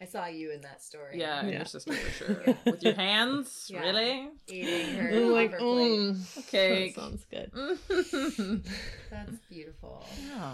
I 0.00 0.06
saw 0.06 0.26
you 0.26 0.50
in 0.50 0.62
that 0.62 0.82
story. 0.82 1.18
Yeah, 1.18 1.44
Yeah. 1.44 1.56
your 1.58 1.64
sister 1.66 1.92
for 1.92 2.10
sure. 2.10 2.56
With 2.66 2.82
your 2.82 2.94
hands, 2.94 3.66
Yeah. 3.72 3.80
really? 3.80 4.28
Eating 4.48 4.94
her, 4.96 5.08
I'm 5.10 5.30
like, 5.32 5.46
off 5.48 5.52
her 5.52 5.58
plate. 5.58 5.98
mm, 5.98 6.46
Cake. 6.50 6.94
that 6.94 7.02
sounds 7.02 7.24
good. 7.30 8.64
That's 9.10 9.36
beautiful. 9.50 10.06
yeah. 10.26 10.52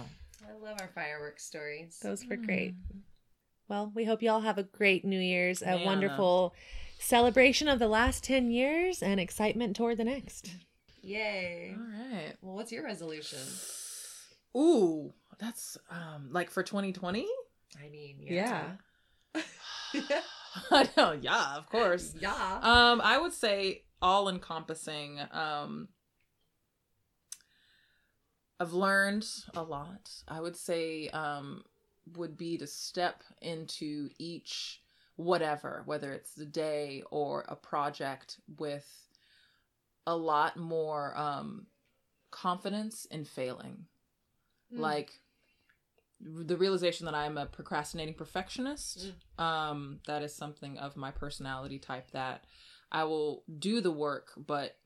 I 0.49 0.53
love 0.63 0.79
our 0.81 0.89
fireworks 0.95 1.45
stories. 1.45 1.99
Those 2.03 2.25
were 2.27 2.37
great. 2.37 2.75
Well, 3.69 3.91
we 3.95 4.05
hope 4.05 4.23
you 4.23 4.31
all 4.31 4.41
have 4.43 4.59
a 4.59 4.63
great 4.63 5.05
New 5.05 5.19
Year's, 5.19 5.63
a 5.63 5.67
Man. 5.67 5.85
wonderful 5.85 6.55
celebration 6.99 7.69
of 7.69 7.79
the 7.79 7.89
last 7.89 8.23
10 8.25 8.51
years, 8.51 9.03
and 9.03 9.19
excitement 9.21 9.75
toward 9.77 9.97
the 9.99 10.05
next. 10.05 10.51
Yay. 11.03 11.77
All 11.77 11.85
right. 11.85 12.35
Well, 12.43 12.55
what's 12.55 12.71
your 12.73 12.85
resolution? 12.85 13.39
Ooh, 14.57 15.13
that's 15.39 15.77
um 15.91 16.29
like 16.33 16.51
for 16.51 16.63
2020. 16.63 17.27
I 17.85 17.89
mean, 17.89 18.17
Yeah. 18.21 18.33
yeah. 18.33 18.65
I 20.71 20.89
know. 20.97 21.13
Yeah, 21.13 21.57
of 21.57 21.69
course. 21.69 22.15
yeah. 22.21 22.59
Um, 22.63 23.01
I 23.03 23.19
would 23.19 23.33
say 23.33 23.83
all 24.01 24.29
encompassing. 24.29 25.21
Um, 25.33 25.89
I've 28.59 28.73
learned 28.73 29.27
a 29.55 29.63
lot. 29.63 30.11
I 30.29 30.41
would 30.41 30.57
say 30.57 31.09
um, 31.09 31.65
would 32.17 32.37
be 32.37 32.57
to 32.59 32.67
step 32.67 33.23
into 33.43 34.11
each 34.19 34.83
whatever, 35.17 35.83
whether 35.87 36.13
it's 36.13 36.35
the 36.35 36.47
day 36.47 37.03
or 37.11 37.45
a 37.49 37.57
project, 37.57 38.39
with 38.59 38.89
a 40.07 40.17
lot 40.17 40.57
more 40.57 41.17
um, 41.17 41.67
confidence 42.31 43.07
in 43.11 43.25
failing. 43.25 43.87
Mm. 44.73 44.79
Like 44.79 45.21
the 46.21 46.57
realization 46.57 47.07
that 47.07 47.15
I'm 47.15 47.37
a 47.37 47.47
procrastinating 47.47 48.15
perfectionist. 48.15 49.13
Um, 49.39 50.01
that 50.07 50.23
is 50.23 50.35
something 50.35 50.79
of 50.79 50.97
my 50.97 51.11
personality 51.11 51.79
type 51.79 52.11
that 52.13 52.45
I 52.91 53.05
will 53.05 53.45
do 53.59 53.81
the 53.81 53.91
work, 53.91 54.33
but 54.37 54.77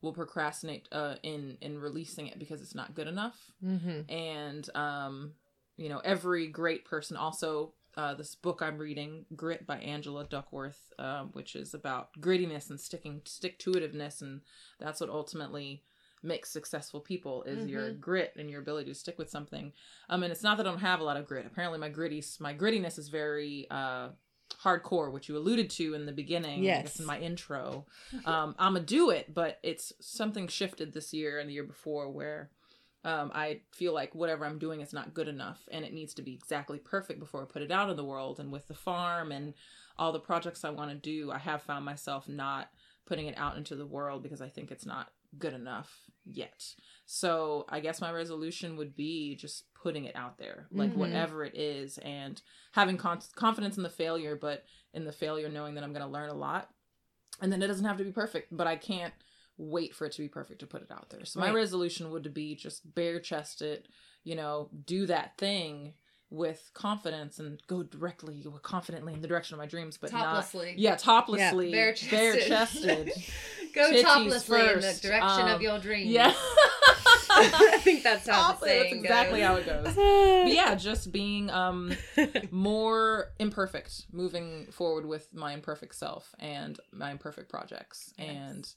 will 0.00 0.12
procrastinate 0.12 0.88
uh, 0.92 1.16
in 1.22 1.58
in 1.60 1.78
releasing 1.78 2.28
it 2.28 2.38
because 2.38 2.62
it's 2.62 2.74
not 2.74 2.94
good 2.94 3.08
enough. 3.08 3.36
Mm-hmm. 3.64 4.10
And 4.12 4.76
um, 4.76 5.32
you 5.76 5.88
know, 5.88 5.98
every 5.98 6.48
great 6.48 6.84
person 6.84 7.16
also. 7.16 7.74
Uh, 7.96 8.14
this 8.14 8.36
book 8.36 8.62
I'm 8.62 8.78
reading, 8.78 9.24
Grit 9.34 9.66
by 9.66 9.78
Angela 9.78 10.24
Duckworth, 10.24 10.92
um, 11.00 11.30
which 11.32 11.56
is 11.56 11.74
about 11.74 12.10
grittiness 12.20 12.70
and 12.70 12.78
sticking 12.78 13.22
stick 13.24 13.58
to 13.60 13.72
itiveness, 13.72 14.22
and 14.22 14.42
that's 14.78 15.00
what 15.00 15.10
ultimately 15.10 15.82
makes 16.22 16.50
successful 16.50 17.00
people 17.00 17.42
is 17.44 17.66
your 17.66 17.92
grit 17.92 18.32
and 18.36 18.50
your 18.50 18.60
ability 18.60 18.90
to 18.90 18.94
stick 18.94 19.18
with 19.18 19.30
something. 19.30 19.72
Um, 20.08 20.22
and 20.22 20.32
it's 20.32 20.42
not 20.42 20.56
that 20.56 20.66
I 20.66 20.70
don't 20.70 20.80
have 20.80 21.00
a 21.00 21.04
lot 21.04 21.16
of 21.16 21.26
grit. 21.26 21.46
Apparently, 21.46 21.78
my 21.78 21.88
gritty 21.88 22.22
my 22.40 22.54
grittiness 22.54 22.98
is 22.98 23.08
very 23.08 23.66
uh 23.70 24.08
hardcore, 24.62 25.12
which 25.12 25.28
you 25.28 25.36
alluded 25.36 25.68
to 25.70 25.94
in 25.94 26.06
the 26.06 26.12
beginning, 26.12 26.60
I 26.60 26.64
Yes. 26.64 26.82
guess 26.82 27.00
in 27.00 27.06
my 27.06 27.18
intro. 27.20 27.86
Um, 28.24 28.54
I'm 28.58 28.74
gonna 28.74 28.84
do 28.84 29.10
it, 29.10 29.32
but 29.34 29.58
it's 29.62 29.92
something 30.00 30.48
shifted 30.48 30.92
this 30.92 31.12
year 31.12 31.38
and 31.38 31.48
the 31.48 31.54
year 31.54 31.64
before 31.64 32.10
where 32.10 32.50
um, 33.04 33.30
I 33.34 33.60
feel 33.72 33.92
like 33.94 34.14
whatever 34.14 34.44
I'm 34.44 34.58
doing 34.58 34.80
is 34.80 34.92
not 34.92 35.14
good 35.14 35.28
enough 35.28 35.60
and 35.70 35.84
it 35.84 35.92
needs 35.92 36.14
to 36.14 36.22
be 36.22 36.32
exactly 36.34 36.78
perfect 36.78 37.20
before 37.20 37.42
I 37.42 37.46
put 37.46 37.62
it 37.62 37.70
out 37.70 37.90
in 37.90 37.96
the 37.96 38.04
world. 38.04 38.40
And 38.40 38.50
with 38.50 38.66
the 38.66 38.74
farm 38.74 39.30
and 39.30 39.54
all 39.98 40.12
the 40.12 40.18
projects 40.18 40.64
I 40.64 40.70
want 40.70 40.90
to 40.90 40.96
do, 40.96 41.30
I 41.30 41.38
have 41.38 41.62
found 41.62 41.84
myself 41.84 42.28
not 42.28 42.70
putting 43.06 43.26
it 43.26 43.38
out 43.38 43.56
into 43.56 43.76
the 43.76 43.86
world 43.86 44.22
because 44.22 44.40
I 44.42 44.48
think 44.48 44.70
it's 44.72 44.84
not 44.86 45.12
good 45.36 45.52
enough 45.52 45.92
yet. 46.24 46.64
So 47.04 47.66
I 47.68 47.80
guess 47.80 48.00
my 48.00 48.12
resolution 48.12 48.76
would 48.76 48.96
be 48.96 49.36
just 49.36 49.64
putting 49.74 50.04
it 50.04 50.16
out 50.16 50.38
there, 50.38 50.68
like 50.70 50.90
Mhm. 50.92 50.96
whatever 50.96 51.44
it 51.44 51.56
is, 51.56 51.98
and 51.98 52.40
having 52.72 52.96
con- 52.96 53.20
confidence 53.34 53.76
in 53.76 53.82
the 53.82 53.90
failure, 53.90 54.36
but 54.36 54.64
in 54.94 55.04
the 55.04 55.12
failure 55.12 55.48
knowing 55.48 55.74
that 55.74 55.84
I'm 55.84 55.92
going 55.92 56.04
to 56.04 56.12
learn 56.12 56.30
a 56.30 56.34
lot. 56.34 56.72
And 57.40 57.52
then 57.52 57.62
it 57.62 57.66
doesn't 57.68 57.84
have 57.84 57.98
to 57.98 58.04
be 58.04 58.12
perfect, 58.12 58.56
but 58.56 58.66
I 58.66 58.76
can't 58.76 59.14
wait 59.56 59.94
for 59.94 60.06
it 60.06 60.12
to 60.12 60.22
be 60.22 60.28
perfect 60.28 60.60
to 60.60 60.66
put 60.66 60.82
it 60.82 60.90
out 60.90 61.10
there. 61.10 61.24
So 61.24 61.40
my 61.40 61.50
resolution 61.50 62.10
would 62.10 62.32
be 62.32 62.54
just 62.54 62.94
bare 62.94 63.20
chest 63.20 63.60
it, 63.60 63.88
you 64.24 64.34
know, 64.34 64.70
do 64.86 65.06
that 65.06 65.36
thing 65.36 65.94
with 66.30 66.70
confidence 66.74 67.38
and 67.38 67.60
go 67.66 67.82
directly 67.82 68.44
confidently 68.62 69.14
in 69.14 69.22
the 69.22 69.28
direction 69.28 69.54
of 69.54 69.58
my 69.58 69.66
dreams, 69.66 69.96
but 69.96 70.10
Toplessly. 70.10 70.72
not 70.72 70.78
yeah, 70.78 70.96
toplessly, 70.96 71.70
Bare 71.70 71.94
bare 72.10 72.36
chested. 72.36 72.48
chested. 72.48 73.12
Go 73.74 73.90
Titties 73.92 74.02
toplessly 74.02 74.60
in 74.60 74.80
the 74.80 74.98
direction 75.00 75.42
um, 75.42 75.48
of 75.50 75.62
your 75.62 75.78
dreams. 75.78 76.10
yeah. 76.10 76.32
I 77.30 77.78
think 77.82 78.02
that's 78.02 78.26
how 78.26 78.54
the 78.54 78.66
that's 78.66 78.92
exactly 78.92 79.40
goes. 79.40 79.46
how 79.46 79.56
it 79.56 79.66
goes. 79.66 79.94
But 80.44 80.52
yeah, 80.52 80.74
just 80.74 81.12
being 81.12 81.50
um 81.50 81.92
more 82.50 83.26
imperfect, 83.38 84.06
moving 84.12 84.66
forward 84.72 85.06
with 85.06 85.32
my 85.34 85.52
imperfect 85.52 85.94
self 85.94 86.34
and 86.38 86.78
my 86.92 87.10
imperfect 87.10 87.48
projects, 87.48 88.12
and 88.18 88.68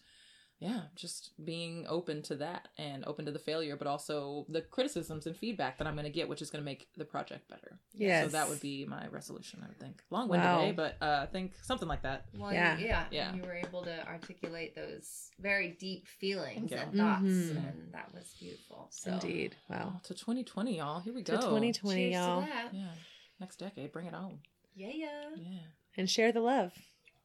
yeah, 0.61 0.81
just 0.95 1.31
being 1.43 1.85
open 1.89 2.21
to 2.21 2.35
that 2.35 2.67
and 2.77 3.03
open 3.05 3.25
to 3.25 3.31
the 3.31 3.39
failure, 3.39 3.75
but 3.75 3.87
also 3.87 4.45
the 4.47 4.61
criticisms 4.61 5.25
and 5.25 5.35
feedback 5.35 5.79
that 5.79 5.87
I'm 5.87 5.95
going 5.95 6.05
to 6.05 6.11
get, 6.11 6.29
which 6.29 6.39
is 6.41 6.51
going 6.51 6.61
to 6.63 6.65
make 6.65 6.87
the 6.95 7.03
project 7.03 7.49
better. 7.49 7.79
Yeah. 7.95 8.21
So 8.23 8.27
that 8.29 8.47
would 8.47 8.59
be 8.61 8.85
my 8.85 9.07
resolution, 9.07 9.61
I 9.63 9.67
would 9.69 9.79
think. 9.79 10.03
Long 10.11 10.29
winded, 10.29 10.47
Wow. 10.47 10.61
eh? 10.65 10.71
But 10.73 10.97
uh, 11.01 11.21
I 11.23 11.25
think 11.25 11.53
something 11.63 11.87
like 11.87 12.03
that. 12.03 12.25
Well, 12.37 12.53
Yeah. 12.53 12.77
yeah, 12.77 12.85
yeah, 12.85 13.05
Yeah. 13.11 13.35
You 13.35 13.41
were 13.41 13.55
able 13.55 13.81
to 13.85 14.07
articulate 14.07 14.75
those 14.75 15.31
very 15.39 15.69
deep 15.79 16.07
feelings 16.07 16.71
and 16.71 16.93
you. 16.93 16.99
thoughts, 16.99 17.23
Mhm. 17.23 17.57
and 17.57 17.93
that 17.93 18.13
was 18.13 18.31
beautiful. 18.39 18.87
So, 18.91 19.13
Indeed. 19.13 19.55
Wow. 19.67 19.93
Oh, 19.95 19.99
to 20.03 20.13
2020, 20.13 20.77
y'all. 20.77 20.99
Here 20.99 21.13
we 21.13 21.23
go. 21.23 21.37
To 21.37 21.41
go. 21.41 21.49
2020, 21.49 22.11
cheers 22.11 22.13
y'all. 22.21 22.41
to 22.43 22.47
that. 22.47 22.71
Yeah. 22.71 22.93
Next 23.39 23.55
decade, 23.57 23.91
bring 23.91 24.05
it 24.05 24.13
on. 24.13 24.39
Yeah, 24.75 24.91
yeah. 24.93 25.29
Yeah. 25.35 25.59
And 25.97 26.07
share 26.07 26.31
the 26.31 26.39
love. 26.41 26.73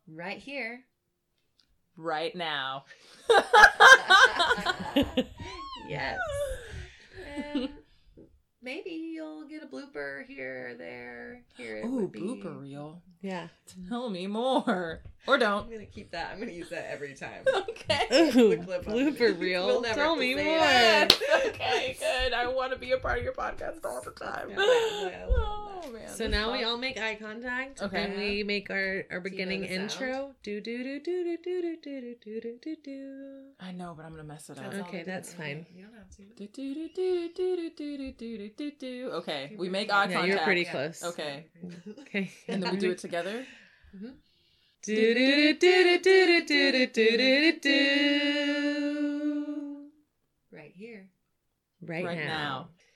Right 0.09 0.39
here. 0.39 0.85
Right 1.97 2.35
now. 2.35 2.85
yes. 5.89 6.19
And 7.37 7.71
maybe 8.63 8.91
you'll 8.91 9.47
get 9.49 9.63
a 9.63 9.67
blooper 9.67 10.27
here 10.27 10.71
or 10.71 10.75
there. 10.75 11.43
Here 11.57 11.79
it 11.79 11.87
Ooh, 11.87 12.01
would 12.03 12.13
be. 12.13 12.21
blooper 12.21 12.61
reel. 12.61 13.03
Yeah. 13.27 13.49
Tell 13.89 14.09
me 14.11 14.27
more. 14.29 15.03
Or 15.27 15.39
don't. 15.39 15.65
I'm 15.65 15.73
gonna 15.73 15.87
keep 15.87 16.13
that. 16.13 16.31
I'm 16.33 16.39
gonna 16.39 16.53
use 16.53 16.69
that 16.71 16.89
every 16.89 17.15
time. 17.15 17.43
Okay. 17.69 18.07
Ooh, 18.13 18.51
The 18.57 18.57
clip 18.65 18.87
of 18.87 18.93
blooper 18.93 19.39
reel. 19.39 19.67
We'll 19.67 19.83
Tell 19.83 20.15
me 20.17 20.35
more. 20.35 20.45
it. 20.47 21.21
okay, 21.47 21.97
good. 21.99 22.33
I 22.33 22.47
want 22.49 22.73
to 22.73 22.79
be 22.79 22.93
a 22.93 22.99
part 22.99 23.19
of 23.19 23.25
your 23.25 23.33
podcast 23.33 23.85
all 23.85 24.01
the 24.03 24.11
time. 24.13 24.51
Yeah, 24.51 24.57
I 24.59 25.25
oh 25.29 25.91
man. 25.93 26.09
So 26.09 26.27
now 26.29 26.53
we 26.53 26.63
all 26.65 26.79
make 26.79 26.99
eye 26.99 27.17
contact. 27.17 27.83
Okay. 27.83 28.05
And 28.05 28.17
we 28.17 28.43
make 28.45 28.71
our, 28.71 29.05
our 29.11 29.21
beginning 29.21 29.63
the 29.63 29.69
sound? 29.69 29.81
intro. 29.83 30.35
Do 30.45 30.61
do 30.61 30.83
do 30.85 31.01
do 31.01 31.25
do 31.25 31.37
do 31.43 31.77
do 31.83 32.01
do 32.01 32.15
do 32.23 32.41
do 32.41 32.59
do 32.63 32.77
do. 32.85 33.43
I 33.61 33.73
know, 33.73 33.95
but 33.97 34.05
I'm 34.05 34.13
gonna 34.13 34.25
mess 34.25 34.49
it 34.51 34.59
up. 34.59 34.65
That's 34.65 34.77
all 34.83 34.89
Okay, 34.89 35.03
that's 35.05 35.35
fine. 35.35 35.67
You 35.75 35.85
don't 35.85 35.95
have 35.95 36.11
to. 36.17 36.23
Do, 36.37 36.47
do, 36.47 36.75
do, 36.75 36.89
do, 36.95 37.29
do, 37.35 37.57
do, 37.57 37.71
do, 37.77 38.13
do, 38.13 38.39
do, 38.39 38.51
do, 38.57 38.71
do. 38.79 39.11
Okay, 39.15 39.55
we 39.59 39.69
make 39.69 39.91
eye 39.91 40.05
contact. 40.07 40.29
you're 40.29 40.39
pretty 40.39 40.65
close. 40.65 41.03
Okay, 41.03 41.47
Okay. 42.01 42.31
and 42.49 42.63
then 42.63 42.73
we 42.73 42.79
do 42.79 42.91
it 42.93 42.99
together 42.99 43.16
together. 43.17 43.47
Mm-hmm. 43.97 44.11
Right 50.53 50.73
here. 50.75 51.09
Right, 51.83 52.05
right 52.05 52.19
now. 52.19 52.27
now. 52.27 52.69